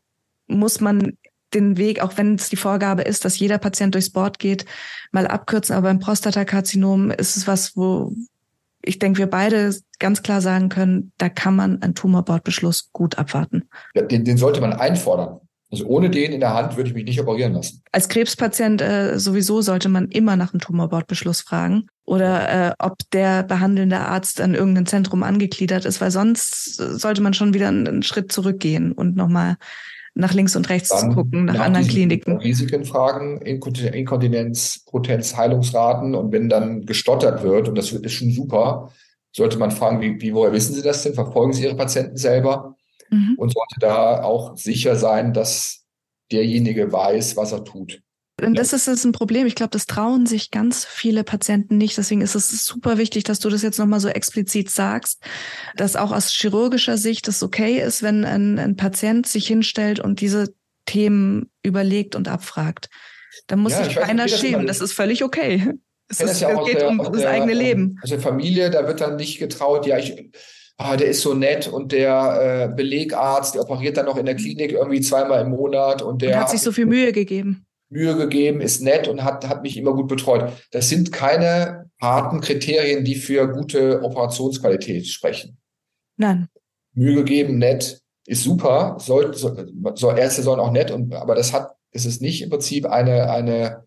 muss 0.47 0.81
man 0.81 1.17
den 1.53 1.77
Weg, 1.77 2.01
auch 2.01 2.17
wenn 2.17 2.35
es 2.35 2.49
die 2.49 2.57
Vorgabe 2.57 3.03
ist, 3.03 3.23
dass 3.23 3.39
jeder 3.39 3.59
Patient 3.59 3.93
durchs 3.95 4.09
Board 4.09 4.37
geht, 4.37 4.65
mal 5.13 5.27
abkürzen. 5.27 5.75
Aber 5.75 5.87
beim 5.87 5.99
Prostatakarzinom 5.99 7.11
ist 7.11 7.37
es 7.37 7.47
was, 7.47 7.77
wo, 7.77 8.13
ich 8.83 8.99
denke, 8.99 9.19
wir 9.19 9.27
beide 9.27 9.73
ganz 9.99 10.21
klar 10.21 10.41
sagen 10.41 10.69
können, 10.69 11.11
da 11.17 11.29
kann 11.29 11.55
man 11.55 11.81
einen 11.81 11.95
Tumorbordbeschluss 11.95 12.91
gut 12.91 13.17
abwarten. 13.17 13.69
Ja, 13.95 14.03
den, 14.03 14.25
den 14.25 14.37
sollte 14.37 14.61
man 14.61 14.73
einfordern. 14.73 15.39
Also 15.71 15.85
ohne 15.87 16.11
den 16.11 16.33
in 16.33 16.39
der 16.39 16.53
Hand 16.53 16.77
würde 16.77 16.89
ich 16.89 16.93
mich 16.93 17.05
nicht 17.05 17.19
operieren 17.19 17.53
lassen. 17.53 17.81
Als 17.91 18.07
Krebspatient 18.07 18.79
äh, 18.79 19.17
sowieso 19.17 19.61
sollte 19.61 19.89
man 19.89 20.07
immer 20.09 20.35
nach 20.35 20.53
einem 20.53 20.61
Tumorbordbeschluss 20.61 21.41
fragen 21.41 21.87
oder 22.05 22.69
äh, 22.69 22.73
ob 22.77 22.97
der 23.11 23.41
behandelnde 23.41 23.99
Arzt 23.99 24.39
an 24.39 24.53
irgendein 24.53 24.85
Zentrum 24.85 25.23
angegliedert 25.23 25.85
ist, 25.85 25.99
weil 25.99 26.11
sonst 26.11 26.75
sollte 26.75 27.23
man 27.23 27.33
schon 27.33 27.55
wieder 27.55 27.69
einen, 27.69 27.87
einen 27.87 28.03
Schritt 28.03 28.31
zurückgehen 28.31 28.91
und 28.91 29.15
nochmal 29.15 29.57
nach 30.15 30.33
links 30.33 30.55
und 30.55 30.69
rechts 30.69 30.89
zu 30.89 31.09
gucken, 31.09 31.45
nach, 31.45 31.55
nach 31.55 31.65
anderen 31.65 31.87
Kliniken. 31.87 32.37
Risiken 32.37 32.85
fragen, 32.85 33.41
Inkontinenz, 33.41 34.83
Potenz, 34.85 35.35
Heilungsraten 35.35 36.13
und 36.13 36.31
wenn 36.31 36.49
dann 36.49 36.85
gestottert 36.85 37.43
wird, 37.43 37.67
und 37.67 37.77
das 37.77 37.91
ist 37.91 38.11
schon 38.11 38.31
super, 38.31 38.91
sollte 39.31 39.57
man 39.57 39.71
fragen, 39.71 40.01
wie, 40.01 40.21
wie 40.21 40.33
woher 40.33 40.53
wissen 40.53 40.75
Sie 40.75 40.83
das 40.83 41.01
denn? 41.03 41.15
Verfolgen 41.15 41.53
Sie 41.53 41.63
Ihre 41.63 41.75
Patienten 41.75 42.17
selber? 42.17 42.75
Mhm. 43.09 43.35
Und 43.37 43.53
sollte 43.53 43.79
da 43.79 44.23
auch 44.23 44.55
sicher 44.55 44.95
sein, 44.95 45.33
dass 45.33 45.85
derjenige 46.31 46.91
weiß, 46.91 47.35
was 47.35 47.51
er 47.51 47.63
tut. 47.63 48.01
Und 48.41 48.57
das 48.57 48.73
ist, 48.73 48.87
das 48.87 49.03
ein 49.03 49.11
Problem. 49.11 49.45
Ich 49.45 49.55
glaube, 49.55 49.69
das 49.69 49.85
trauen 49.85 50.25
sich 50.25 50.49
ganz 50.49 50.85
viele 50.85 51.23
Patienten 51.23 51.77
nicht. 51.77 51.97
Deswegen 51.97 52.21
ist 52.21 52.35
es 52.35 52.65
super 52.65 52.97
wichtig, 52.97 53.23
dass 53.23 53.39
du 53.39 53.49
das 53.49 53.61
jetzt 53.61 53.77
nochmal 53.77 53.99
so 53.99 54.09
explizit 54.09 54.71
sagst, 54.71 55.21
dass 55.75 55.95
auch 55.95 56.11
aus 56.11 56.31
chirurgischer 56.31 56.97
Sicht 56.97 57.27
es 57.27 57.43
okay 57.43 57.79
ist, 57.79 58.01
wenn 58.01 58.25
ein, 58.25 58.57
ein 58.57 58.75
Patient 58.75 59.27
sich 59.27 59.47
hinstellt 59.47 59.99
und 59.99 60.19
diese 60.19 60.53
Themen 60.85 61.51
überlegt 61.61 62.15
und 62.15 62.27
abfragt. 62.27 62.89
Da 63.47 63.55
muss 63.55 63.73
ja, 63.73 63.83
sich 63.83 63.95
keiner 63.95 64.27
schämen. 64.27 64.65
Das, 64.65 64.81
ist 64.81 64.93
völlig 64.93 65.23
okay. 65.23 65.71
Es 66.09 66.19
ist, 66.19 66.41
ja 66.41 66.53
geht 66.63 66.81
der, 66.81 66.89
um 66.89 66.97
das 66.97 67.11
der, 67.11 67.29
eigene 67.29 67.53
Leben. 67.53 67.99
Aus 68.01 68.09
der 68.09 68.19
Familie, 68.19 68.69
da 68.69 68.87
wird 68.87 68.99
dann 68.99 69.15
nicht 69.15 69.39
getraut, 69.39 69.85
ja, 69.85 69.97
ich, 69.97 70.31
ah, 70.77 70.97
der 70.97 71.07
ist 71.07 71.21
so 71.21 71.33
nett 71.33 71.67
und 71.67 71.91
der 71.91 72.69
äh, 72.71 72.75
Belegarzt, 72.75 73.55
der 73.55 73.61
operiert 73.61 73.97
dann 73.97 74.05
noch 74.05 74.17
in 74.17 74.25
der 74.25 74.35
Klinik 74.35 74.71
irgendwie 74.71 75.01
zweimal 75.01 75.41
im 75.41 75.51
Monat 75.51 76.01
und 76.01 76.21
der 76.21 76.35
und 76.35 76.41
hat 76.41 76.49
sich 76.49 76.61
so 76.61 76.71
viel 76.71 76.85
Mühe 76.85 77.11
gegeben. 77.11 77.65
Mühe 77.93 78.17
gegeben, 78.17 78.59
ist 78.59 78.81
nett 78.81 79.07
und 79.07 79.23
hat, 79.23 79.47
hat 79.47 79.63
mich 79.63 79.77
immer 79.77 79.93
gut 79.93 80.09
betreut. 80.09 80.51
Das 80.71 80.89
sind 80.89 81.11
keine 81.11 81.89
harten 82.01 82.41
Kriterien, 82.41 83.05
die 83.05 83.15
für 83.15 83.47
gute 83.47 84.01
Operationsqualität 84.03 85.07
sprechen. 85.07 85.57
Nein. 86.17 86.49
Mühe 86.93 87.15
gegeben, 87.15 87.57
nett, 87.57 88.01
ist 88.25 88.43
super. 88.43 88.97
Soll, 88.99 89.33
soll, 89.33 90.19
Ärzte 90.19 90.41
sollen 90.41 90.59
auch 90.59 90.71
nett, 90.71 90.91
und, 90.91 91.13
aber 91.13 91.35
das 91.35 91.53
hat, 91.53 91.71
ist 91.91 92.05
es 92.05 92.19
nicht 92.19 92.41
im 92.41 92.49
Prinzip 92.49 92.85
eine, 92.85 93.29
eine 93.29 93.83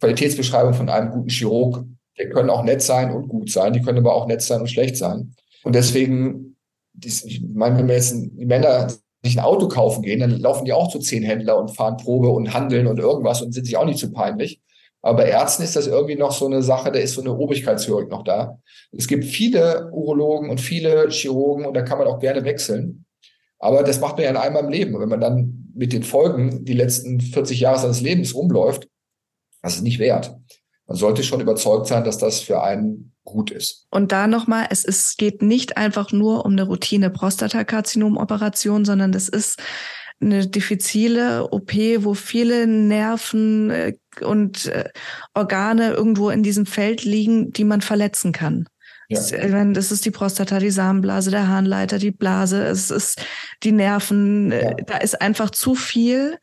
Qualitätsbeschreibung 0.00 0.74
von 0.74 0.88
einem 0.88 1.10
guten 1.10 1.30
Chirurg. 1.30 1.84
Die 2.18 2.28
können 2.28 2.50
auch 2.50 2.64
nett 2.64 2.82
sein 2.82 3.12
und 3.12 3.28
gut 3.28 3.50
sein, 3.50 3.72
die 3.72 3.82
können 3.82 3.98
aber 3.98 4.14
auch 4.14 4.26
nett 4.26 4.42
sein 4.42 4.60
und 4.60 4.70
schlecht 4.70 4.96
sein. 4.96 5.34
Und 5.64 5.74
deswegen, 5.74 6.56
ich 7.02 7.42
meine, 7.42 7.78
wenn 7.78 7.88
wir 7.88 7.96
jetzt 7.96 8.14
die 8.14 8.46
Männer 8.46 8.88
sich 9.26 9.38
ein 9.38 9.44
Auto 9.44 9.68
kaufen 9.68 10.02
gehen, 10.02 10.20
dann 10.20 10.30
laufen 10.30 10.64
die 10.64 10.72
auch 10.72 10.88
zu 10.88 10.98
zehn 10.98 11.22
Händler 11.22 11.58
und 11.58 11.76
fahren 11.76 11.96
Probe 11.96 12.28
und 12.28 12.54
handeln 12.54 12.86
und 12.86 12.98
irgendwas 12.98 13.42
und 13.42 13.52
sind 13.52 13.64
sich 13.64 13.76
auch 13.76 13.84
nicht 13.84 13.98
zu 13.98 14.12
peinlich. 14.12 14.60
Aber 15.02 15.18
bei 15.18 15.28
Ärzten 15.28 15.62
ist 15.62 15.76
das 15.76 15.86
irgendwie 15.86 16.16
noch 16.16 16.32
so 16.32 16.46
eine 16.46 16.62
Sache, 16.62 16.90
da 16.90 16.98
ist 16.98 17.14
so 17.14 17.20
eine 17.20 17.36
Obrigkeitshörig 17.36 18.08
noch 18.08 18.24
da. 18.24 18.58
Es 18.90 19.06
gibt 19.06 19.24
viele 19.24 19.90
Urologen 19.92 20.50
und 20.50 20.60
viele 20.60 21.08
Chirurgen 21.10 21.64
und 21.66 21.74
da 21.74 21.82
kann 21.82 21.98
man 21.98 22.08
auch 22.08 22.18
gerne 22.18 22.44
wechseln. 22.44 23.04
Aber 23.58 23.82
das 23.82 24.00
macht 24.00 24.16
man 24.16 24.24
ja 24.24 24.40
einmal 24.40 24.64
im 24.64 24.70
Leben. 24.70 24.94
Und 24.94 25.02
wenn 25.02 25.08
man 25.08 25.20
dann 25.20 25.72
mit 25.74 25.92
den 25.92 26.02
Folgen 26.02 26.64
die 26.64 26.72
letzten 26.72 27.20
40 27.20 27.60
Jahre 27.60 27.78
seines 27.78 28.00
Lebens 28.00 28.34
rumläuft, 28.34 28.88
das 29.62 29.76
ist 29.76 29.82
nicht 29.82 29.98
wert. 29.98 30.36
Man 30.86 30.96
sollte 30.96 31.22
schon 31.24 31.40
überzeugt 31.40 31.86
sein, 31.86 32.04
dass 32.04 32.18
das 32.18 32.40
für 32.40 32.62
einen 32.62 33.12
gut 33.24 33.50
ist. 33.50 33.86
Und 33.90 34.12
da 34.12 34.26
nochmal, 34.26 34.68
es 34.70 34.84
ist, 34.84 35.18
geht 35.18 35.42
nicht 35.42 35.76
einfach 35.76 36.12
nur 36.12 36.44
um 36.44 36.52
eine 36.52 36.62
Routine 36.62 37.10
Prostatakarzinomoperation, 37.10 38.84
sondern 38.84 39.12
das 39.12 39.28
ist 39.28 39.60
eine 40.20 40.46
diffizile 40.46 41.52
OP, 41.52 41.74
wo 41.98 42.14
viele 42.14 42.66
Nerven 42.66 43.70
äh, 43.70 43.94
und 44.22 44.66
äh, 44.66 44.88
Organe 45.34 45.92
irgendwo 45.92 46.30
in 46.30 46.42
diesem 46.42 46.64
Feld 46.66 47.04
liegen, 47.04 47.52
die 47.52 47.64
man 47.64 47.82
verletzen 47.82 48.32
kann. 48.32 48.66
Ja. 49.08 49.20
Das 49.66 49.92
ist 49.92 50.04
die 50.04 50.10
Prostata, 50.10 50.58
die 50.58 50.70
Samenblase, 50.70 51.30
der 51.30 51.48
Harnleiter, 51.48 51.98
die 51.98 52.10
Blase, 52.10 52.64
es 52.64 52.90
ist 52.90 53.20
die 53.62 53.72
Nerven. 53.72 54.50
Äh, 54.50 54.64
ja. 54.64 54.74
Da 54.86 54.96
ist 54.98 55.20
einfach 55.20 55.50
zu 55.50 55.74
viel 55.74 56.38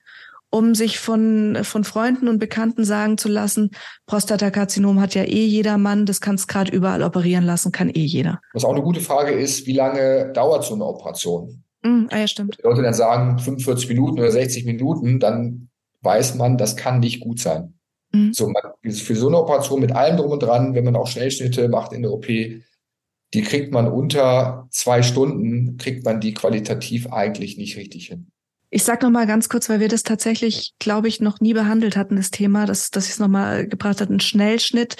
um 0.53 0.75
sich 0.75 0.99
von, 0.99 1.57
von 1.63 1.83
Freunden 1.83 2.27
und 2.27 2.37
Bekannten 2.37 2.85
sagen 2.85 3.17
zu 3.17 3.27
lassen, 3.27 3.71
Prostatakarzinom 4.05 5.01
hat 5.01 5.15
ja 5.15 5.23
eh 5.23 5.45
jeder 5.45 5.79
Mann, 5.79 6.05
das 6.05 6.21
kannst 6.21 6.47
gerade 6.47 6.71
überall 6.71 7.01
operieren 7.01 7.43
lassen, 7.43 7.71
kann 7.71 7.89
eh 7.89 8.05
jeder. 8.05 8.39
Was 8.53 8.63
auch 8.63 8.71
eine 8.71 8.83
gute 8.83 9.01
Frage 9.01 9.31
ist, 9.31 9.65
wie 9.65 9.73
lange 9.73 10.31
dauert 10.33 10.63
so 10.63 10.75
eine 10.75 10.85
Operation? 10.85 11.63
Mm, 11.81 12.05
ah 12.11 12.19
ja, 12.19 12.27
stimmt. 12.27 12.59
Wenn 12.61 12.69
Leute 12.69 12.83
dann 12.83 12.93
sagen 12.93 13.39
45 13.39 13.89
Minuten 13.89 14.19
oder 14.19 14.29
60 14.29 14.65
Minuten, 14.65 15.19
dann 15.19 15.69
weiß 16.01 16.35
man, 16.35 16.59
das 16.59 16.75
kann 16.75 16.99
nicht 16.99 17.19
gut 17.21 17.39
sein. 17.39 17.73
Mm. 18.11 18.31
So, 18.31 18.47
man, 18.47 18.91
für 18.91 19.15
so 19.15 19.29
eine 19.29 19.39
Operation 19.39 19.81
mit 19.81 19.91
allem 19.91 20.17
drum 20.17 20.33
und 20.33 20.43
dran, 20.43 20.75
wenn 20.75 20.85
man 20.85 20.95
auch 20.95 21.07
Schnellschnitte 21.07 21.67
macht 21.67 21.93
in 21.93 22.03
der 22.03 22.11
OP, 22.11 22.27
die 22.27 23.41
kriegt 23.41 23.71
man 23.71 23.87
unter 23.87 24.67
zwei 24.69 25.01
Stunden, 25.01 25.77
kriegt 25.77 26.05
man 26.05 26.21
die 26.21 26.35
qualitativ 26.35 27.11
eigentlich 27.11 27.57
nicht 27.57 27.75
richtig 27.75 28.05
hin. 28.09 28.27
Ich 28.75 28.85
sag 28.85 29.03
noch 29.03 29.11
mal 29.11 29.27
ganz 29.27 29.49
kurz, 29.49 29.69
weil 29.69 29.79
wir 29.79 29.87
das 29.87 30.01
tatsächlich, 30.01 30.73
glaube 30.79 31.07
ich, 31.07 31.19
noch 31.19 31.39
nie 31.39 31.53
behandelt 31.53 31.95
hatten, 31.95 32.15
das 32.15 32.31
Thema, 32.31 32.65
dass, 32.65 32.89
dass 32.89 33.05
ich 33.05 33.11
es 33.11 33.19
noch 33.19 33.27
mal 33.27 33.67
gebracht 33.67 34.01
hat. 34.01 34.09
Ein 34.09 34.19
Schnellschnitt 34.19 34.95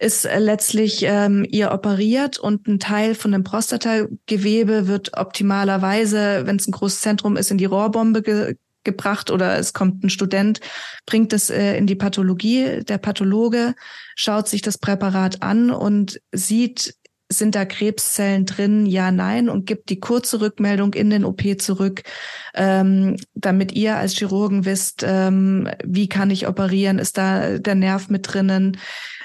ist 0.00 0.24
letztlich, 0.24 1.04
ähm, 1.04 1.46
ihr 1.48 1.70
operiert 1.70 2.40
und 2.40 2.66
ein 2.66 2.80
Teil 2.80 3.14
von 3.14 3.30
dem 3.30 3.44
Prostatagewebe 3.44 4.88
wird 4.88 5.16
optimalerweise, 5.16 6.46
wenn 6.46 6.56
es 6.56 6.66
ein 6.66 6.72
großes 6.72 7.00
Zentrum 7.00 7.36
ist, 7.36 7.52
in 7.52 7.58
die 7.58 7.64
Rohrbombe 7.64 8.22
ge 8.22 8.56
gebracht 8.84 9.30
oder 9.30 9.56
es 9.56 9.72
kommt 9.72 10.02
ein 10.02 10.10
Student, 10.10 10.58
bringt 11.06 11.32
es 11.32 11.50
äh, 11.50 11.76
in 11.76 11.86
die 11.86 11.94
Pathologie. 11.94 12.80
Der 12.82 12.98
Pathologe 12.98 13.76
schaut 14.16 14.48
sich 14.48 14.62
das 14.62 14.78
Präparat 14.78 15.40
an 15.40 15.70
und 15.70 16.20
sieht 16.32 16.96
sind 17.38 17.54
da 17.54 17.64
Krebszellen 17.64 18.46
drin? 18.46 18.86
Ja, 18.86 19.10
nein. 19.10 19.48
Und 19.48 19.66
gibt 19.66 19.90
die 19.90 20.00
kurze 20.00 20.40
Rückmeldung 20.40 20.94
in 20.94 21.10
den 21.10 21.24
OP 21.24 21.42
zurück, 21.60 22.02
ähm, 22.54 23.16
damit 23.34 23.72
ihr 23.72 23.96
als 23.96 24.14
Chirurgen 24.14 24.64
wisst, 24.64 25.04
ähm, 25.06 25.68
wie 25.84 26.08
kann 26.08 26.30
ich 26.30 26.48
operieren? 26.48 26.98
Ist 26.98 27.18
da 27.18 27.58
der 27.58 27.74
Nerv 27.74 28.08
mit 28.08 28.32
drinnen? 28.32 28.78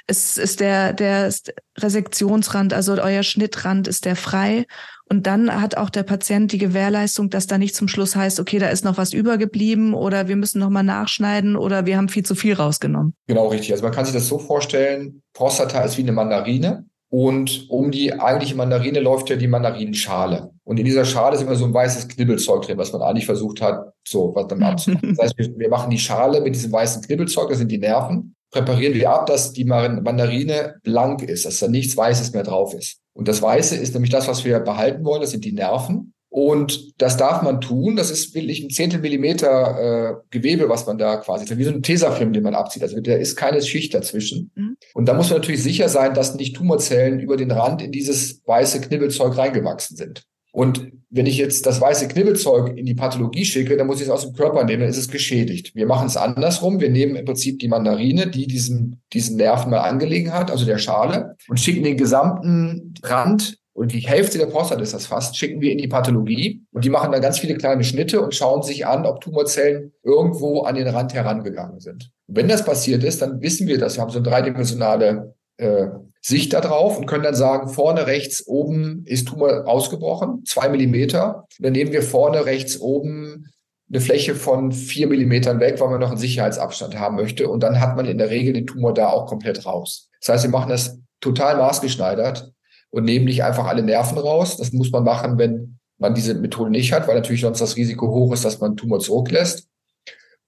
Ist, 0.07 0.37
ist 0.37 0.61
der, 0.61 0.93
der 0.93 1.33
Resektionsrand, 1.77 2.73
also 2.73 2.93
euer 2.93 3.23
Schnittrand, 3.23 3.87
ist 3.87 4.05
der 4.05 4.15
frei? 4.15 4.65
Und 5.09 5.25
dann 5.25 5.61
hat 5.61 5.77
auch 5.77 5.89
der 5.89 6.03
Patient 6.03 6.51
die 6.51 6.57
Gewährleistung, 6.57 7.29
dass 7.29 7.47
da 7.47 7.57
nicht 7.57 7.75
zum 7.75 7.87
Schluss 7.87 8.15
heißt, 8.15 8.39
okay, 8.39 8.59
da 8.59 8.67
ist 8.67 8.83
noch 8.83 8.97
was 8.97 9.13
übergeblieben 9.13 9.93
oder 9.93 10.27
wir 10.27 10.35
müssen 10.35 10.59
noch 10.59 10.69
mal 10.69 10.83
nachschneiden 10.83 11.55
oder 11.55 11.85
wir 11.85 11.97
haben 11.97 12.09
viel 12.09 12.23
zu 12.23 12.35
viel 12.35 12.53
rausgenommen. 12.53 13.13
Genau, 13.27 13.47
richtig. 13.47 13.71
Also 13.71 13.83
man 13.83 13.93
kann 13.93 14.05
sich 14.05 14.13
das 14.13 14.27
so 14.27 14.37
vorstellen, 14.37 15.21
Prostata 15.33 15.81
ist 15.83 15.97
wie 15.97 16.01
eine 16.01 16.11
Mandarine. 16.11 16.85
Und 17.09 17.69
um 17.69 17.91
die 17.91 18.13
eigentliche 18.13 18.55
Mandarine 18.55 18.99
läuft 18.99 19.29
ja 19.29 19.37
die 19.37 19.47
Mandarinenschale. 19.47 20.51
Und 20.65 20.77
in 20.77 20.85
dieser 20.85 21.05
Schale 21.05 21.35
ist 21.35 21.41
immer 21.41 21.55
so 21.55 21.65
ein 21.65 21.73
weißes 21.73 22.09
Knibbelzeug 22.09 22.63
drin, 22.63 22.77
was 22.77 22.91
man 22.91 23.01
eigentlich 23.01 23.25
versucht 23.25 23.61
hat, 23.61 23.93
so 24.05 24.35
was 24.35 24.47
dann 24.47 24.63
abzumachen. 24.63 25.09
Das 25.15 25.25
heißt, 25.25 25.37
wir, 25.37 25.57
wir 25.57 25.69
machen 25.69 25.89
die 25.89 25.99
Schale 25.99 26.41
mit 26.41 26.55
diesem 26.55 26.71
weißen 26.71 27.01
Knibbelzeug, 27.03 27.49
das 27.49 27.59
sind 27.59 27.71
die 27.71 27.77
Nerven, 27.77 28.35
präparieren 28.51 28.93
wir 28.93 29.09
ab, 29.09 29.25
dass 29.27 29.53
die 29.53 29.63
Mandarine 29.63 30.75
blank 30.83 31.23
ist, 31.23 31.45
dass 31.45 31.59
da 31.59 31.69
nichts 31.69 31.95
Weißes 31.95 32.33
mehr 32.33 32.43
drauf 32.43 32.73
ist. 32.73 32.99
Und 33.13 33.27
das 33.27 33.41
Weiße 33.41 33.75
ist 33.77 33.93
nämlich 33.93 34.11
das, 34.11 34.27
was 34.27 34.43
wir 34.43 34.59
behalten 34.59 35.05
wollen, 35.05 35.21
das 35.21 35.31
sind 35.31 35.45
die 35.45 35.53
Nerven. 35.53 36.13
Und 36.39 37.01
das 37.01 37.17
darf 37.17 37.41
man 37.41 37.61
tun. 37.61 37.95
Das 37.95 38.11
ist 38.11 38.35
wirklich 38.35 38.61
ein 38.61 38.69
Zehntel 38.69 38.99
Millimeter 38.99 40.11
äh, 40.11 40.13
Gewebe, 40.29 40.69
was 40.69 40.85
man 40.85 40.99
da 40.99 41.17
quasi, 41.17 41.57
wie 41.57 41.63
so 41.63 41.71
ein 41.71 41.81
Tesafilm, 41.81 42.31
den 42.31 42.43
man 42.43 42.53
abzieht. 42.53 42.83
Also 42.83 43.01
da 43.01 43.15
ist 43.15 43.35
keine 43.35 43.59
Schicht 43.63 43.95
dazwischen. 43.95 44.51
Mhm. 44.53 44.77
Und 44.93 45.07
da 45.07 45.15
muss 45.15 45.31
man 45.31 45.39
natürlich 45.39 45.63
sicher 45.63 45.89
sein, 45.89 46.13
dass 46.13 46.35
nicht 46.35 46.55
Tumorzellen 46.55 47.19
über 47.19 47.38
den 47.38 47.49
Rand 47.49 47.81
in 47.81 47.91
dieses 47.91 48.43
weiße 48.45 48.81
Knibbelzeug 48.81 49.35
reingewachsen 49.35 49.97
sind. 49.97 50.25
Und 50.51 50.91
wenn 51.09 51.25
ich 51.25 51.38
jetzt 51.38 51.65
das 51.65 51.81
weiße 51.81 52.07
Knibbelzeug 52.07 52.77
in 52.77 52.85
die 52.85 52.93
Pathologie 52.93 53.43
schicke, 53.43 53.75
dann 53.75 53.88
muss 53.88 53.99
ich 53.99 54.05
es 54.05 54.11
aus 54.11 54.21
dem 54.21 54.33
Körper 54.33 54.63
nehmen, 54.63 54.81
dann 54.81 54.91
ist 54.91 54.97
es 54.97 55.09
geschädigt. 55.09 55.73
Wir 55.73 55.88
machen 55.88 56.05
es 56.05 56.17
andersrum. 56.17 56.79
Wir 56.79 56.91
nehmen 56.91 57.15
im 57.15 57.25
Prinzip 57.25 57.57
die 57.57 57.67
Mandarine, 57.67 58.27
die 58.27 58.45
diesen, 58.45 59.01
diesen 59.11 59.38
Nerven 59.38 59.71
mal 59.71 59.79
angelegen 59.79 60.33
hat, 60.33 60.51
also 60.51 60.65
der 60.65 60.77
Schale, 60.77 61.35
und 61.47 61.59
schicken 61.59 61.83
den 61.83 61.97
gesamten 61.97 62.93
Rand 63.01 63.57
und 63.78 63.93
die 63.93 63.99
Hälfte 63.99 64.39
der 64.39 64.47
Prostate 64.47 64.82
ist 64.82 64.95
das 64.95 65.05
fast, 65.05 65.38
schicken 65.38 65.61
wir 65.61 65.71
in 65.71 65.78
die 65.78 65.88
Pathologie 65.88 66.63
und 66.71 66.84
die 66.84 66.89
machen 66.89 67.11
dann 67.11 67.21
ganz 67.21 67.38
viele 67.38 67.53
kleine 67.53 67.84
Schnitte 67.84 68.19
und 68.21 68.34
schauen 68.34 68.63
sich 68.63 68.88
an, 68.88 69.05
ob 69.05 69.21
Tumorzellen 69.21 69.93
irgendwo 70.01 70.61
an 70.61 70.73
den 70.73 70.88
Rand 70.88 71.13
herangegangen 71.13 71.80
sind. 71.80 72.09
wenn 72.25 72.47
das 72.47 72.65
passiert 72.65 73.03
ist, 73.03 73.21
dann 73.21 73.39
wissen 73.39 73.67
wir 73.67 73.78
das. 73.78 73.95
Wir 73.95 74.01
haben 74.01 74.09
so 74.09 74.17
eine 74.17 74.28
dreidimensionale 74.28 75.36
äh, 75.57 75.89
Sicht 76.21 76.53
da 76.53 76.61
drauf 76.61 76.97
und 76.97 77.05
können 77.05 77.23
dann 77.23 77.36
sagen, 77.36 77.69
vorne 77.69 78.07
rechts 78.07 78.47
oben 78.47 79.03
ist 79.05 79.28
Tumor 79.28 79.67
ausgebrochen, 79.67 80.43
zwei 80.47 80.69
Millimeter. 80.69 81.45
Und 81.59 81.65
dann 81.65 81.73
nehmen 81.73 81.91
wir 81.91 82.01
vorne 82.01 82.45
rechts 82.47 82.82
oben 82.82 83.45
eine 83.89 84.01
Fläche 84.01 84.34
von 84.34 84.71
vier 84.71 85.05
Millimetern 85.05 85.59
weg, 85.59 85.80
weil 85.80 85.89
man 85.89 85.99
noch 85.99 86.09
einen 86.09 86.17
Sicherheitsabstand 86.17 86.97
haben 86.99 87.15
möchte. 87.15 87.47
Und 87.47 87.61
dann 87.61 87.80
hat 87.80 87.95
man 87.95 88.07
in 88.07 88.17
der 88.17 88.32
Regel 88.32 88.53
den 88.53 88.65
Tumor 88.65 88.95
da 88.95 89.09
auch 89.09 89.28
komplett 89.28 89.67
raus. 89.67 90.09
Das 90.19 90.30
heißt, 90.30 90.45
wir 90.45 90.51
machen 90.51 90.69
das 90.71 90.99
total 91.21 91.57
maßgeschneidert 91.57 92.53
und 92.89 93.03
nehmen 93.03 93.25
nicht 93.25 93.43
einfach 93.43 93.65
alle 93.65 93.83
Nerven 93.83 94.17
raus. 94.17 94.57
Das 94.57 94.71
muss 94.73 94.91
man 94.91 95.03
machen, 95.03 95.38
wenn 95.38 95.79
man 95.97 96.13
diese 96.13 96.35
Methode 96.35 96.69
nicht 96.69 96.93
hat, 96.93 97.07
weil 97.07 97.15
natürlich 97.15 97.41
sonst 97.41 97.59
das 97.59 97.75
Risiko 97.75 98.07
hoch 98.07 98.33
ist, 98.33 98.45
dass 98.45 98.59
man 98.59 98.71
einen 98.71 98.77
Tumor 98.77 98.99
zurücklässt. 98.99 99.67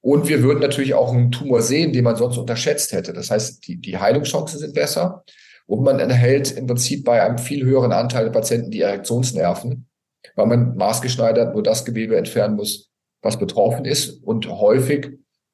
Und 0.01 0.29
wir 0.29 0.41
würden 0.43 0.59
natürlich 0.59 0.93
auch 0.93 1.11
einen 1.11 1.31
Tumor 1.31 1.61
sehen, 1.61 1.91
den 1.91 2.03
man 2.03 2.15
sonst 2.15 2.37
unterschätzt 2.37 2.93
hätte. 2.93 3.11
Das 3.13 3.31
heißt, 3.31 3.67
die, 3.67 3.77
die 3.77 3.97
Heilungschancen 3.97 4.59
sind 4.59 4.73
besser. 4.73 5.23
Und 5.65 5.83
man 5.83 5.99
erhält 5.99 6.51
im 6.51 6.67
Prinzip 6.67 7.03
bei 7.03 7.21
einem 7.21 7.37
viel 7.37 7.65
höheren 7.65 7.91
Anteil 7.91 8.25
der 8.25 8.31
Patienten 8.31 8.71
die 8.71 8.81
Erektionsnerven, 8.81 9.87
weil 10.35 10.45
man 10.47 10.75
maßgeschneidert 10.75 11.53
nur 11.53 11.63
das 11.63 11.85
Gewebe 11.85 12.15
entfernen 12.15 12.55
muss, 12.55 12.89
was 13.21 13.37
betroffen 13.37 13.85
ist. 13.85 14.23
Und 14.23 14.47
häufig 14.49 15.09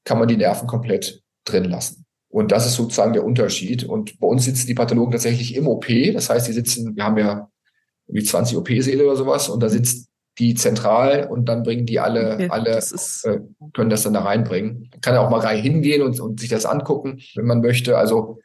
kann 0.05 0.19
man 0.19 0.27
die 0.27 0.37
Nerven 0.37 0.67
komplett 0.67 1.21
drin 1.43 1.65
lassen. 1.65 2.04
Und 2.35 2.51
das 2.51 2.65
ist 2.65 2.75
sozusagen 2.75 3.13
der 3.13 3.23
Unterschied. 3.23 3.85
Und 3.85 4.19
bei 4.19 4.27
uns 4.27 4.43
sitzen 4.43 4.67
die 4.67 4.73
Pathologen 4.73 5.13
tatsächlich 5.13 5.55
im 5.55 5.69
OP. 5.69 5.85
Das 6.13 6.29
heißt, 6.29 6.45
die 6.49 6.51
sitzen, 6.51 6.93
wir 6.93 7.05
haben 7.05 7.17
ja 7.17 7.49
wie 8.07 8.21
20 8.21 8.57
OP-Säle 8.57 9.05
oder 9.05 9.15
sowas 9.15 9.47
und 9.47 9.63
da 9.63 9.69
sitzt 9.69 10.09
die 10.37 10.53
zentral 10.53 11.29
und 11.29 11.45
dann 11.45 11.63
bringen 11.63 11.85
die 11.85 12.01
alle, 12.01 12.33
okay, 12.33 12.49
alle 12.49 12.71
das 12.71 13.23
äh, 13.23 13.39
können 13.73 13.89
das 13.89 14.03
dann 14.03 14.15
da 14.15 14.23
reinbringen. 14.23 14.91
Kann 14.99 15.13
ja 15.13 15.25
auch 15.25 15.29
mal 15.29 15.39
rein 15.39 15.61
hingehen 15.61 16.01
und, 16.01 16.19
und 16.19 16.41
sich 16.41 16.49
das 16.49 16.65
angucken, 16.65 17.21
wenn 17.35 17.45
man 17.45 17.61
möchte. 17.61 17.97
Also 17.97 18.41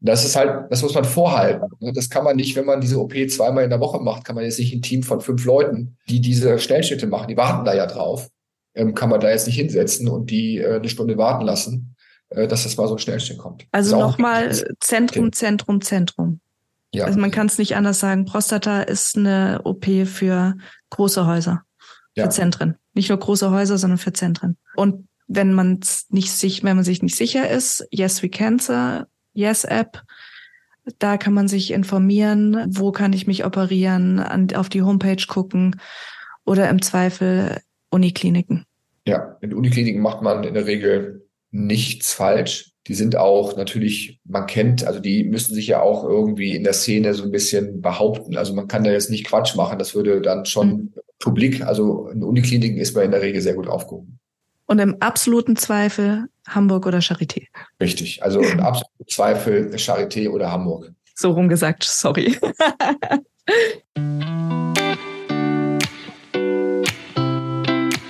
das 0.00 0.24
ist 0.24 0.34
halt, 0.34 0.72
das 0.72 0.82
muss 0.82 0.94
man 0.94 1.04
vorhalten. 1.04 1.64
Das 1.94 2.10
kann 2.10 2.24
man 2.24 2.34
nicht, 2.34 2.56
wenn 2.56 2.66
man 2.66 2.80
diese 2.80 2.98
OP 2.98 3.14
zweimal 3.30 3.62
in 3.62 3.70
der 3.70 3.78
Woche 3.78 4.00
macht, 4.00 4.24
kann 4.24 4.34
man 4.34 4.42
jetzt 4.42 4.58
nicht 4.58 4.74
ein 4.74 4.82
Team 4.82 5.04
von 5.04 5.20
fünf 5.20 5.44
Leuten, 5.44 5.96
die 6.08 6.20
diese 6.20 6.58
Schnellschnitte 6.58 7.06
machen, 7.06 7.28
die 7.28 7.36
warten 7.36 7.64
da 7.64 7.72
ja 7.72 7.86
drauf, 7.86 8.28
ähm, 8.74 8.96
kann 8.96 9.10
man 9.10 9.20
da 9.20 9.30
jetzt 9.30 9.46
nicht 9.46 9.60
hinsetzen 9.60 10.08
und 10.08 10.28
die 10.28 10.58
äh, 10.58 10.78
eine 10.78 10.88
Stunde 10.88 11.16
warten 11.16 11.44
lassen. 11.44 11.94
Äh, 12.30 12.46
dass 12.46 12.64
das 12.64 12.76
mal 12.76 12.88
so 12.88 12.98
schnell 12.98 13.20
schnell 13.20 13.38
kommt. 13.38 13.66
Also 13.72 13.98
nochmal 13.98 14.54
Zentrum, 14.80 15.32
Zentrum, 15.32 15.80
Zentrum. 15.80 16.40
Ja. 16.92 17.04
Also 17.04 17.18
man 17.18 17.30
kann 17.30 17.46
es 17.46 17.58
nicht 17.58 17.76
anders 17.76 18.00
sagen. 18.00 18.24
Prostata 18.24 18.82
ist 18.82 19.16
eine 19.16 19.60
OP 19.64 19.86
für 20.06 20.56
große 20.90 21.26
Häuser, 21.26 21.62
ja. 22.14 22.24
für 22.24 22.30
Zentren. 22.30 22.76
Nicht 22.94 23.08
nur 23.08 23.18
große 23.18 23.50
Häuser, 23.50 23.78
sondern 23.78 23.98
für 23.98 24.12
Zentren. 24.12 24.56
Und 24.74 25.08
wenn 25.26 25.52
man 25.52 25.80
nicht 26.08 26.32
sich, 26.32 26.64
wenn 26.64 26.76
man 26.76 26.84
sich 26.84 27.02
nicht 27.02 27.16
sicher 27.16 27.48
ist, 27.48 27.86
Yes 27.90 28.22
We 28.22 28.28
Cancer, 28.28 29.06
Yes 29.34 29.64
App, 29.64 30.02
da 30.98 31.18
kann 31.18 31.34
man 31.34 31.48
sich 31.48 31.70
informieren, 31.70 32.64
wo 32.68 32.92
kann 32.92 33.12
ich 33.12 33.26
mich 33.26 33.44
operieren, 33.44 34.20
an, 34.20 34.48
auf 34.54 34.70
die 34.70 34.82
Homepage 34.82 35.22
gucken 35.26 35.78
oder 36.46 36.70
im 36.70 36.80
Zweifel 36.80 37.60
Unikliniken. 37.90 38.64
Ja, 39.06 39.36
in 39.42 39.52
Unikliniken 39.52 40.00
macht 40.00 40.22
man 40.22 40.44
in 40.44 40.54
der 40.54 40.66
Regel 40.66 41.27
nichts 41.50 42.12
falsch. 42.12 42.72
Die 42.86 42.94
sind 42.94 43.16
auch 43.16 43.56
natürlich, 43.56 44.20
man 44.24 44.46
kennt, 44.46 44.86
also 44.86 44.98
die 44.98 45.24
müssen 45.24 45.54
sich 45.54 45.66
ja 45.66 45.82
auch 45.82 46.04
irgendwie 46.04 46.56
in 46.56 46.64
der 46.64 46.72
Szene 46.72 47.12
so 47.12 47.24
ein 47.24 47.30
bisschen 47.30 47.82
behaupten. 47.82 48.36
Also 48.36 48.54
man 48.54 48.66
kann 48.66 48.84
da 48.84 48.90
jetzt 48.90 49.10
nicht 49.10 49.26
Quatsch 49.26 49.54
machen. 49.56 49.78
Das 49.78 49.94
würde 49.94 50.22
dann 50.22 50.46
schon 50.46 50.68
mhm. 50.68 50.94
publik, 51.18 51.62
also 51.62 52.08
in 52.08 52.22
Unikliniken 52.22 52.78
ist 52.78 52.94
man 52.94 53.04
in 53.04 53.10
der 53.10 53.20
Regel 53.20 53.42
sehr 53.42 53.54
gut 53.54 53.68
aufgehoben. 53.68 54.18
Und 54.66 54.78
im 54.78 54.96
absoluten 55.00 55.56
Zweifel 55.56 56.26
Hamburg 56.46 56.86
oder 56.86 56.98
Charité. 56.98 57.46
Richtig. 57.80 58.22
Also 58.22 58.40
im 58.40 58.60
absoluten 58.60 59.08
Zweifel 59.08 59.74
Charité 59.76 60.28
oder 60.30 60.52
Hamburg. 60.52 60.92
So 61.14 61.30
rum 61.32 61.48
gesagt, 61.48 61.84
sorry. 61.84 62.36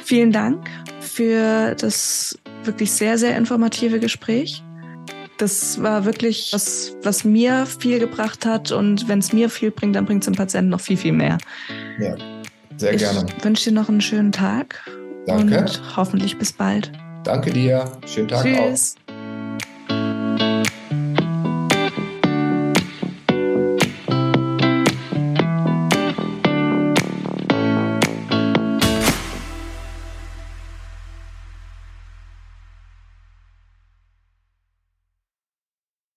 Vielen 0.04 0.32
Dank 0.32 0.68
für 1.00 1.74
das 1.74 2.38
wirklich 2.64 2.92
sehr, 2.92 3.18
sehr 3.18 3.36
informative 3.36 4.00
Gespräch. 4.00 4.62
Das 5.38 5.80
war 5.82 6.04
wirklich 6.04 6.50
was, 6.52 6.96
was 7.02 7.24
mir 7.24 7.64
viel 7.66 8.00
gebracht 8.00 8.44
hat. 8.44 8.72
Und 8.72 9.08
wenn 9.08 9.20
es 9.20 9.32
mir 9.32 9.48
viel 9.50 9.70
bringt, 9.70 9.94
dann 9.94 10.04
bringt 10.04 10.22
es 10.22 10.26
dem 10.26 10.34
Patienten 10.34 10.70
noch 10.70 10.80
viel, 10.80 10.96
viel 10.96 11.12
mehr. 11.12 11.38
Ja, 12.00 12.16
sehr 12.76 12.94
ich 12.94 12.98
gerne. 12.98 13.26
Ich 13.36 13.44
wünsche 13.44 13.70
dir 13.70 13.74
noch 13.74 13.88
einen 13.88 14.00
schönen 14.00 14.32
Tag. 14.32 14.84
Danke. 15.26 15.58
Und 15.58 15.96
hoffentlich 15.96 16.38
bis 16.38 16.52
bald. 16.52 16.90
Danke 17.24 17.52
dir. 17.52 17.92
Schönen 18.06 18.28
Tag 18.28 18.44
Tschüss. 18.44 18.96
auch. 18.96 19.07